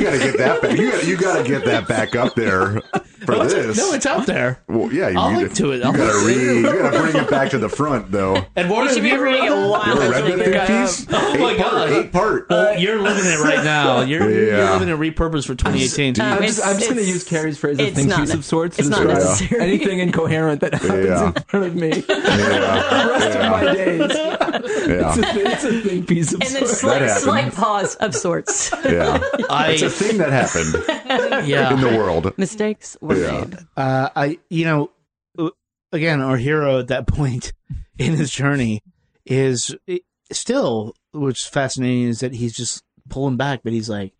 [0.00, 0.78] gotta get that back.
[0.78, 2.80] You gotta, you gotta get that back up there.
[3.24, 3.76] For No, it's- this.
[3.78, 4.60] no, it's out there.
[4.68, 5.76] Well, yeah, you, I'll you, link to it.
[5.78, 8.44] You I'll gotta link to re, you gotta bring it back to the front, though.
[8.56, 10.86] And what You should be reading it while You ever it's read really that good.
[10.86, 11.06] piece?
[11.10, 11.90] Oh eight my part, God.
[11.92, 12.46] eight part.
[12.50, 14.00] Well, you're living it right now.
[14.06, 16.20] You're, you're living it repurposed for 2018.
[16.20, 18.44] Um, I'm just, I'm just going to use Carrie's phrase of it's think piece of
[18.44, 19.60] sorts to it's not describe necessary.
[19.62, 21.26] anything incoherent that happens Yeah.
[21.28, 21.88] in front of me.
[22.08, 24.10] yeah, the rest of my days.
[24.16, 28.70] yeah, It's a, it's a think piece of And then slight, slight pause of sorts.
[28.84, 29.18] yeah.
[29.50, 31.72] I, It's a thing that happened yeah.
[31.74, 32.32] in the world.
[32.38, 33.46] Mistakes Yeah.
[33.76, 34.90] uh, I, you know,
[35.38, 35.50] uh,
[35.92, 37.52] again, our hero at that point
[37.98, 38.82] in his journey
[39.24, 40.02] is it,
[40.32, 44.12] still, which is fascinating, is that he's just pulling back, but he's like,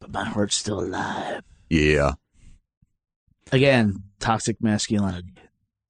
[0.00, 1.42] but my heart's still alive.
[1.70, 2.12] Yeah,
[3.52, 5.34] Again, toxic masculinity.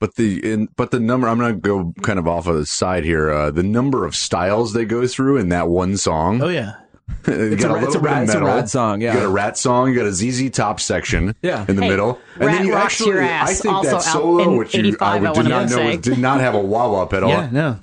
[0.00, 1.28] but the in, but the number.
[1.28, 3.30] I'm gonna go kind of off of the side here.
[3.30, 6.42] Uh, the number of styles they go through in that one song.
[6.42, 6.74] Oh yeah,
[7.08, 8.48] you got a, a, it's, a little bit rad, of it's a metal.
[8.48, 9.12] rad song, yeah.
[9.14, 9.88] You got a Ratt song.
[9.90, 11.34] You got a ZZ Top section.
[11.42, 11.64] Yeah.
[11.68, 13.50] in the Hey, middle, and Ratt then you rocks actually, your ass.
[13.50, 16.18] I think Also that solo, in which you I I did not know, was, did
[16.18, 17.28] not have a wah wah pedal.
[17.28, 17.78] yeah, no,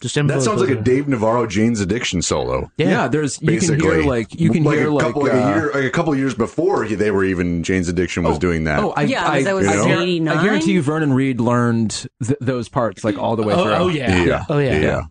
[0.00, 2.70] just That sounds like a Dave Navarro Jane's Addiction solo.
[2.76, 3.08] yeah.
[3.08, 5.36] there's you Basically, can hear like you can like hear a like, couple, like, uh,
[5.36, 8.64] a year, like a couple years before he- they were even Jane's Addiction was doing
[8.64, 8.80] that.
[8.80, 10.36] Oh, I, Yeah, I, that was I, like 89?
[10.38, 11.90] I guarantee you, Vernon Reid learned
[12.24, 13.72] th- those parts like all the way Oh, through.
[13.74, 14.22] oh yeah.
[14.24, 15.02] yeah, oh yeah, yeah.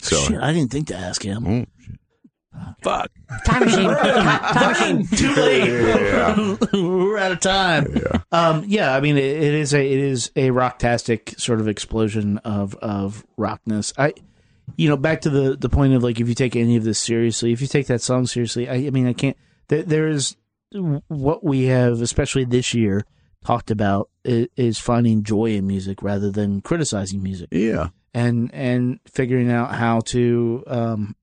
[0.00, 1.42] So Shit, I didn't think to ask him.
[1.44, 1.66] Mm.
[2.82, 3.10] Fuck.
[3.44, 3.90] Time machine.
[3.94, 5.06] Time, time machine.
[5.06, 5.68] Too late.
[5.68, 7.94] yeah, We're out of time.
[7.96, 8.20] yeah.
[8.32, 12.38] Um, yeah, I mean, it, it is a it is a rocktastic sort of explosion
[12.38, 13.92] of of rockness.
[13.96, 14.14] I,
[14.76, 16.98] you know, back to the the point of like, if you take any of this
[16.98, 19.36] seriously, if you take that song seriously, I, I mean, I can't.
[19.68, 20.36] There, there is
[21.08, 23.04] what we have, especially this year,
[23.44, 27.88] talked about is, is finding joy in music rather than criticizing music yeah.
[28.12, 31.16] and and figuring out how to um,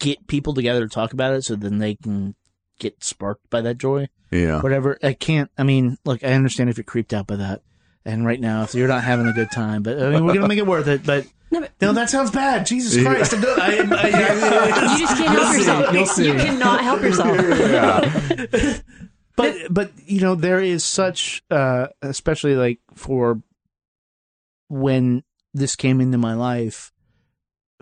[0.00, 2.34] get people together to talk about it, so then they can
[2.78, 4.08] get sparked by that joy.
[4.30, 4.60] Yeah.
[4.60, 4.98] Whatever.
[5.02, 5.50] I can't.
[5.56, 7.62] I mean, look, I understand if you're creeped out by that,
[8.04, 10.48] and right now if you're not having a good time, but I mean, we're gonna
[10.48, 11.04] make it worth it.
[11.04, 12.66] But No, but- no, that sounds bad.
[12.66, 13.34] Jesus Christ!
[13.34, 15.92] I'm doing, I, I, I, You just can't help yourself.
[15.94, 16.26] You'll see.
[16.26, 17.36] You cannot help yourself.
[17.38, 18.78] Yeah.
[19.36, 23.40] but but you know there is such uh especially like for
[24.68, 25.22] when
[25.54, 26.92] this came into my life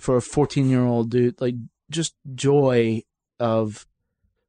[0.00, 1.54] for a 14 year old dude like
[1.91, 3.03] just joy
[3.41, 3.87] of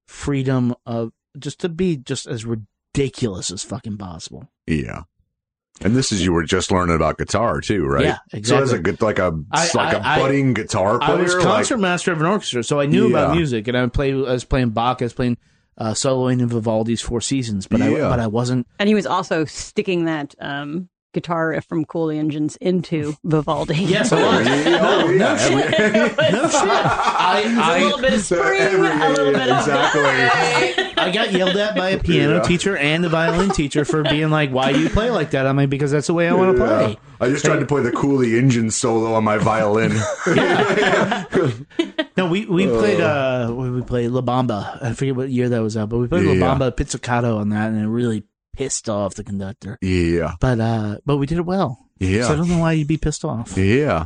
[0.08, 5.02] freedom of just to be just as ridiculous as fucking possible Yeah.
[5.82, 8.06] And this is you were just learning about guitar too, right?
[8.06, 8.78] Yeah, So as exactly.
[8.78, 11.44] a good like a I- like a I- I- budding guitar I player, was like-
[11.44, 14.12] concertmaster of an orchestra, so I knew about music, and I would play.
[14.14, 15.38] I was playing Bach, I was playing
[15.78, 18.66] uh, soloing in Vivaldi's Four Seasons, but I but I wasn't.
[18.80, 23.76] And he was also sticking that um, guitar riff from Cool Engines into Vivaldi.
[23.96, 24.48] Yes, I was.
[24.48, 25.38] oh, yeah.
[25.40, 26.62] every- No shit.
[26.62, 30.94] I, a I little bit of spring, every- a little bit of exactly.
[30.98, 32.42] I got yelled at by a piano Yeah.
[32.44, 35.56] teacher and a violin teacher for being like, "Why do you play like that?" I'm
[35.58, 36.96] like, "Because that's the way I want to play." Yeah.
[37.20, 39.92] I just tried to play the Cooley engine solo on my violin.
[42.18, 44.82] No, we we played uh we we played La Bamba.
[44.82, 46.46] I forget what year that was out, but we played Yeah.
[46.48, 48.24] La Bamba pizzicato on that, and it really
[48.56, 49.78] pissed off the conductor.
[49.82, 50.34] yeah.
[50.40, 51.80] But uh, but we did it well.
[52.00, 52.24] Yeah.
[52.28, 53.58] So I don't know why you'd be pissed off.
[53.58, 54.06] Yeah.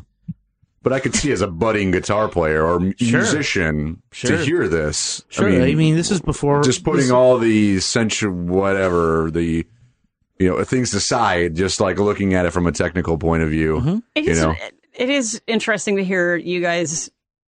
[0.82, 3.20] But I could see as a budding guitar player or m- Sure.
[3.22, 4.38] musician Sure.
[4.38, 5.24] to hear this.
[5.28, 9.66] Sure, I mean, this is before just putting this- all the sensual whatever the
[10.40, 13.76] you know things aside, just like looking at it from a technical point of view.
[13.80, 13.98] Mm-hmm.
[14.24, 14.56] You is, know?
[14.94, 17.10] it is interesting to hear you guys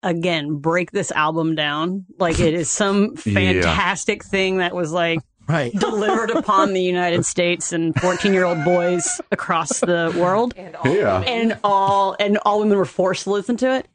[0.03, 3.34] again break this album down like it is some Yeah.
[3.34, 5.18] fantastic thing that was like
[5.51, 5.72] right.
[5.72, 11.20] delivered upon the United States and 14 year old boys across the world Yeah.
[11.20, 13.86] and all and all women were forced to listen to it.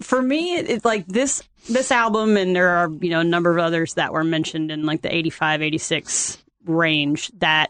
[0.00, 3.58] For me, it's like this this album, and there are you know a number of
[3.58, 7.30] others that were mentioned in like the 85, 86 range.
[7.38, 7.68] That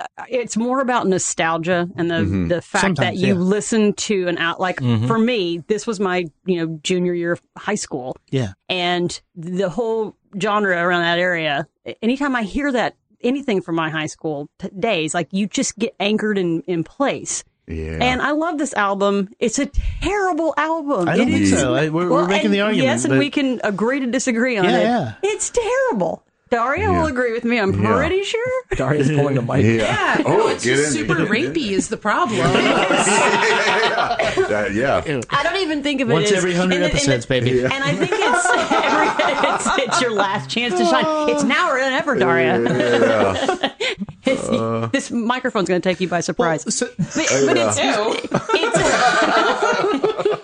[0.00, 2.22] uh, it's more about nostalgia and the
[2.54, 3.32] the fact that you yeah.
[3.34, 7.40] listen to an out like for me, this was my you know junior year of
[7.56, 8.52] high school, Yeah.
[8.68, 11.66] and the whole genre around that area.
[12.02, 15.94] Anytime I hear that anything from my high school t- days, like you just get
[16.00, 17.44] anchored in in place.
[17.66, 17.98] Yeah.
[18.00, 19.30] And I love this album.
[19.38, 19.66] It's a
[20.02, 21.08] terrible album.
[21.08, 21.74] I don't It think is- so.
[21.74, 22.84] I, we're, we're making and the argument.
[22.86, 24.82] Yes, and but- we can agree to disagree on Yeah, it.
[24.82, 25.14] yeah.
[25.22, 26.23] It's terrible.
[26.54, 27.58] Daria will agree with me.
[27.58, 27.94] I'm Yeah.
[27.96, 28.62] pretty sure.
[28.76, 29.64] Daria's pulling a mic.
[29.64, 29.72] yeah.
[30.18, 31.52] Yeah, Oh, no, it's get just in- super get in.
[31.52, 32.40] rapey is the problem.
[34.44, 35.02] Uh, yeah.
[35.30, 37.26] I don't even think of it Once as every hundred and it- and it- episodes,
[37.26, 37.64] baby.
[37.64, 39.08] And I think it's, every,
[39.54, 41.04] it's it's your last chance to shine.
[41.30, 42.60] It's now or never, Daria.
[44.24, 46.62] It's- this microphone's going to take you by surprise.
[46.74, 47.78] So- but, but it's,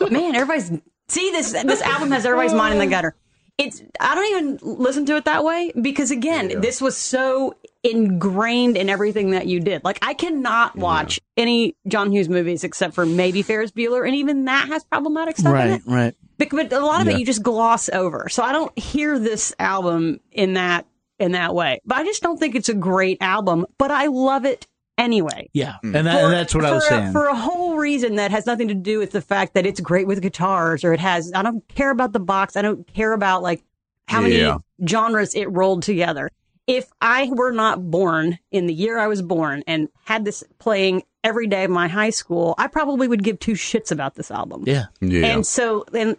[0.00, 0.70] it's man, everybody's
[1.08, 1.52] see this.
[1.52, 3.14] This album has everybody's mind in the gutter.
[3.60, 8.76] It's I don't even listen to it that way because again, this was so ingrained
[8.76, 9.84] in everything that you did.
[9.84, 14.44] Like I cannot watch any John Hughes movies except for maybe Ferris Bueller, and even
[14.46, 15.82] that has problematic stuff in Right, it.
[15.86, 16.14] right.
[16.38, 17.14] Bec- But a lot of Yeah.
[17.14, 18.28] it you just gloss over.
[18.30, 20.86] So I don't hear this album in that
[21.18, 21.80] in that way.
[21.84, 23.66] But I just don't think it's a great album.
[23.76, 24.66] But I love it
[25.00, 25.50] anyway.
[25.52, 25.96] Yeah, hmm.
[25.96, 27.12] and, that, and that's what I was for a- saying.
[27.12, 30.06] for a whole reason that has nothing to do with the fact that it's great
[30.06, 31.32] with guitars or it has.
[31.34, 32.56] I don't care about the box.
[32.56, 33.64] I don't care about like
[34.06, 34.58] how many Yeah.
[34.86, 36.30] genres it rolled together.
[36.66, 41.02] If I were not born in the year I was born and had this playing
[41.24, 44.64] every day of my high school, I probably would give two shits about this album.
[44.66, 45.26] yeah, Yeah.
[45.26, 46.16] And so then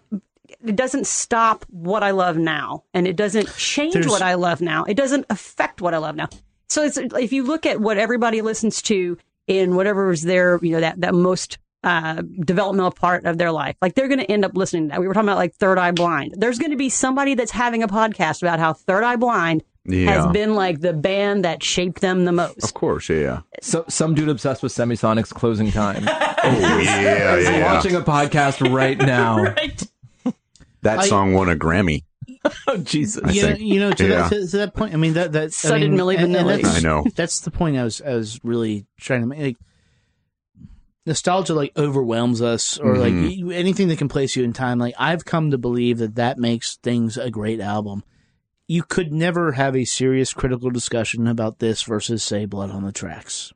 [0.66, 4.60] it doesn't stop what I love now and it doesn't change There's- what I love
[4.62, 4.84] now.
[4.84, 6.28] It doesn't affect what I love now.
[6.72, 9.18] So it's if you look at what everybody listens to
[9.48, 13.76] in whatever is their, you know, that, that most uh, developmental part of their life,
[13.82, 15.00] like they're going to end up listening to that.
[15.02, 16.36] We were talking about like Third Eye Blind.
[16.38, 20.12] There's going to be somebody that's having a podcast about how Third Eye Blind Yeah.
[20.12, 22.64] has been like the band that shaped them the most.
[22.64, 23.42] of course, yeah.
[23.62, 26.08] So, some dude obsessed with Semisonic's closing time.
[26.44, 27.74] Oh, yeah, yeah.
[27.76, 29.54] watching a podcast right now.
[30.82, 32.02] That I- song won a Grammy.
[32.68, 33.22] Oh, Jesus.
[33.24, 34.22] I you know, you know to, Yeah.
[34.22, 34.94] that, to, to that point.
[34.94, 36.56] I mean that that So I mean, Milli and- and Vanilli.
[36.62, 37.06] that's- I know.
[37.16, 39.40] That's the point I was I was really trying to make.
[39.40, 39.58] Like,
[41.06, 43.28] nostalgia like overwhelms us, or like Mm-hmm.
[43.30, 44.80] you- anything that can place you in time.
[44.80, 48.04] Like I've come to believe that that makes things a great album.
[48.68, 52.92] You could never have a serious critical discussion about this versus say Blood on the
[52.92, 53.52] Tracks.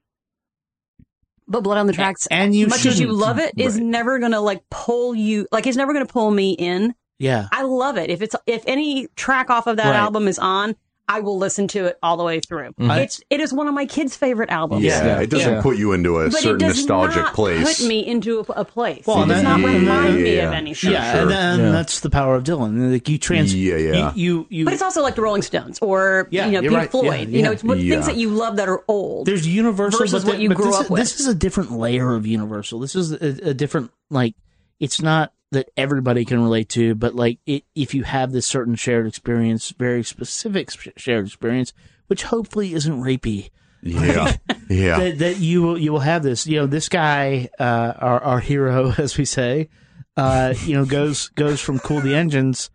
[1.47, 3.83] But Blood on the Tracks, and you much as you love it, is Right.
[3.83, 6.93] never going to like pull you, like it's never going to pull me in.
[7.20, 8.09] Yeah, I love it.
[8.09, 9.95] If it's if any track off of that Right.
[9.95, 10.76] album is on,
[11.07, 12.70] I will listen to it all the way through.
[12.72, 12.89] Mm-hmm.
[12.91, 14.84] I- It's it is one of my kids' favorite albums.
[14.84, 15.20] Yeah, Yeah.
[15.22, 15.61] it doesn't Yeah.
[15.61, 17.80] put you into a But it certain does nostalgic not place.
[17.80, 19.05] put me into a, a place.
[19.05, 20.74] Well, it and does that- not and remind me yeah, of anything.
[20.74, 21.22] sure, yeah, sure.
[21.22, 21.72] and, then Yeah.
[21.72, 22.91] that's the power of Dylan.
[22.91, 24.13] Like you trans, Yeah, yeah.
[24.13, 26.74] You, you, you But it's also like the Rolling Stones or Yeah, you know Pink
[26.74, 26.91] right.
[26.91, 27.30] Floyd.
[27.30, 27.93] Yeah, You know, it's what, Yeah.
[27.95, 29.28] things that you love that are old.
[29.28, 30.99] there's universal versus but what you but grew this, up with.
[30.99, 32.80] This is a different layer of universal.
[32.80, 34.34] This is a, a different like.
[34.80, 38.75] It's not that everybody can relate to, but like it, if you have this certain
[38.75, 41.73] shared experience, very specific sh- shared experience,
[42.07, 43.49] which hopefully isn't rapey.
[43.81, 44.35] Yeah,
[44.69, 44.99] yeah.
[44.99, 46.47] That, that you will you will have this.
[46.47, 49.69] You know, this guy, uh, our our hero, as we say,
[50.15, 52.69] uh, you know, goes goes from cool the engines.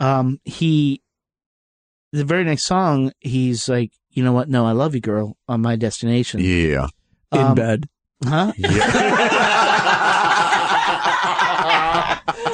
[0.00, 1.02] Um, he,
[2.12, 4.48] the very next song, he's like, you know what?
[4.48, 6.40] No, I love you, girl, on my destination.
[6.40, 6.88] Yeah.
[7.32, 7.88] In Um, bed.
[8.24, 8.52] Huh?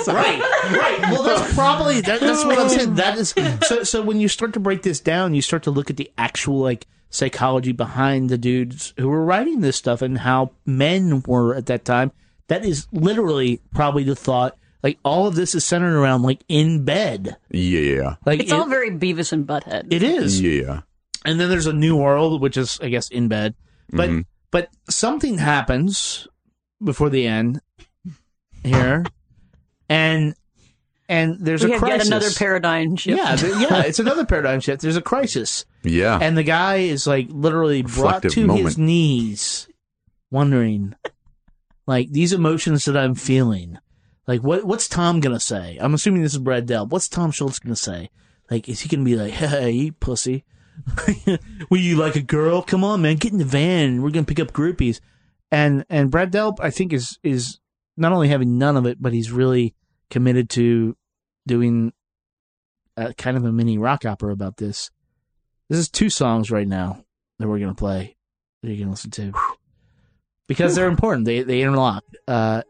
[0.09, 1.01] right, right.
[1.11, 2.95] Well, that's probably that, that's what I'm saying.
[2.95, 3.35] That is
[3.67, 3.83] so.
[3.85, 6.59] So when you start to break this down, you start to look at the actual
[6.59, 11.67] like psychology behind the dudes who were writing this stuff and how men were at
[11.67, 12.13] that time.
[12.49, 14.57] That is literally probably the thought.
[14.83, 17.37] Like all of this is centered around like in bed.
[17.51, 18.17] Yeah.
[18.27, 19.93] Like it's it, all very Beavis and Butthead.
[19.93, 20.41] it is.
[20.41, 20.81] Yeah.
[21.25, 23.55] And then there's a new world, which is, I guess, in bed.
[23.91, 24.21] But Mm-hmm.
[24.51, 26.27] but something happens
[26.83, 27.61] before the end
[28.65, 29.05] here,
[29.93, 30.35] and
[31.09, 32.09] and there's we a have crisis.
[32.09, 33.19] yet another paradigm shift.
[33.19, 34.81] Yeah, th- yeah, it's another paradigm shift.
[34.83, 36.19] There's a crisis, Yeah.
[36.21, 39.69] and the guy is like literally brought Reflective to his knees,
[40.31, 40.95] wondering,
[41.87, 43.79] like these emotions that I'm feeling.
[44.27, 45.77] Like what what's Tom gonna say?
[45.81, 46.89] I'm assuming this is Brad Delp.
[46.91, 48.09] What's Tom Scholz gonna say?
[48.51, 50.45] Like, is he gonna be like, "Hey, you pussy,
[51.71, 52.63] will you like a girl?
[52.63, 54.01] Come on, man, get in the van.
[54.01, 55.01] We're gonna pick up groupies."
[55.51, 57.59] And and Brad Delp, I think, is is
[57.97, 59.75] not only having none of it, but he's really
[60.13, 60.95] committed to
[61.47, 61.93] doing
[62.99, 64.91] a, kind of a mini rock opera about this.
[65.71, 67.03] This is two songs right now
[67.39, 68.15] that we're gonna play
[68.63, 69.33] that you're gonna listen to
[70.47, 71.25] because they're important.
[71.25, 72.05] They they interlock.
[72.29, 72.61] Uh,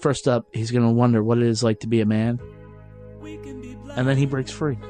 [0.00, 2.40] first up, he's gonna wonder what it is like to be a man,
[3.22, 4.76] and then he breaks free.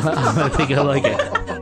[0.00, 1.04] I think I like.
[1.04, 1.57] It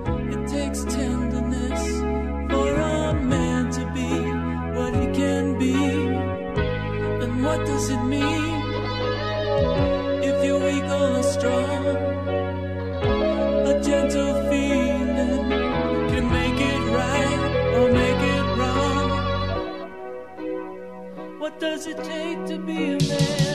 [7.77, 8.63] does it mean
[10.25, 11.87] if you're weak or strong?
[13.71, 15.51] A gentle feeling
[16.11, 17.41] can make it right
[17.77, 19.11] or make it wrong.
[21.39, 23.46] What does it take to be a man?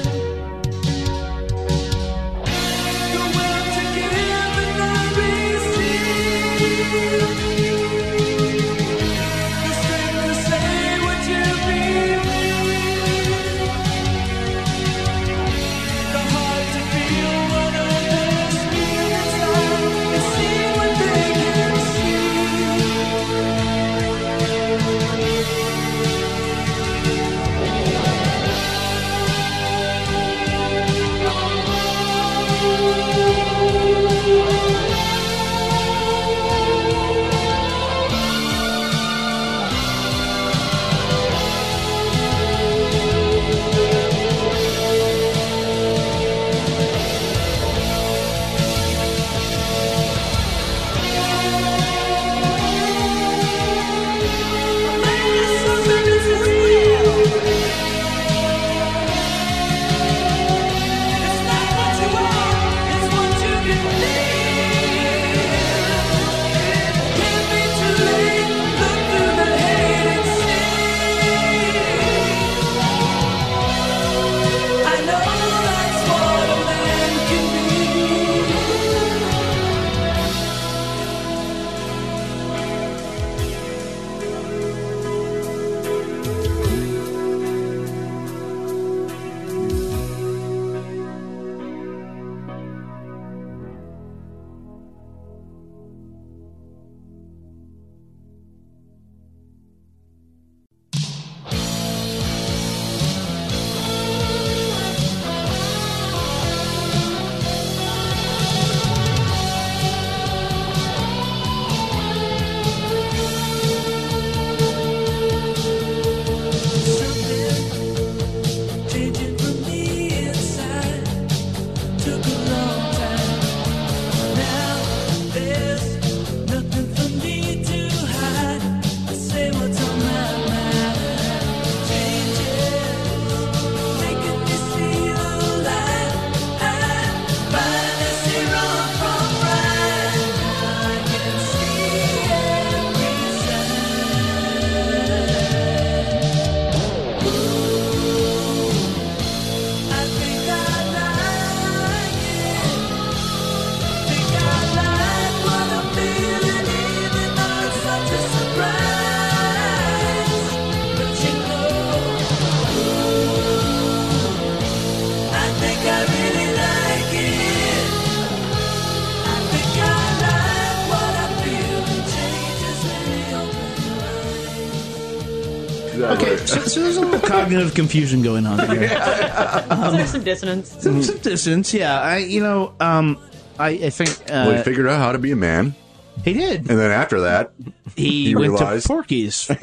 [177.51, 178.87] Cognitive confusion going on here.
[178.89, 180.69] There's some dissonance.
[180.81, 181.99] Some, some distance, yeah.
[181.99, 183.17] I, you know, um,
[183.59, 185.75] I, I think uh, well, he figured out how to be a man,
[186.23, 186.69] he did.
[186.69, 187.51] and then after that,
[187.95, 189.59] He, he went realized- to Porky's five.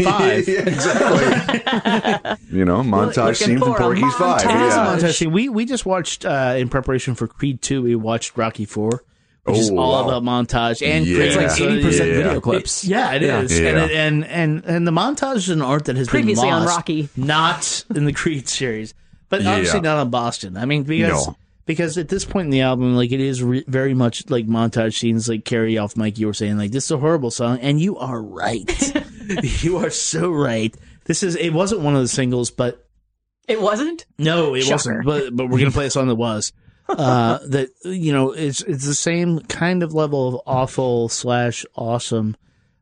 [0.49, 2.37] yeah, exactly.
[2.59, 4.43] you know, montage Looking scene from for a Porky's Five.
[4.43, 4.45] montage.
[4.45, 4.97] A Yeah.
[4.97, 7.83] montage scene, we we just watched uh, in preparation for Creed two.
[7.83, 9.03] We watched Rocky four,
[9.49, 10.19] which is Oh, all wow.
[10.19, 11.19] about montage and Yeah.
[11.25, 12.15] It's like 80% Yeah.
[12.15, 12.85] video clips.
[12.85, 13.69] Yeah, it is, Yeah.
[13.69, 16.67] And, it, and and and the montage is an art that has Previously been on
[16.67, 17.09] Rocky.
[17.17, 18.95] not in the Creed series,
[19.29, 19.53] but Yeah.
[19.53, 20.57] obviously not on Boston.
[20.57, 21.37] I mean, because No.
[21.67, 24.95] because at this point in the album, like it is re- very much like montage
[24.99, 25.97] scenes, like carry off.
[25.97, 28.95] Mike, you were saying like this is a horrible song, and you are right.
[29.63, 30.75] you are so right.
[31.05, 32.87] This is it wasn't one of the singles, but
[33.47, 34.05] It wasn't?
[34.19, 34.75] no, it Shocker.
[34.75, 35.05] wasn't.
[35.07, 36.53] But but we're gonna play a song that was.
[36.89, 42.37] Uh, that you know, it's it's the same kind of level of awful slash awesome,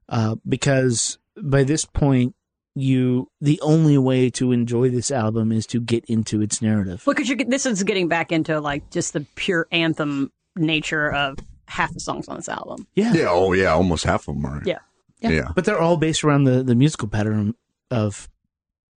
[0.08, 2.34] uh, because by this point,
[2.76, 7.02] you the only way to enjoy this album is to get into its narrative.
[7.06, 11.92] Well, because this is getting back into like just the pure anthem nature of half
[11.92, 12.86] the songs on this album.
[12.94, 13.26] Yeah, Yeah.
[13.30, 13.72] Oh, yeah.
[13.72, 14.62] Almost half of them are.
[14.64, 14.78] Yeah.
[15.20, 15.30] Yeah.
[15.30, 15.48] yeah.
[15.54, 17.54] but they're all based around the the musical pattern
[17.90, 18.28] of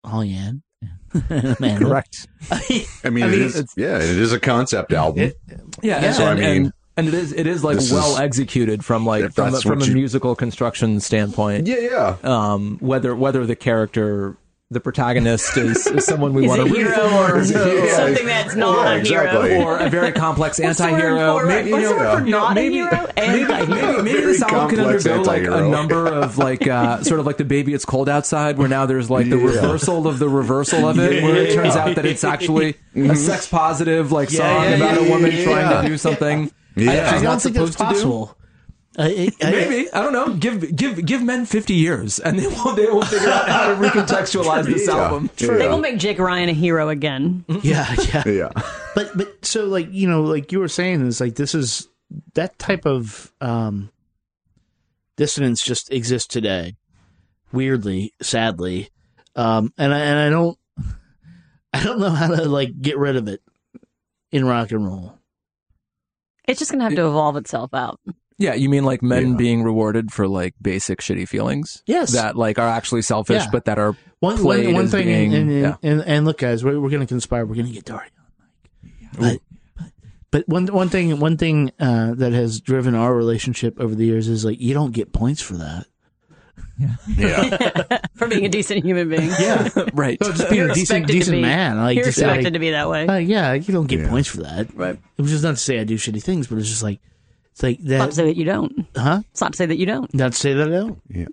[0.05, 0.63] Hollyann.
[1.61, 2.27] Man, Correct.
[2.51, 2.61] I
[3.11, 3.73] mean, I it mean, is.
[3.77, 5.25] Yeah, it is a concept album.
[5.25, 5.39] It-
[5.83, 6.15] Yeah, Yeah.
[6.15, 9.25] and, I mean, and, and it is it is like well is- executed from like
[9.25, 11.67] if from, a- from a you- musical construction standpoint.
[11.67, 12.17] yeah, yeah.
[12.25, 14.37] Um, whether whether the character,
[14.71, 17.97] the protagonist is, is someone we want to root hero for, or Yeah.
[17.97, 19.23] something that's not Yeah, a hero.
[19.25, 19.57] exactly.
[19.65, 21.47] or a very complex What's the word anti-hero.
[21.47, 23.07] Maybe, you know, you know, not maybe, hero?
[23.17, 27.03] maybe, maybe, maybe this Very album can complex undergo like a number of like uh,
[27.03, 29.47] sort of like the baby it's cold outside, where now there's like the Yeah.
[29.47, 33.49] reversal of the reversal of it, where it turns out that it's actually a sex
[33.49, 35.81] positive like Yeah, song yeah, about yeah, a woman yeah, trying yeah.
[35.83, 36.51] to do something.
[36.77, 36.91] Yeah.
[36.91, 38.31] I, I she's don't think that's supposed to do.
[38.99, 39.33] Possible.
[39.41, 40.35] I, I, Maybe I don't know.
[40.35, 43.75] Give give give men fifty years, and they will they will figure out how to
[43.77, 44.95] recontextualize this Yeah.
[44.97, 45.31] album.
[45.39, 45.57] Yeah.
[45.57, 47.45] They will make Jake Ryan a hero again.
[47.63, 48.29] yeah, yeah.
[48.29, 48.49] Yeah.
[48.95, 51.89] but but so like you know like you were saying is like this is
[52.35, 53.91] that type of um
[55.17, 56.77] dissonance just exists today
[57.53, 58.89] weirdly sadly
[59.37, 60.59] um and I, and I don't
[61.73, 63.43] I don't know how to like get rid of it
[64.33, 65.19] in rock and roll
[66.47, 68.01] It's just going to have to evolve itself out.
[68.39, 69.37] Yeah, you mean like men Yeah.
[69.37, 71.83] being rewarded for like basic shitty feelings?
[71.87, 72.13] Yes.
[72.13, 73.51] that like are actually selfish, Yeah.
[73.51, 75.77] but that are one played one, one as thing being- and, and, yeah.
[75.83, 78.11] and and look guys we're, we're gonna conspire we're gonna get dark
[79.19, 79.39] but,
[79.77, 79.91] but
[80.31, 84.29] but one one thing one thing uh, that has driven our relationship over the years
[84.29, 85.87] is like you don't get points for that
[87.17, 87.99] Yeah.
[88.17, 89.31] For being a decent human being.
[89.41, 90.19] yeah right.
[90.23, 91.77] So just being You're a decent, decent be- man.
[91.79, 93.07] Like, You're just expected like, to be that way.
[93.07, 94.09] uh, yeah, you don't get Yeah.
[94.11, 94.73] points for that.
[94.75, 94.99] Right.
[95.17, 97.01] Which just not to say I do shitty things, but it's just like,
[97.59, 98.87] it's like It's not to that, say that you don't.
[98.97, 99.23] huh?
[99.33, 100.13] It's not to say that you don't.
[100.15, 101.01] Not to say that I don't.
[101.09, 101.27] Yeah.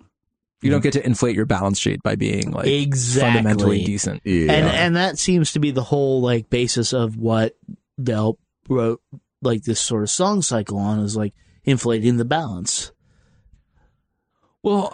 [0.60, 3.32] you don't get to inflate your balance sheet by being like Exactly.
[3.34, 4.22] fundamentally decent.
[4.24, 4.52] Yeah.
[4.52, 7.56] And, and that seems to be the whole, like, basis of what
[8.02, 9.00] Del wrote,
[9.42, 11.32] like, this sort of song cycle on is like
[11.64, 12.90] inflating the balance.
[14.62, 14.90] Well,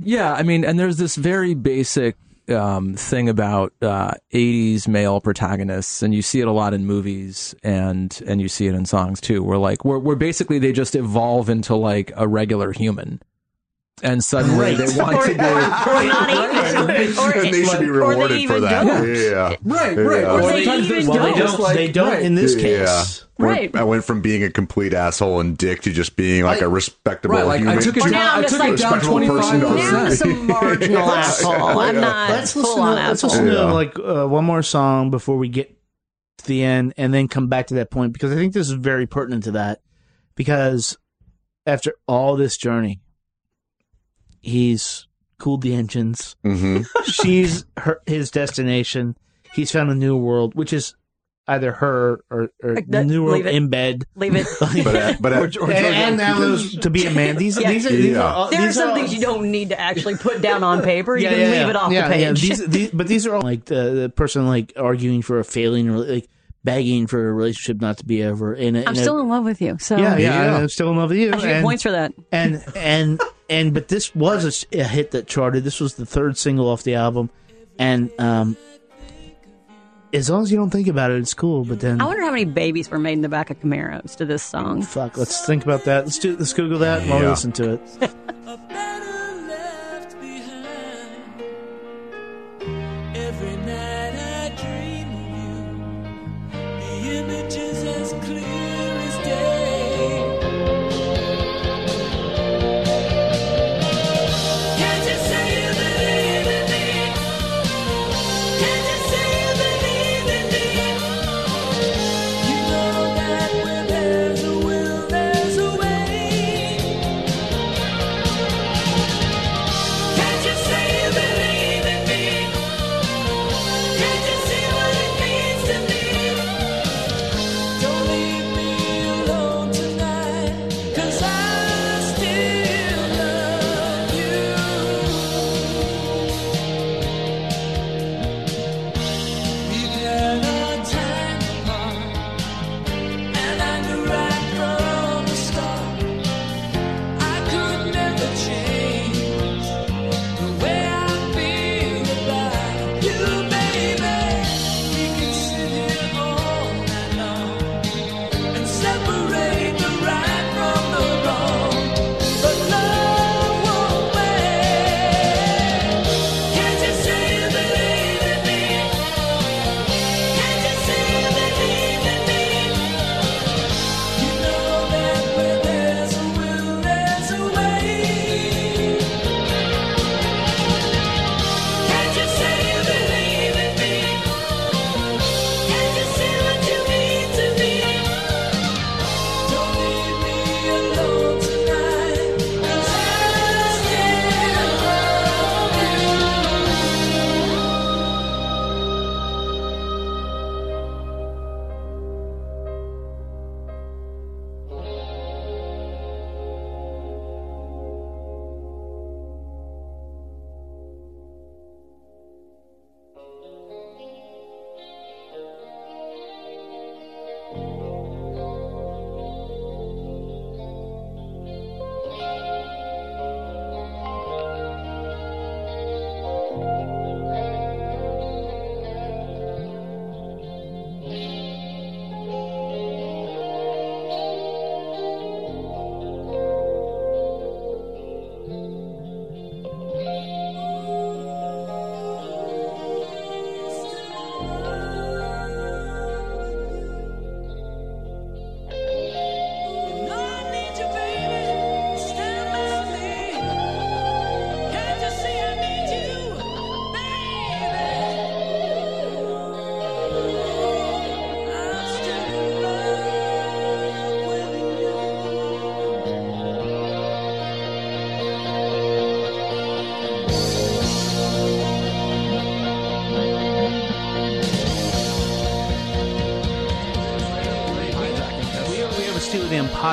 [0.00, 2.16] yeah, I mean, and there's this very basic
[2.50, 7.54] um, thing about uh, '80s male protagonists, and you see it a lot in movies,
[7.62, 10.94] and and you see it in songs too, where like where where basically they just
[10.94, 13.20] evolve into like a regular human,
[14.02, 17.18] and suddenly they want to be Or not even.
[17.18, 18.84] Or, and they should be rewarded for that.
[18.84, 19.08] don't.
[19.08, 19.56] Yeah.
[19.64, 20.20] right, right.
[20.20, 20.30] Yeah.
[20.32, 21.38] Or Or they sometimes even Well, they don't.
[21.38, 22.22] just don't, like they don't right.
[22.22, 22.62] in this Yeah.
[22.62, 23.22] case.
[23.38, 23.74] Right.
[23.76, 27.34] I went from being a complete asshole and dick to just being like a respectable
[27.36, 27.78] Right, like human.
[27.78, 28.12] I took it Or down.
[28.12, 29.76] now I'm just took like- it down Respectable person to Now I'm
[30.08, 30.14] Yeah.
[30.14, 31.52] some marginal asshole.
[31.80, 33.42] I'm not Let's listen, full to, on let's asshole.
[33.44, 35.70] listen to like uh, one more song before we get
[36.38, 38.74] to the end and then come back to that point because I think this is
[38.74, 39.80] very pertinent to that
[40.34, 40.96] because
[41.66, 43.00] after all this journey,
[44.46, 45.06] he's
[45.38, 46.36] cooled the engines.
[46.42, 49.16] hmm She's her, his destination.
[49.54, 50.94] He's found a new world, which is
[51.48, 53.54] either her or, or Like the that- new world leave it.
[53.54, 54.04] in bed.
[54.16, 54.46] Leave it.
[54.82, 57.36] But at, but at, and, and now to be a man.
[57.36, 57.70] These, Yeah.
[57.70, 58.22] these are these Yeah.
[58.22, 60.64] are all, There are these some all- things you don't need to actually put down
[60.64, 61.16] on paper.
[61.16, 62.20] You can leave it off yeah, the page.
[62.42, 62.56] Yeah.
[62.56, 65.88] These, these, but these are all like the, the person like arguing for a failing
[65.88, 66.28] or like
[66.64, 68.52] begging for a relationship not to be over.
[68.52, 69.78] In a, I'm in a- still in love with you.
[69.78, 70.56] So yeah, yeah, Yeah.
[70.56, 71.32] I'm still in love with you.
[71.32, 72.12] I should get points for that.
[72.32, 75.64] and and and but this was a hit that charted.
[75.64, 77.30] This was the third single off the album,
[77.78, 78.56] and um,
[80.12, 81.64] as long as you don't think about it, it's cool.
[81.64, 84.24] But then, I wonder how many babies were made in the back of Camaros to
[84.24, 84.82] this song.
[84.82, 86.04] fuck, let's think about that.
[86.04, 89.02] Let's do let's Google that while we listen to it.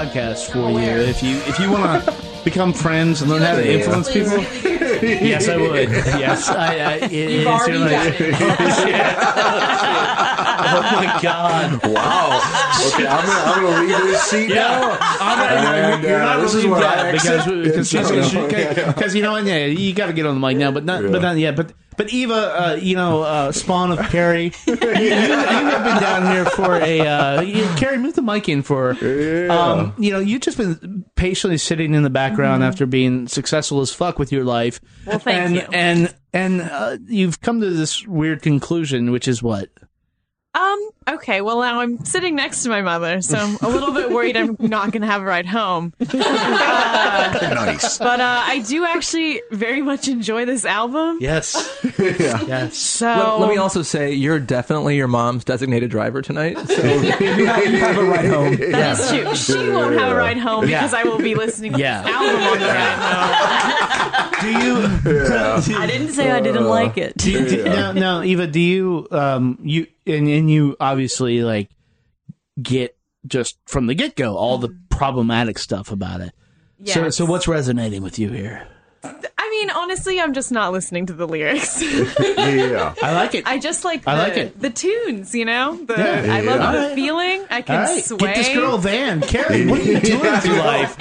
[0.07, 0.77] podcast for you.
[0.79, 4.37] If you if you want to become friends and learn how to influence people,
[5.03, 5.89] yes, I would.
[5.89, 6.75] Yes, I.
[6.77, 8.33] I it, it's already really-
[10.75, 11.85] oh my god!
[11.87, 12.41] Wow.
[12.93, 14.97] Okay, I'm gonna, I'm gonna leave this seat now.
[14.99, 17.63] I'm not, And, you're uh, not this is relieved where I yet because exit.
[17.63, 18.91] because she's Yeah.
[18.91, 19.45] because you know what?
[19.45, 21.55] Yeah, you got to get on the mic now, but not but not yet.
[21.55, 26.01] But but Eva, uh, you know, uh, spawn of Carrie, you, you, you have been
[26.01, 27.97] down here for a uh, you, Carrie.
[27.97, 28.91] Move the mic in for.
[29.51, 33.93] Um, you know, you've just been patiently sitting in the background after being successful as
[33.93, 34.79] fuck with your life.
[35.05, 35.61] Well, thank and, you.
[35.71, 39.69] And and uh, you've come to this weird conclusion, which is what.
[40.55, 44.11] Um, okay, well now I'm sitting next to my mother, so I'm a little bit
[44.11, 45.93] worried I'm not gonna have a ride home.
[47.53, 47.97] Nice.
[47.97, 51.17] But uh, I do actually very much enjoy this album.
[51.21, 51.69] Yes.
[51.99, 52.77] Yes.
[52.77, 57.11] So Let, let me also say you're definitely your mom's designated driver tonight, so you
[57.11, 58.55] have, you have a ride home.
[58.55, 59.35] that is true.
[59.35, 60.79] She won't have a ride home Yeah.
[60.81, 62.01] because I will be listening to Yeah.
[62.03, 64.33] this album on the ride home.
[64.41, 64.49] Do
[65.71, 65.77] you?
[65.79, 67.17] I didn't say I didn't like it.
[67.17, 68.47] Do you, do, no, no, Eva.
[68.47, 71.69] Do you um you and and you obviously like
[72.61, 74.87] get just from the get go all the mm-hmm.
[74.89, 76.33] problematic stuff about it.
[76.85, 77.17] So Yes.
[77.17, 78.67] so what's resonating with you here?
[79.03, 81.81] I mean, honestly, I'm just not listening to the lyrics.
[82.43, 82.93] Yeah.
[83.01, 83.45] I like it.
[83.45, 84.59] I just like the, I like it.
[84.59, 85.75] the tunes, you know?
[85.75, 86.33] The, Yeah.
[86.33, 86.71] I love Yeah.
[86.71, 86.95] the Alright.
[86.95, 87.45] feeling.
[87.49, 88.17] I can right, sway.
[88.17, 89.65] get this girl van, Carrie.
[89.65, 90.97] What are you doing with your life?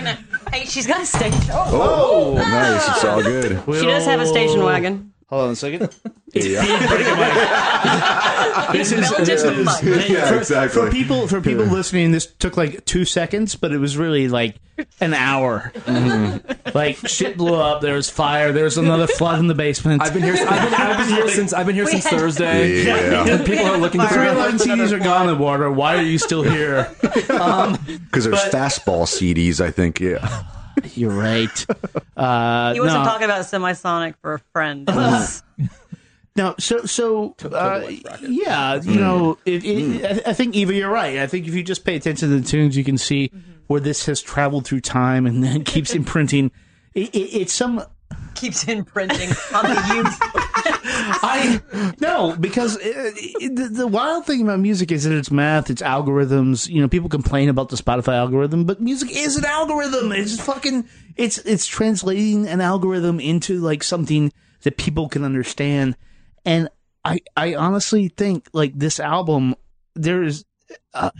[0.52, 1.40] Hey, she's got a station.
[1.52, 2.88] Oh, nice.
[2.88, 3.62] It's all good.
[3.78, 5.11] She does have a station wagon.
[5.32, 5.94] Hold on a second.
[6.34, 6.62] Yeah.
[8.72, 10.08] This is, Belgian this is mic.
[10.08, 10.82] Yeah, for, exactly.
[10.82, 12.10] for people for people listening.
[12.10, 14.56] This took like two seconds, but it was really like
[15.00, 15.70] an hour.
[15.74, 16.70] Mm-hmm.
[16.76, 17.82] Like shit blew up.
[17.82, 18.50] There was fire.
[18.52, 20.00] There was another flood in the basement.
[20.02, 20.32] I've been here.
[20.34, 21.52] I've been, I've been here since.
[21.52, 22.82] I've been here since had- Thursday.
[22.84, 23.44] Yeah.
[23.44, 24.32] People are looking Three for.
[24.34, 25.70] line CDs are gone in water.
[25.70, 26.90] Why are you still here?
[27.02, 30.00] Because there's But- fastball CDs, I think.
[30.00, 30.44] Yeah.
[30.94, 31.66] You're right.
[32.16, 34.86] Uh, He wasn't no, talking about semisonic for a friend.
[36.36, 36.54] no.
[36.58, 37.90] So, so uh,
[38.22, 41.18] yeah, you know, it, it, I, I think Eva, you're right.
[41.18, 43.30] I think if you just pay attention to the tunes, you can see
[43.66, 46.50] where this has traveled through time and then keeps imprinting.
[46.94, 47.82] It, it, it's some
[48.34, 50.18] Keeps imprinting on the youth.
[51.24, 51.60] I
[52.00, 55.82] no because uh, it, the, the wild thing about music is that it's math, it's
[55.82, 56.68] algorithms.
[56.68, 60.12] You know, people complain about the Spotify algorithm, but music is an algorithm.
[60.12, 65.96] It's fucking it's it's translating an algorithm into like something that people can understand.
[66.44, 66.68] And
[67.04, 69.54] I I honestly think like this album
[69.94, 70.44] there is
[70.94, 71.10] uh,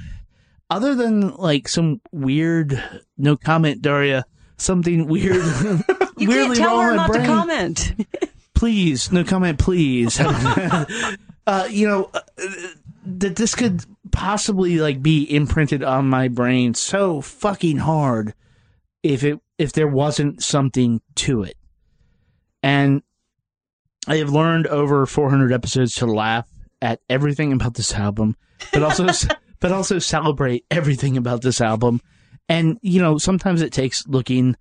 [0.70, 2.82] other than like some weird
[3.18, 4.24] no comment Daria
[4.56, 5.42] something weird
[6.22, 8.06] You weirdly can't tell her not to comment.
[8.54, 10.20] please no comment please.
[11.44, 12.20] Uh, you know uh,
[13.04, 18.32] that this could possibly like be imprinted on my brain so fucking hard
[19.02, 21.56] if it if there wasn't something to it.
[22.62, 23.02] And
[24.06, 26.46] i have learned over 400 episodes to laugh
[26.80, 28.36] at everything about this album
[28.72, 29.06] but also
[29.60, 32.00] but also celebrate everything about this album.
[32.48, 34.56] And you know sometimes it takes looking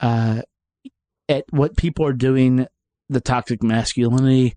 [0.00, 0.42] uh
[1.28, 2.66] at what people are doing
[3.08, 4.54] the toxic masculinity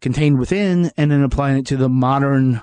[0.00, 2.60] contained within and then applying it to the modern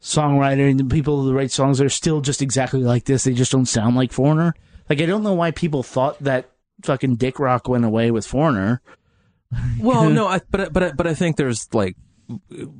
[0.00, 3.24] songwriter and the people who write songs that are still just exactly like this.
[3.24, 4.54] They just don't sound like Foreigner.
[4.88, 6.50] Like I don't know why people thought that
[6.82, 8.80] fucking Dick Rock went away with Foreigner.
[9.78, 11.96] Well, no, I, but I- but I- but I think there's like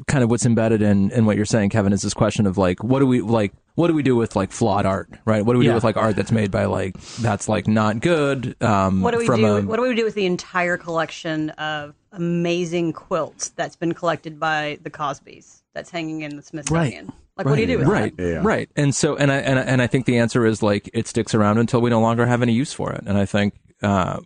[0.06, 2.82] kind of what's embedded in in what you're saying, Kevin, is this question of like,
[2.84, 3.52] what do we like?
[3.74, 5.44] What do we do with like flawed art, right?
[5.44, 5.72] What do we Yeah.
[5.72, 8.56] do with like art that's made by like that's like not good?
[8.62, 9.56] Um, What do we from do?
[9.56, 14.38] A, what do we do with the entire collection of amazing quilts that's been collected
[14.38, 15.62] by the Cosbys?
[15.74, 17.12] That's hanging in the Smithsonian.
[17.36, 18.22] Like, what do you do with right, that?
[18.22, 18.40] Yeah.
[18.42, 18.68] right.
[18.76, 21.34] And so, and I and I, and I think the answer is like it sticks
[21.34, 23.04] around until we no longer have any use for it.
[23.06, 24.20] And I think uh,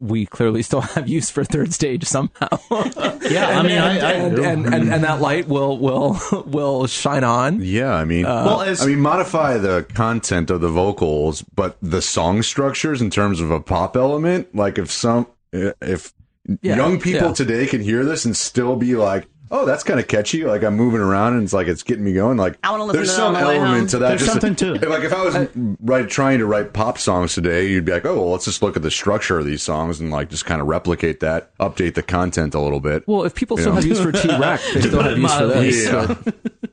[0.00, 2.48] we clearly still have use for third stage somehow.
[3.24, 7.24] Yeah, I mean, I, I and, and, and, and that light will will will shine
[7.24, 7.60] on.
[7.62, 12.02] Yeah, I mean, Well, as- I mean, modify the content of the vocals, but the
[12.02, 14.54] song structures in terms of a pop element.
[14.54, 16.12] Like if some, if
[16.60, 17.32] Yeah, young people yeah.
[17.34, 20.74] today can hear this and still be like, "Oh, that's kind of catchy." Like I'm
[20.76, 22.36] moving around and it's like it's getting me going.
[22.36, 23.86] Like I wanna listen there's to that on some the way element home.
[23.88, 24.08] to that.
[24.08, 24.88] There's Just- something to it.
[24.94, 25.48] Like if I was
[25.80, 28.76] right trying to write pop songs today, you'd be like, "Oh, well, let's just look
[28.76, 32.02] at the structure of these songs and like just kind of replicate that, update the
[32.02, 33.76] content a little bit." Well, if people still Yeah.
[33.80, 35.70] have use for T Rex, they still put have use for mildly.
[35.70, 35.86] this.
[35.86, 36.14] yeah.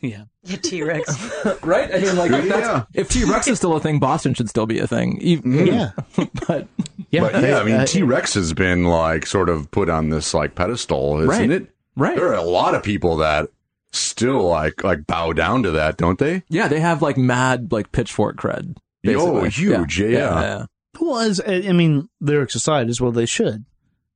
[0.00, 0.24] yeah.
[0.44, 1.06] Yeah, T Rex.
[1.62, 1.94] right?
[1.94, 2.84] I mean, like, if, Yeah.
[2.94, 5.18] if T Rex is still a thing, Boston should still be a thing.
[5.20, 5.90] Even, Yeah.
[6.46, 6.68] but
[7.10, 7.20] Yeah.
[7.22, 10.34] But yeah, I mean, uh, T Rex has been like sort of put on this
[10.34, 11.50] like pedestal, isn't Right.
[11.50, 11.70] it?
[11.96, 12.16] Right.
[12.16, 13.48] There are a lot of people that
[13.92, 16.42] still like like bow down to that, don't they?
[16.48, 18.76] Yeah, they have like mad like pitchfork cred.
[19.06, 19.50] Oh, basically.
[19.50, 20.66] huge, yeah.
[21.00, 23.64] was I I mean lyrics aside as well they should.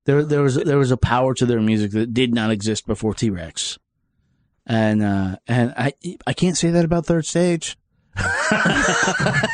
[0.05, 3.15] There there was there was a power to their music that did not exist before
[3.15, 3.79] T Rex,
[4.67, 5.93] and uh, and I
[6.27, 7.77] I can't say that about Third Stage.
[8.17, 9.49] I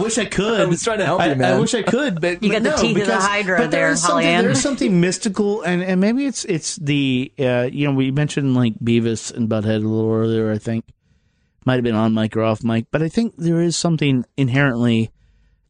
[0.00, 0.60] wish I could.
[0.60, 1.54] I was trying to help I, you, man.
[1.54, 3.70] I wish I could, but You got the no, teeth of the because- Hydra but
[3.70, 4.44] there, is something, Hollyann.
[4.44, 8.78] There's something mystical, and, and maybe it's it's the uh, you know we mentioned like
[8.78, 10.52] Beavis and Butthead a little earlier.
[10.52, 10.84] I think
[11.64, 15.10] might have been on mic or off mic, but I think there is something inherently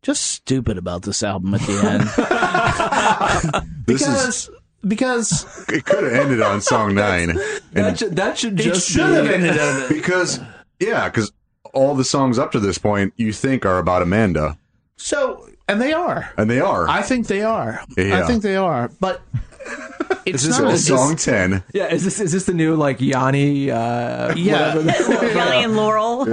[0.03, 1.79] just stupid about this album at the
[3.55, 4.51] end This is
[4.87, 7.39] because because it could have ended on song nine.
[7.73, 9.89] That should, that should it just should be, have ended on it.
[9.89, 10.41] because
[10.81, 11.33] yeah, because
[11.75, 14.59] all the songs up to this point you think are about Amanda,
[14.97, 16.31] So, and they are.
[16.37, 16.89] and they are.
[16.89, 17.83] I think they are.
[17.97, 18.23] Yeah.
[18.23, 18.91] I think they are.
[19.01, 19.23] But
[20.27, 20.71] it's is this not.
[20.71, 21.63] a It's song ten?
[21.73, 23.71] Yeah, is this is this the new like Yanni?
[23.71, 24.75] Uh, Yeah.
[24.77, 25.39] whatever?
[25.39, 26.27] Holly and Laurel.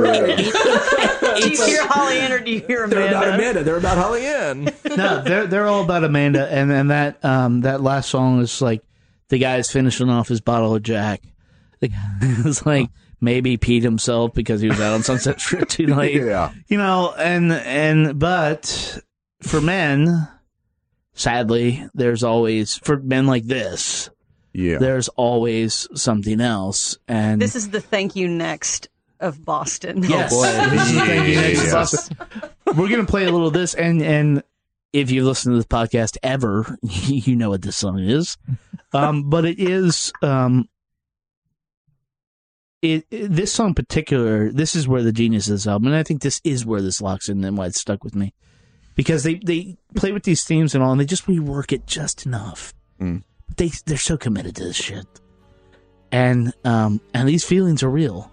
[1.37, 2.95] Do you hear Hollyann or do you hear Amanda?
[2.95, 3.63] They're about Amanda.
[3.63, 4.63] They're about Hollyann.
[4.97, 8.81] no, they're they're all about Amanda, and and that um that last song is like
[9.29, 11.21] the guy's finishing off his bottle of Jack.
[11.79, 12.89] The guy is like
[13.21, 16.15] maybe peed himself because he was out on Sunset Strip too late.
[16.15, 16.51] Yeah.
[16.67, 18.99] you know, and and but
[19.41, 20.27] for men,
[21.13, 24.09] sadly, there's always for men like this,
[24.53, 24.77] Yeah.
[24.79, 28.89] there's always something else, and This is the thank you next
[29.19, 30.03] of Boston.
[30.03, 30.31] Yes.
[30.33, 30.43] boy.
[30.69, 31.71] This is the thank you next Yes.
[31.73, 32.17] Boston.
[32.77, 34.43] We're gonna play a little of this, and and
[34.93, 38.37] if you've listened to this podcast ever, you know what this song is.
[38.93, 40.67] Um, but it is um,
[42.81, 44.51] it, it- this song in particular.
[44.51, 47.01] This is where the genius of this album, and I think this is where this
[47.01, 48.33] locks in and why it's stuck with me,
[48.95, 52.25] because they they play with these themes and all, and they just rework it just
[52.25, 52.73] enough.
[53.01, 53.23] Mm.
[53.57, 55.05] They they're so committed to this shit,
[56.11, 58.31] and um, and these feelings are real.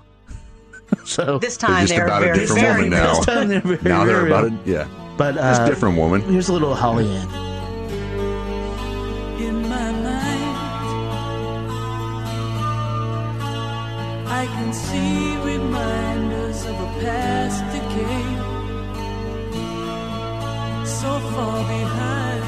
[1.04, 3.14] So This They're time just they're about a very, different very woman now.
[3.16, 4.52] this time they're very, now they're very about it.
[4.64, 4.88] Yeah.
[5.16, 6.20] But It's uh, a different woman.
[6.22, 7.26] Here's a little Hollyann.
[9.40, 10.56] in my mind.
[14.28, 18.24] I can see reminders of a past decay.
[20.84, 22.44] So far behind,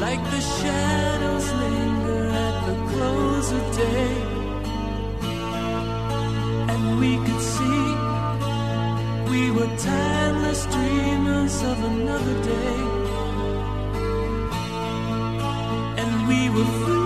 [0.00, 4.31] like the shadows linger at the close of day.
[7.02, 7.84] We could see.
[9.32, 12.76] We were timeless dreamers of another day.
[16.00, 17.01] And we were free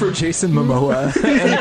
[0.00, 1.58] we have a pitch for Jason Momoa and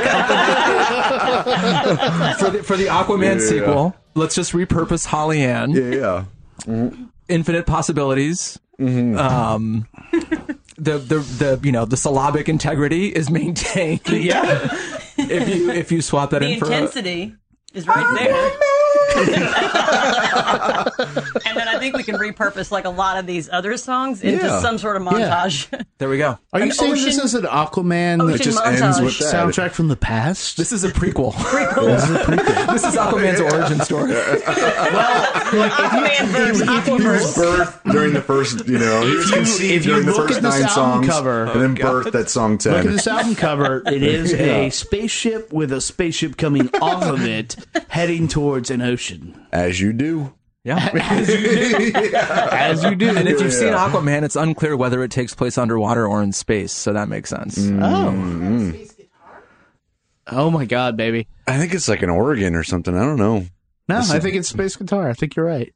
[2.34, 3.47] company for the for the Aquaman Yeah.
[3.47, 3.95] sequel.
[4.15, 5.72] Let's just repurpose Hollyann.
[5.72, 6.26] yeah,
[6.68, 6.89] yeah.
[7.27, 8.60] Infinite possibilities.
[8.80, 9.88] Um,
[10.77, 14.01] the the the you know the syllabic integrity is maintained.
[14.10, 14.68] Yeah.
[15.18, 17.35] if you if you swap that The in for a, intensity
[17.73, 18.51] is right there.
[21.45, 24.45] and then I think we can repurpose like a lot of these other songs into
[24.45, 24.60] Yeah.
[24.61, 25.68] some sort of montage.
[25.98, 26.38] there we go.
[26.52, 28.81] Are you An saying this is an Aquaman that just montage.
[28.81, 29.34] ends with that.
[29.34, 30.57] soundtrack from the past?
[30.57, 31.34] This is a prequel.
[31.76, 32.68] this is a prequel.
[32.73, 34.11] this is Aquaman's origin story.
[34.14, 36.72] Aquaman versus He was
[37.02, 37.34] Aquaverse.
[37.35, 40.27] birthed during the first, you know, he was you- conceived if you during the look
[40.30, 42.73] first at this nine album songs, cover- and then oh, birth that song ten.
[42.73, 42.91] Look at ten.
[42.94, 43.84] this album cover.
[43.88, 44.40] It is Yeah.
[44.40, 47.56] a spaceship with a spaceship coming off of it,
[47.90, 49.02] heading towards an ocean.
[49.51, 50.34] As you do.
[50.63, 50.77] Yeah.
[50.93, 53.09] As you do.
[53.17, 56.71] And if you've seen Aquaman, it's unclear whether it takes place underwater or in space,
[56.71, 57.57] so that makes sense.
[57.57, 57.84] Mm-hmm.
[57.84, 58.69] oh.
[58.69, 59.43] Space guitar?
[60.27, 61.27] Oh my God, baby.
[61.47, 62.95] I think it's like an organ or something.
[62.95, 63.45] I don't know.
[63.89, 65.09] No, I think it's space guitar.
[65.09, 65.73] I think you're right.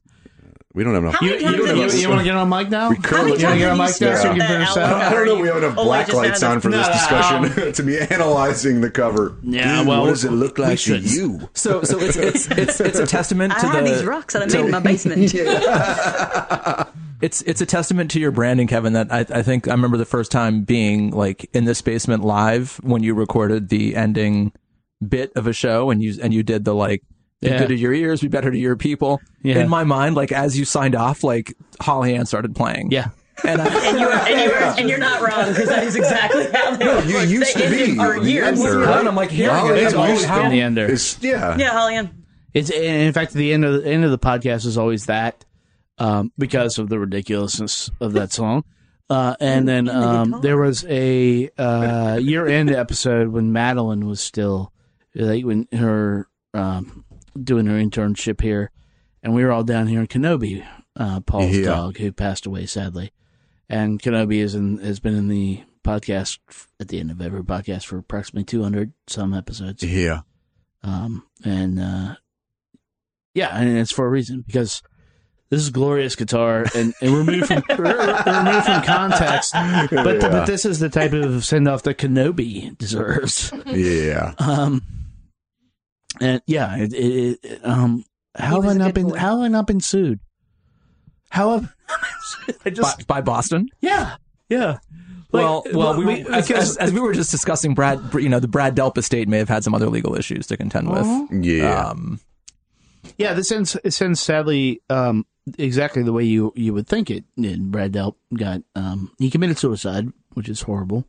[0.78, 1.16] We don't have enough.
[1.16, 2.90] How many times have you- want to get on mic now?
[2.90, 4.46] We You currently- want to get on mic now so you can Yeah.
[4.46, 5.02] finish That out?
[5.02, 5.34] I don't know.
[5.40, 7.82] We have enough Oh, wait, just black lights had on for this No, discussion to
[7.82, 9.34] be analyzing the cover.
[9.42, 11.10] Yeah, Dude, well, what does it look we like to should.
[11.10, 11.48] you?
[11.54, 14.42] So, so it's it's it's it's a testament I to have the these rocks that
[14.42, 15.34] I made in my basement.
[17.20, 18.92] it's it's a testament to your branding, Kevin.
[18.92, 22.78] That I, I think I remember the first time being like in this basement live
[22.84, 24.52] when you recorded the ending
[25.06, 27.02] bit of a show and you and you did the like
[27.40, 27.58] be Yeah.
[27.58, 29.20] good to your ears, be better to your people.
[29.42, 29.58] Yeah.
[29.60, 32.90] In my mind, like as you signed off, like Hollyann started playing.
[32.90, 33.08] Yeah.
[33.44, 36.74] and I, and, you're, and, you're, and you're not wrong because that is exactly how
[36.76, 38.60] they No, you like, used they to be ended our the years.
[38.60, 38.82] ender.
[38.82, 40.86] and I'm like, hearing Well, it, it's I'm like, always how- been the ender.
[40.86, 41.56] It's, yeah.
[41.56, 42.24] Yeah, Hollyann.
[42.54, 45.44] It's in fact the end of the end of the podcast is always that
[45.98, 48.64] um, because of the ridiculousness of that song.
[49.10, 54.72] Uh, and then um, there was a uh, year end episode when Madeline was still
[55.14, 57.04] like when her um,
[57.44, 58.70] doing her internship here,
[59.22, 60.66] and we were all down here in Kenobi,
[60.96, 61.64] uh, Paul's Yeah.
[61.66, 63.12] dog who passed away sadly,
[63.68, 66.38] and Kenobi is in, has been in the podcast
[66.80, 69.82] at the end of every podcast for approximately two hundred some episodes.
[69.82, 70.20] Yeah.
[70.82, 72.14] Um, and uh,
[73.34, 74.82] yeah, and it's for a reason because
[75.50, 79.52] this is glorious guitar and, and removed from removed from context.
[79.54, 80.02] But Yeah.
[80.28, 83.52] but this is the type of send off that Kenobi deserves.
[83.66, 84.34] Yeah.
[84.38, 84.82] Um,
[86.20, 88.04] and yeah, it, it, it, um,
[88.36, 89.16] how have was I a not been boy.
[89.16, 90.20] how have I not been sued?
[91.30, 91.74] How have
[92.64, 93.68] I just by, by Boston.
[93.80, 94.16] yeah
[94.48, 94.78] yeah.
[95.30, 98.40] Like, well, well, we, we- as, as, as we were just discussing, Brad, you know,
[98.40, 101.06] the Brad Delp estate may have had some other legal issues to contend with.
[101.44, 101.88] Yeah.
[101.90, 102.18] Um,
[103.18, 105.26] Yeah, this ends it ends sadly um,
[105.58, 107.24] exactly the way you you would think it.
[107.38, 107.70] did.
[107.70, 111.04] Brad Delp got um, he committed suicide, which is horrible.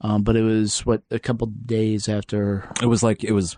[0.00, 2.70] Um, but it was what a couple days after.
[2.80, 3.56] it was like it was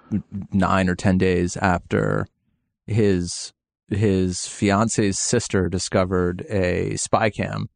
[0.53, 2.27] nine or ten days after
[2.87, 3.53] his
[3.89, 7.69] his fiance's sister discovered a spy cam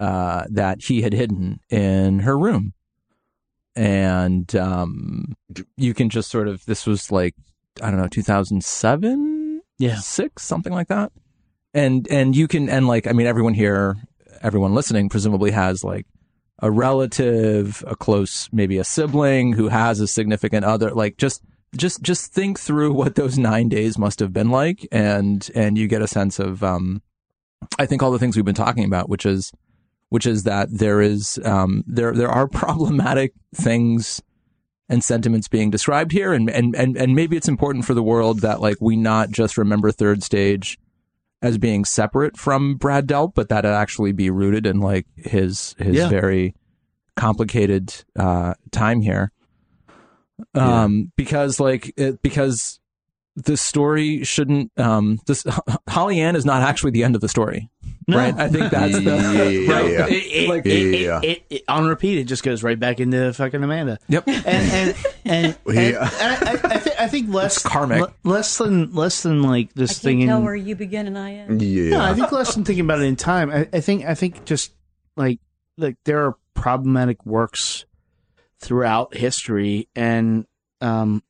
[0.00, 2.74] uh, that he had hidden in her room,
[3.74, 5.34] and um,
[5.76, 7.34] you can just sort of this was like
[7.80, 9.62] I don't know two thousand seven?
[9.78, 10.42] Yeah, six?
[10.42, 11.10] Something like that,
[11.72, 13.96] and and you can and like I mean everyone here
[14.42, 16.06] everyone listening presumably has like
[16.60, 20.90] a relative, a close, maybe a sibling who has a significant other.
[20.90, 21.42] Like just,
[21.76, 25.88] just, just think through what those nine days must have been like, and and you
[25.88, 27.02] get a sense of, um,
[27.78, 29.52] I think all the things we've been talking about, which is,
[30.10, 34.22] which is that there is, um, there there are problematic things
[34.88, 38.40] and sentiments being described here, and and and and maybe it's important for the world
[38.40, 40.78] that like we not just remember third stage
[41.44, 45.74] as being separate from Brad Delp, but that it actually be rooted in like his
[45.78, 46.08] his Yeah.
[46.08, 46.54] very
[47.16, 49.30] complicated uh, time here.
[50.54, 52.80] Um, because like it, because
[53.36, 55.44] the story shouldn't um this
[55.88, 57.68] Hollyann is not actually the end of the story,
[58.06, 58.16] No.
[58.16, 58.34] right?
[58.38, 59.90] I think that's the Yeah, yeah, right.
[59.92, 60.06] yeah.
[60.06, 61.20] It, it, Like- it, it- Yeah.
[61.22, 63.98] it- it- on repeat, it just goes right back into fucking Amanda.
[64.08, 64.28] Yep.
[64.28, 66.10] And and and, and, Yeah.
[66.20, 68.02] and I, I, I, th- I think less karmic.
[68.02, 70.26] le- less than less than like I this can't thing.
[70.28, 71.60] tell in, where you begin and I end.
[71.60, 71.90] Yeah.
[71.90, 73.50] No, I think less than thinking about it in time.
[73.50, 74.72] I, I think I think just
[75.16, 75.40] like
[75.76, 77.84] like there are problematic works
[78.60, 80.46] throughout history, and
[80.80, 81.22] um,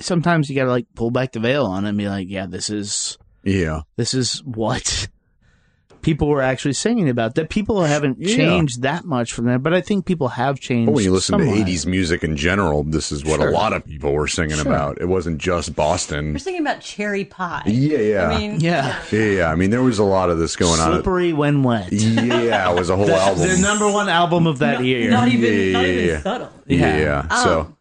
[0.00, 2.46] sometimes you got to like pull back the veil on it and be like, yeah,
[2.46, 3.82] this is yeah.
[3.96, 5.08] this is what
[6.02, 7.34] people were actually singing about.
[7.34, 8.36] That people haven't Yeah.
[8.36, 10.86] changed that much from that, but I think people have changed.
[10.86, 11.54] But when you listen somewhat.
[11.54, 13.48] to 80s music in general, this is what Sure.
[13.48, 14.70] a lot of people were singing Sure.
[14.70, 15.00] about.
[15.00, 16.32] It wasn't just Boston.
[16.32, 17.62] We're thinking about cherry pie.
[17.66, 18.28] Yeah, yeah.
[18.28, 19.50] I mean, yeah, Yeah, yeah.
[19.50, 20.92] I mean, there was a lot of this going on.
[20.92, 21.92] slippery when wet.
[21.92, 23.48] Yeah, it was a whole The, album.
[23.48, 25.10] the number one album of that year.
[25.10, 26.20] not even, Yeah, not even yeah.
[26.22, 26.50] subtle.
[26.66, 26.98] yeah, Yeah.
[27.28, 27.42] yeah.
[27.42, 27.75] So, um,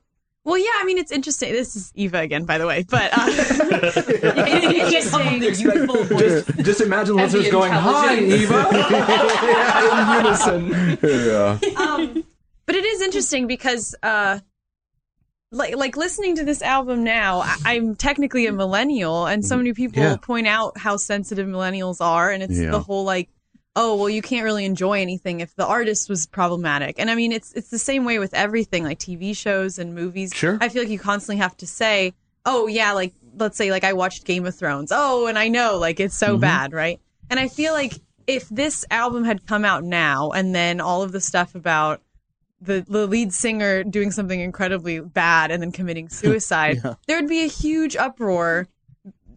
[0.46, 1.52] Well, yeah, I mean, it's interesting.
[1.54, 6.04] This is Eva again, by the way, but uh, It's just that you have full
[6.04, 6.46] voice.
[6.62, 8.44] Just imagine And listeners going, "Hi, intelligence.
[8.44, 8.70] Eva,"
[10.62, 10.98] in unison.
[11.26, 11.60] yeah.
[11.82, 12.24] um,
[12.68, 14.40] but it is interesting because uh
[15.52, 19.74] like like listening to this album now I- i'm technically a millennial and so many
[19.74, 20.18] people Yeah.
[20.18, 22.72] point out how sensitive millennials are and it's Yeah.
[22.72, 23.30] the whole like
[23.76, 27.00] oh well you can't really enjoy anything if the artist was problematic.
[27.00, 30.32] And i mean it's it's the same way with everything like tv shows and movies.
[30.34, 30.58] Sure.
[30.62, 32.14] i feel like you constantly have to say
[32.46, 34.92] oh yeah like let's say like i watched game of thrones.
[34.94, 36.42] Oh and i know like it's so mm-hmm.
[36.42, 37.00] bad right?
[37.30, 37.94] And i feel like
[38.28, 42.02] if this album had come out now and then all of the stuff about
[42.62, 47.44] the, the lead singer doing something incredibly bad and then committing suicide, there would be
[47.44, 48.68] a huge uproar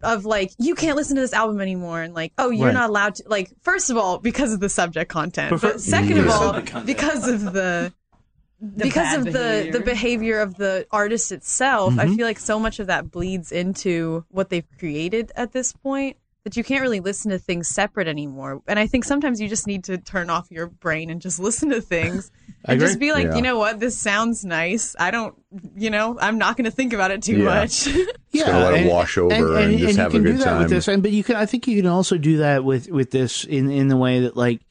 [0.03, 2.01] of like, you can't listen to this album anymore.
[2.01, 2.73] And like, oh, you're Right.
[2.73, 5.51] not allowed to, like, first of all, because of the subject content.
[5.51, 6.23] But But, second Yeah.
[6.23, 7.93] of all, because of the,
[8.77, 9.71] because of the behavior.
[9.71, 11.99] the behavior of the artist itself, Mm-hmm.
[11.99, 16.17] I feel like so much of that bleeds into what they've created at this point
[16.43, 18.61] that you can't really listen to things separate anymore.
[18.67, 21.69] And I think sometimes you just need to turn off your brain and just listen
[21.69, 22.31] to things
[22.65, 22.87] and agree.
[22.87, 23.35] just be like, Yeah.
[23.35, 24.95] you know what, this sounds nice.
[24.99, 25.35] I don't,
[25.75, 27.43] you know, I'm not going to think about it too Yeah.
[27.45, 27.87] much.
[28.31, 30.43] yeah, gonna let it wash over and just you have a can good do that
[30.45, 30.59] time.
[30.59, 33.11] With this, and, but you can, I think, you can also do that with with
[33.11, 34.61] this in in the way that like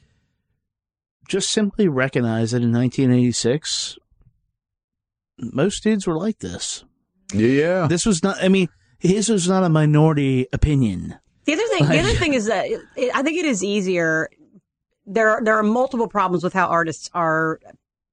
[1.28, 3.98] just simply recognize that in 1986,
[5.38, 6.84] most dudes were like this.
[7.32, 7.86] Yeah.
[7.88, 8.42] This was not.
[8.42, 8.68] I mean,
[8.98, 11.16] his was not a minority opinion.
[11.44, 14.28] The other thing, the other thing is that it, it- I think it is easier.
[15.10, 17.58] There, are, there are multiple problems with how artists are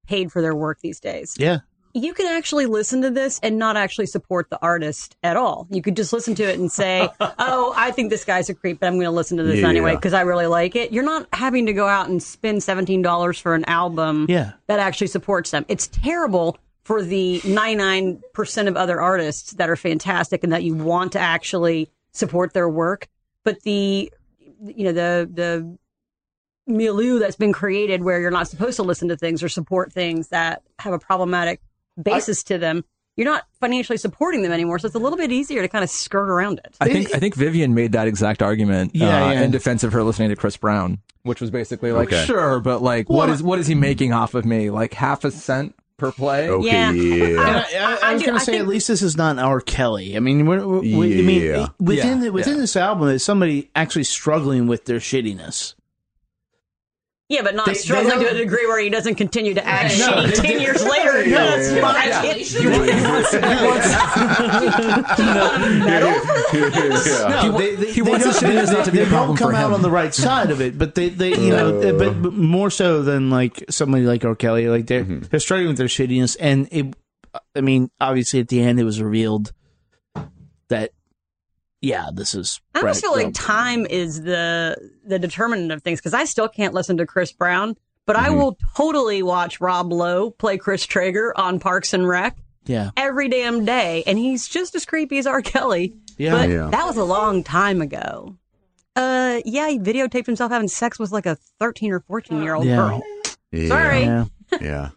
[0.08, 1.36] paid for their work these days.
[1.38, 1.60] Yeah,
[1.96, 5.66] You can actually listen to this and not actually support the artist at all.
[5.72, 8.82] You could just listen to it and say, "Oh, I think this guy's a creep,
[8.82, 9.70] but I'm going to listen to this Yeah.
[9.70, 13.02] anyway because I really like it." You're not having to go out and spend seventeen
[13.02, 14.52] dollars for an album Yeah.
[14.68, 15.64] that actually supports them.
[15.70, 21.14] It's terrible for the 99% of other artists that are fantastic and that you want
[21.14, 23.08] to actually support their work.
[23.44, 24.12] But the,
[24.64, 25.78] you know, the, the
[26.68, 30.28] milieu that's been created where you're not supposed to listen to things or support things
[30.28, 31.60] that have a problematic
[32.02, 32.84] basis to them,
[33.18, 34.78] you're not financially supporting them anymore.
[34.80, 36.76] So it's a little bit easier to kind of skirt around it.
[36.82, 39.42] I think I think Vivian made that exact argument Yeah, uh, yeah.
[39.44, 42.26] in defense of her listening to Chris Brown, which was basically like, Okay.
[42.26, 44.70] sure, but like, what Well, is what is he making off of me?
[44.70, 46.50] Like half a cent per play?
[46.50, 46.68] Okay.
[46.68, 46.92] Yeah.
[46.92, 47.40] Yeah.
[47.72, 49.40] I, I, I was do- going I to say, think- at least this is not
[49.40, 49.62] R.
[49.62, 50.18] Kelly.
[50.18, 52.60] I mean, we're, we, I mean, within Yeah, the, within yeah.
[52.60, 55.74] this album is somebody actually struggling with their shittiness.
[57.28, 59.66] Yeah, but not They- they struggling don't- to a degree where he doesn't continue to
[59.66, 61.26] act No, shitty they- 10 years later.
[61.28, 62.10] Yeah, that's yeah, fine.
[62.10, 62.22] yeah.
[66.06, 67.28] yeah.
[67.30, 69.38] No, they, they, he they wants don't- his shittiness not to be a problem don't
[69.38, 71.92] come for out on the right side of it, but they, they you know, they-
[71.92, 74.36] but, but more so than like somebody like R.
[74.36, 75.26] Kelly, like they're Mm-hmm.
[75.30, 76.96] they're struggling with their shittiness, and it,
[77.56, 79.52] I mean, obviously at the end it was revealed
[80.70, 80.92] that,
[81.86, 82.60] yeah, this is.
[82.74, 84.76] I almost feel like time is the
[85.06, 87.76] the determinant of things because I still can't listen to Chris Brown,
[88.06, 92.90] but I will totally watch Rob Lowe play Chris Traeger on Parks and Rec yeah,
[92.98, 95.42] every damn day, and he's just as creepy as R.
[95.42, 95.94] Kelly.
[96.18, 96.32] Yeah.
[96.32, 96.68] but Yeah.
[96.72, 98.36] that was a long time ago.
[98.96, 102.66] Uh, yeah, he videotaped himself having sex with like a thirteen or fourteen year old
[102.66, 102.76] Yeah.
[102.76, 103.04] girl.
[103.52, 103.68] Yeah.
[103.68, 104.04] Sorry.
[104.62, 104.90] yeah.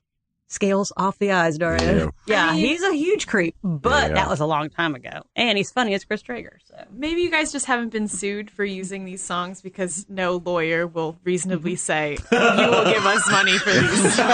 [0.49, 0.55] Yeah.
[0.55, 2.11] Scales off the eyes, Daria.
[2.27, 4.15] Yeah, he's a huge creep, but Yeah.
[4.15, 6.59] that was a long time ago, and he's funny as Chris Traeger.
[6.65, 10.87] So Maybe you guys just haven't been sued for using these songs because no lawyer
[10.87, 11.77] will reasonably mm-hmm.
[11.77, 14.25] say you will give us money for these songs.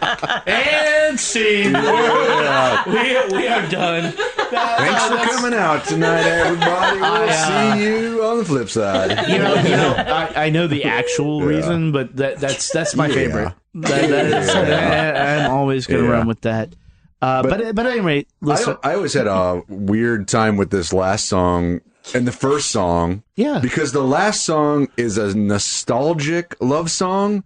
[0.46, 1.72] And scene.
[1.72, 4.12] we, we are done.
[4.12, 7.00] Thanks for coming out tonight, everybody.
[7.00, 9.28] We'll I, uh, see you on the flip side.
[9.28, 11.46] You know, you know, I, I know the actual Yeah.
[11.56, 13.14] reason, but that that's that's my Yeah.
[13.14, 13.54] favorite.
[13.74, 16.74] That, that is, I, am always going to run with that.
[17.22, 20.92] Uh, but, but at any rate, I, I always had a weird time with this
[20.92, 21.80] last song
[22.14, 23.22] and the first song.
[23.36, 23.60] Yeah.
[23.60, 27.44] Because the last song is a nostalgic love song.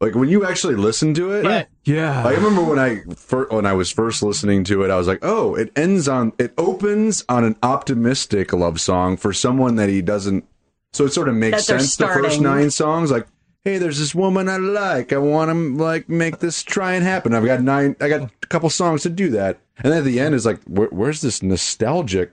[0.00, 2.22] Like when you actually listen to it, Yeah.
[2.22, 2.26] Yeah.
[2.26, 5.20] I remember when I fir- when I was first listening to it, I was like,
[5.22, 10.02] "Oh, it ends on it opens on an optimistic love song for someone that he
[10.02, 10.44] doesn't."
[10.92, 11.96] So it sort of makes That sense.
[11.96, 13.26] The first nine songs, like,
[13.62, 15.12] "Hey, there's this woman I like.
[15.12, 17.94] I want to like make this try and happen." I've got nine.
[18.00, 20.60] I got a couple songs to do that, and then at the end is like,
[20.64, 22.32] where, "Where's this nostalgic?"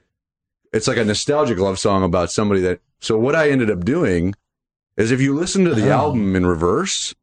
[0.71, 2.79] It's like a nostalgic love song about somebody that.
[3.01, 4.33] So what I ended up doing
[4.97, 6.05] is, if you listen to the uh-huh.
[6.05, 7.13] album in reverse.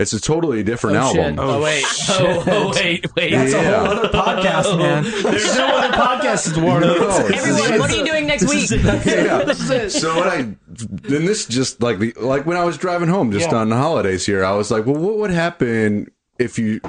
[0.00, 1.20] It's a totally different Oh, shit.
[1.38, 1.38] album.
[1.38, 1.84] Oh, wait.
[2.08, 3.30] Oh, oh, wait, wait.
[3.32, 5.02] That's a whole other podcast, man.
[5.22, 7.18] There's no other podcast to warn No, us.
[7.18, 8.70] no, Everyone, what are you doing next week?
[8.70, 9.52] yeah.
[9.88, 13.50] So what I then this just like the like when I was driving home just
[13.50, 13.58] Yeah.
[13.58, 16.80] on the holidays here, I was like, well, what would happen if you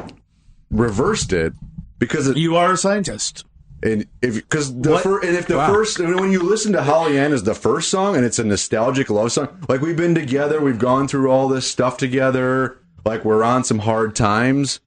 [0.70, 1.54] reversed it?
[2.00, 3.46] Because it, You are a scientist.
[3.84, 5.04] and if because the What?
[5.04, 5.74] fir- and if the Wow.
[5.74, 9.10] first and when you listen to Hollyann is the first song and it's a nostalgic
[9.10, 13.44] love song, like we've been together, we've gone through all this stuff together, like we're
[13.44, 14.80] on some hard times.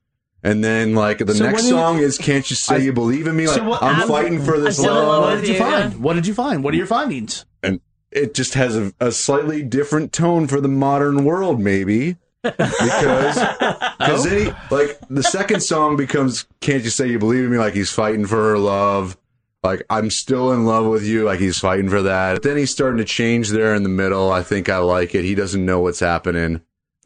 [0.43, 3.25] And then, like the So next when you- song is "Can't You Say You Believe
[3.25, 5.23] in Me?" Like So what- I'm I'm- fighting for this I'm still in love.
[5.23, 5.93] love What did you you, find?
[5.93, 5.99] yeah.
[5.99, 6.63] What did you find?
[6.63, 7.45] What are your findings?
[7.63, 7.79] and
[8.11, 12.17] it just has a, a slightly different tone for the modern world, maybe.
[12.43, 13.35] Because,
[13.97, 14.29] because oh.
[14.29, 17.73] then he, like the second song becomes "Can't You Say You Believe in Me?" Like
[17.73, 19.17] he's fighting for her love.
[19.63, 21.23] Like I'm still in love with you.
[21.23, 22.35] Like he's fighting for that.
[22.35, 24.31] But Then he's starting to change there in the middle.
[24.31, 25.23] I think I like it.
[25.25, 26.61] He doesn't know what's happening.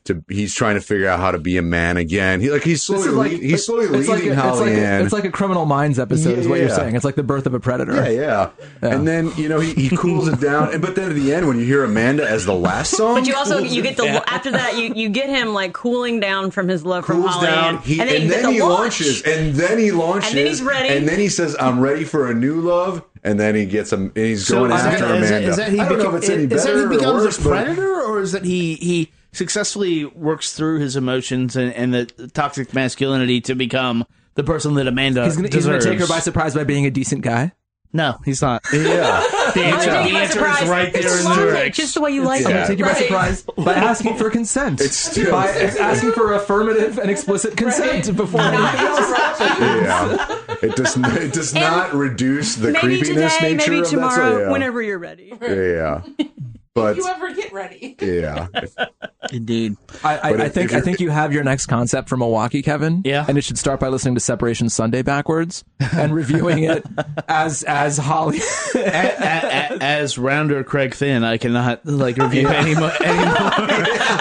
[0.10, 2.41] To he's trying to figure out how to be a man again.
[2.41, 5.03] He like he's slowly like lea- he's slowly it's like leaving a, it's like a,
[5.03, 6.95] it's like a Criminal Minds episode, is what you're saying.
[6.95, 7.94] It's like the birth of a predator.
[8.11, 8.49] Yeah,
[8.81, 11.34] yeah, And then you know he, he cools it down, and but then at the
[11.34, 14.23] end when you hear Amanda as the last song, But you also you get the
[14.30, 17.48] after that you you get him like cooling down from his love from cools Holly
[17.48, 18.80] down, Ann, he, and then, you get the he launch.
[18.80, 20.90] launches, and then he launches, And then he's ready.
[20.90, 24.11] and then he says, "I'm ready for a new love," and then he gets him,
[24.15, 25.30] and he's going is after that, is, Amanda.
[25.30, 26.90] that, is that he I don't know if it's any is that better he or
[26.90, 31.56] becomes worse, a but- predator, or is that he he successfully works through his emotions
[31.56, 35.81] and, and the toxic masculinity to become the person that Amanda He's gonna, he's gonna
[35.81, 37.51] take her by surprise by being a decent guy.
[37.91, 38.61] No, he's not.
[38.72, 38.80] Yeah,
[39.56, 40.61] The answer, gonna take the by answer surprise.
[40.61, 41.76] is right there It's in the lyrics.
[41.77, 42.49] just the way you like Yeah.
[42.49, 42.51] it.
[42.51, 44.80] I'm gonna take you by surprise by asking for consent.
[44.80, 49.60] It's still- by asking for affirmative and explicit consent before anything else happens.
[49.60, 50.57] yeah.
[50.61, 50.97] It does.
[50.97, 53.91] It does not reduce the Maybe creepiness today, nature maybe of that.
[53.91, 54.51] tomorrow, So, yeah.
[54.51, 55.34] whenever you're ready.
[55.41, 56.01] Yeah,
[56.75, 57.95] but you ever get ready.
[58.01, 58.47] yeah,
[59.33, 59.75] Indeed.
[60.03, 62.61] I, I, But I think I you're- think you have your next concept for Milwaukee,
[62.61, 63.01] Kevin.
[63.05, 63.25] Yeah.
[63.27, 66.85] and it should start by listening to Separation Sunday backwards and reviewing it
[67.27, 68.39] as as Holly.
[68.75, 73.53] a, a, a, as rounder Craig Finn, I cannot like review any more any more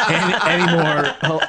[0.09, 1.43] any, any more hold,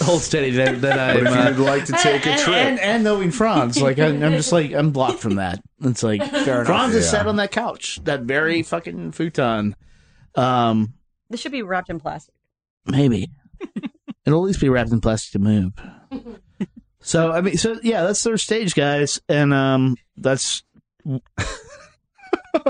[0.00, 1.14] hold steady than, than I.
[1.14, 1.28] but if
[1.58, 4.52] you'd uh, like to take a trip, and, and knowing Franz, like I'm, I'm just
[4.52, 5.60] like I'm blocked from that.
[5.82, 7.10] It's like Franz is Yeah.
[7.10, 9.74] sat on that couch, that very fucking futon.
[10.34, 10.94] Um,
[11.28, 12.34] This should be wrapped in plastic.
[12.86, 13.30] maybe
[14.26, 15.72] it'll at least be wrapped in plastic to move.
[17.02, 20.62] So I mean, so yeah, that's their stage, guys, and um, that's.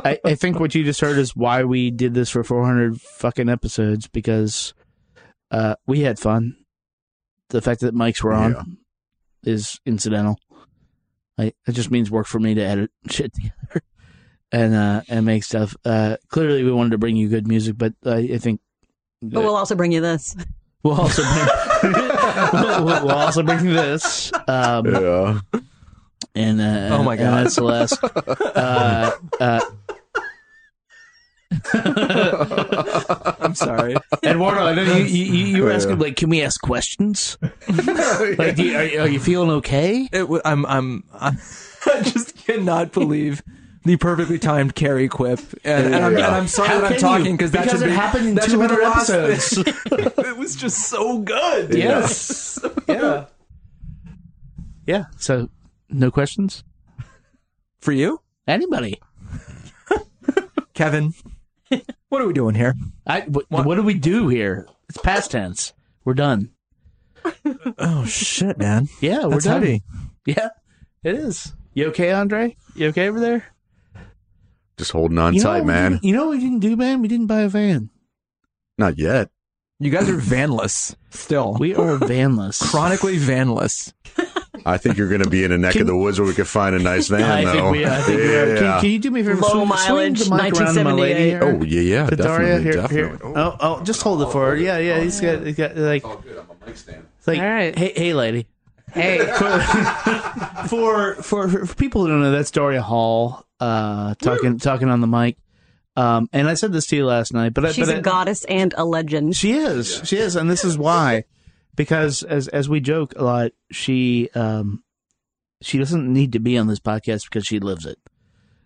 [0.04, 3.48] I, I think what you just heard is why we did this for 400 fucking
[3.48, 4.74] episodes because
[5.50, 6.56] uh, we had fun.
[7.48, 8.52] The fact that mics were on
[9.42, 9.52] Yeah.
[9.52, 10.38] is incidental.
[11.38, 13.82] I, it just means work for me to edit shit together
[14.52, 15.76] and uh, and make stuff.
[15.84, 18.60] Uh, clearly, we wanted to bring you good music, but I, I think
[19.22, 20.34] But we'll also bring you this.
[20.82, 21.94] we'll also bring,
[22.84, 24.32] we'll, we'll also bring you this.
[24.48, 25.40] Um, yeah.
[26.34, 27.44] and uh, Oh my and God.
[27.44, 27.98] that's Celeste.
[28.02, 29.60] Uh, uh,
[33.42, 33.96] I'm sorry.
[34.24, 37.36] Eduardo, I know you, you, you you were asking like, can we ask questions?
[38.38, 40.08] like, do you, are, are you feeling okay?
[40.12, 41.38] It, w- I'm, I'm, I'm,
[41.86, 43.42] I just cannot believe
[43.84, 47.36] the perfectly timed Carrie quip, and, and, I'm, and I'm sorry How that I'm talking
[47.36, 49.58] because that Because should it be, happened in that should 200 episodes.
[50.26, 51.74] it was just so good.
[51.74, 52.58] Yes.
[52.88, 53.26] yeah.
[54.86, 55.04] Yeah.
[55.18, 55.50] So,
[55.88, 56.64] no questions.
[57.78, 59.00] For you, Anybody?
[60.74, 61.14] Kevin,
[62.08, 62.74] what are we doing here?
[63.06, 63.20] I.
[63.20, 64.66] What, what do we do here?
[64.88, 65.72] It's past tense.
[66.04, 66.50] We're done.
[67.78, 68.88] Oh shit, man.
[69.00, 69.62] Yeah, we're That's done.
[69.62, 69.82] heavy.
[70.26, 70.48] Yeah,
[71.04, 71.52] it is.
[71.74, 72.56] You okay, Andre?
[72.74, 73.44] You okay over there?
[74.80, 76.00] Just holding on You know tight, man.
[76.02, 77.02] You know what we didn't do, man?
[77.02, 77.90] We didn't buy a van.
[78.78, 79.28] Not yet.
[79.78, 81.54] You guys are vanless still.
[81.60, 82.62] We are vanless.
[82.70, 83.92] chronically vanless.
[84.66, 86.34] I think you're going to be in a neck Can- of the woods where we
[86.34, 87.52] could find a nice van, I though.
[87.52, 87.84] think we.
[87.86, 88.46] I think we are.
[88.54, 88.58] yeah.
[88.58, 89.40] Can, can you do me a favor?
[89.40, 91.30] Low Swing- swing mileage, the mic my lady 1978.
[91.30, 91.40] here.
[91.42, 93.18] oh, yeah, yeah, To Daria, definitely, here, definitely.
[93.28, 93.36] here.
[93.38, 94.56] Oh, oh, just hold it for her.
[94.56, 95.00] Yeah, yeah.
[95.00, 96.38] He's got, he's got like, Oh, good.
[96.38, 97.06] I'm a mic stand.
[97.26, 97.76] like, All right.
[97.78, 98.46] hey, hey, lady.
[98.92, 99.18] Hey,
[100.68, 105.06] For for for people who don't know, that's Daria Hall, uh, talking talking on the
[105.06, 105.36] mic.
[105.96, 108.02] Um, and I said this to you last night, but I- She's but a I-
[108.02, 109.36] goddess and a legend.
[109.36, 110.00] She is.
[110.04, 111.24] She is, and this is why.
[111.76, 114.82] because as as we joke a lot, she um
[115.62, 117.98] she doesn't need to be on this podcast because she lives it.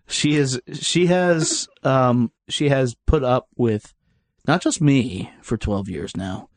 [0.07, 3.93] She is she has um she has put up with
[4.47, 6.49] not just me for 12 years now,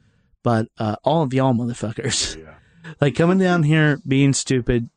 [0.44, 2.36] but uh, all of y'all motherfuckers.
[3.01, 4.89] Like coming down here being stupid,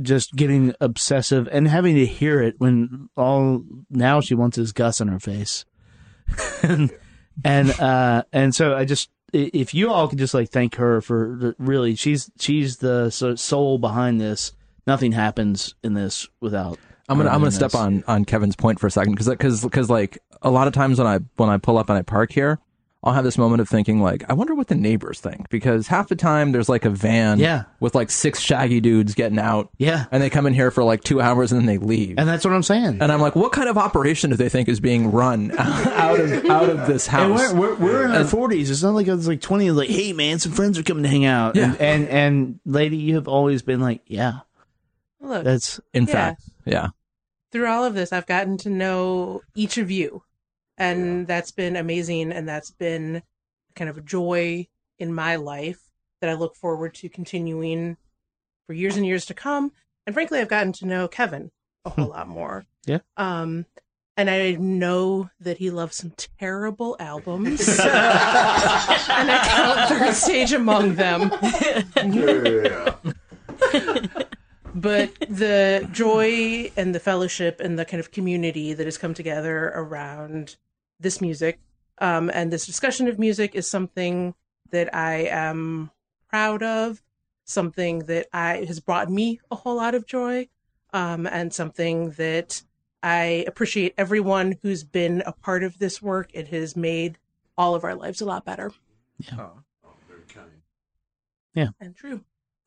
[0.00, 5.00] just getting obsessive and having to hear it when all now she wants is Gus
[5.00, 5.64] in her face.
[6.62, 6.90] and
[7.44, 11.36] and uh and so I just if you all could just like thank her for
[11.38, 14.52] the- really she's she's the soul behind this.
[14.86, 16.78] Nothing happens in this without
[17.08, 19.90] I'm gonna I'm gonna step on on Kevin's point for a second because because because
[19.90, 22.58] like a lot of times when I when I pull up and I park here,
[23.06, 26.08] I'll have this moment of thinking like I wonder what the neighbors think because half
[26.08, 27.64] the time there's like a van Yeah.
[27.80, 30.06] with like six shaggy dudes getting out Yeah.
[30.10, 32.44] and they come in here for like two hours and then they leave And that's
[32.44, 32.98] what I'm saying.
[33.00, 36.44] and I'm like what kind of operation do they think is being run out of
[36.50, 37.52] out of this And house?
[37.52, 38.70] we're, we're, we're in our And- forties.
[38.70, 39.70] It's not like it's like twenty.
[39.70, 41.54] Like, hey man, some friends are coming to hang out.
[41.56, 41.72] Yeah.
[41.78, 44.40] And, and and lady, you have always been like, yeah,
[45.20, 46.12] Look, that's in Yeah.
[46.12, 46.88] fact, yeah.
[47.52, 50.22] through all of this, I've gotten to know each of you,
[50.78, 53.22] and that's been amazing, and that's been
[53.74, 54.66] kind of a joy
[54.98, 55.80] in my life
[56.20, 57.96] that I look forward to continuing
[58.66, 59.72] for years and years to come.
[60.06, 61.50] And frankly, I've gotten to know Kevin
[61.84, 62.64] a whole lot more.
[62.86, 62.98] Yeah.
[63.16, 63.66] Um,
[64.16, 70.94] and I know that he loves some terrible albums, and I count Third Stage among
[70.94, 71.32] them.
[73.72, 74.22] Yeah.
[74.76, 79.72] But the joy and the fellowship and the kind of community that has come together
[79.74, 80.56] around
[81.00, 81.58] this music
[81.98, 84.34] um, and this discussion of music is something
[84.70, 85.90] that I am
[86.28, 87.02] proud of,
[87.44, 90.48] something that I has brought me a whole lot of joy,
[90.92, 92.62] um, and something that
[93.02, 96.30] I appreciate everyone who's been a part of this work.
[96.34, 97.18] It has made
[97.56, 98.72] all of our lives a lot better.
[101.54, 101.68] Yeah.
[101.80, 102.20] and true.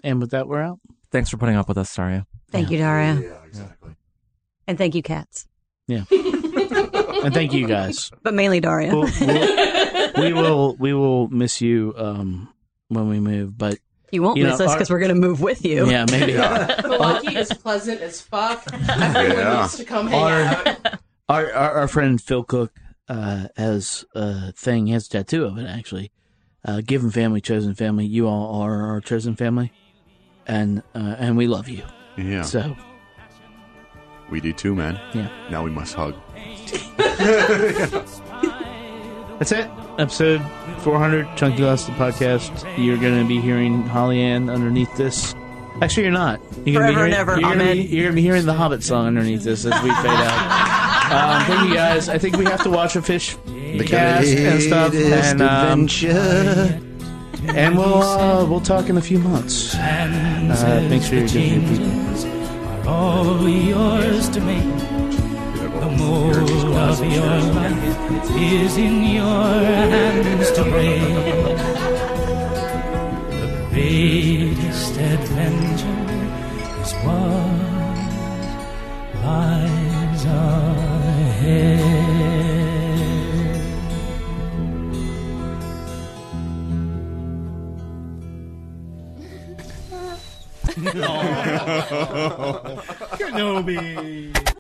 [0.04, 0.80] And with that, we're out.
[1.12, 2.26] Thanks for putting up with us, Saria.
[2.52, 3.20] Thank you, Daria.
[3.20, 3.96] Yeah, exactly.
[4.68, 5.48] And thank you, cats.
[5.88, 6.04] Yeah.
[6.12, 8.12] and thank you guys.
[8.24, 8.96] But mainly Daria.
[8.96, 12.54] We'll, we'll, we will we will miss you um
[12.90, 13.78] when we move, but
[14.12, 15.90] you won't you miss know, us because we're going to move with you.
[15.90, 16.34] yeah, maybe
[16.88, 18.64] Milwaukee is pleasant as fuck.
[18.74, 19.62] Everyone Yeah.
[19.62, 21.00] needs to come hang Our- out.
[21.28, 22.72] our, our our friend Phil Cook
[23.08, 24.88] uh, has a thing.
[24.88, 26.12] He has a tattoo of it actually.
[26.66, 28.06] Uh, given family, chosen family.
[28.06, 29.72] You all are our chosen family,
[30.50, 31.84] and uh, and we love you.
[32.18, 32.42] Yeah.
[32.42, 32.76] So
[34.30, 35.00] we do too, man.
[35.14, 36.16] yeah, Now we must hug.
[39.38, 39.70] that's it.
[39.98, 40.42] Episode
[40.80, 42.64] 400, Chunky Lost the podcast.
[42.78, 45.36] You're going to be hearing Hollyann underneath this.
[45.82, 46.42] Actually, you're not.
[46.66, 47.40] You're gonna be hearing, and ever.
[47.40, 47.88] You're gonna, be, Amen.
[47.88, 50.76] you're gonna be hearing the Hobbit song underneath this as we fade out.
[51.10, 52.08] Um, thank you guys.
[52.08, 55.88] I think we have to watch a fish the cast and stuff, and um,
[57.48, 59.74] and we'll uh, we'll talk in a few months.
[59.76, 62.90] Uh, make sure you're good to your people.
[62.90, 64.64] all yours to make.
[65.80, 66.36] The mold
[66.76, 71.00] of your life is in your hands to break.
[73.32, 76.06] The greatest adventure
[76.82, 77.56] is what
[79.24, 82.09] lies ahead.
[93.18, 94.59] Kenobi.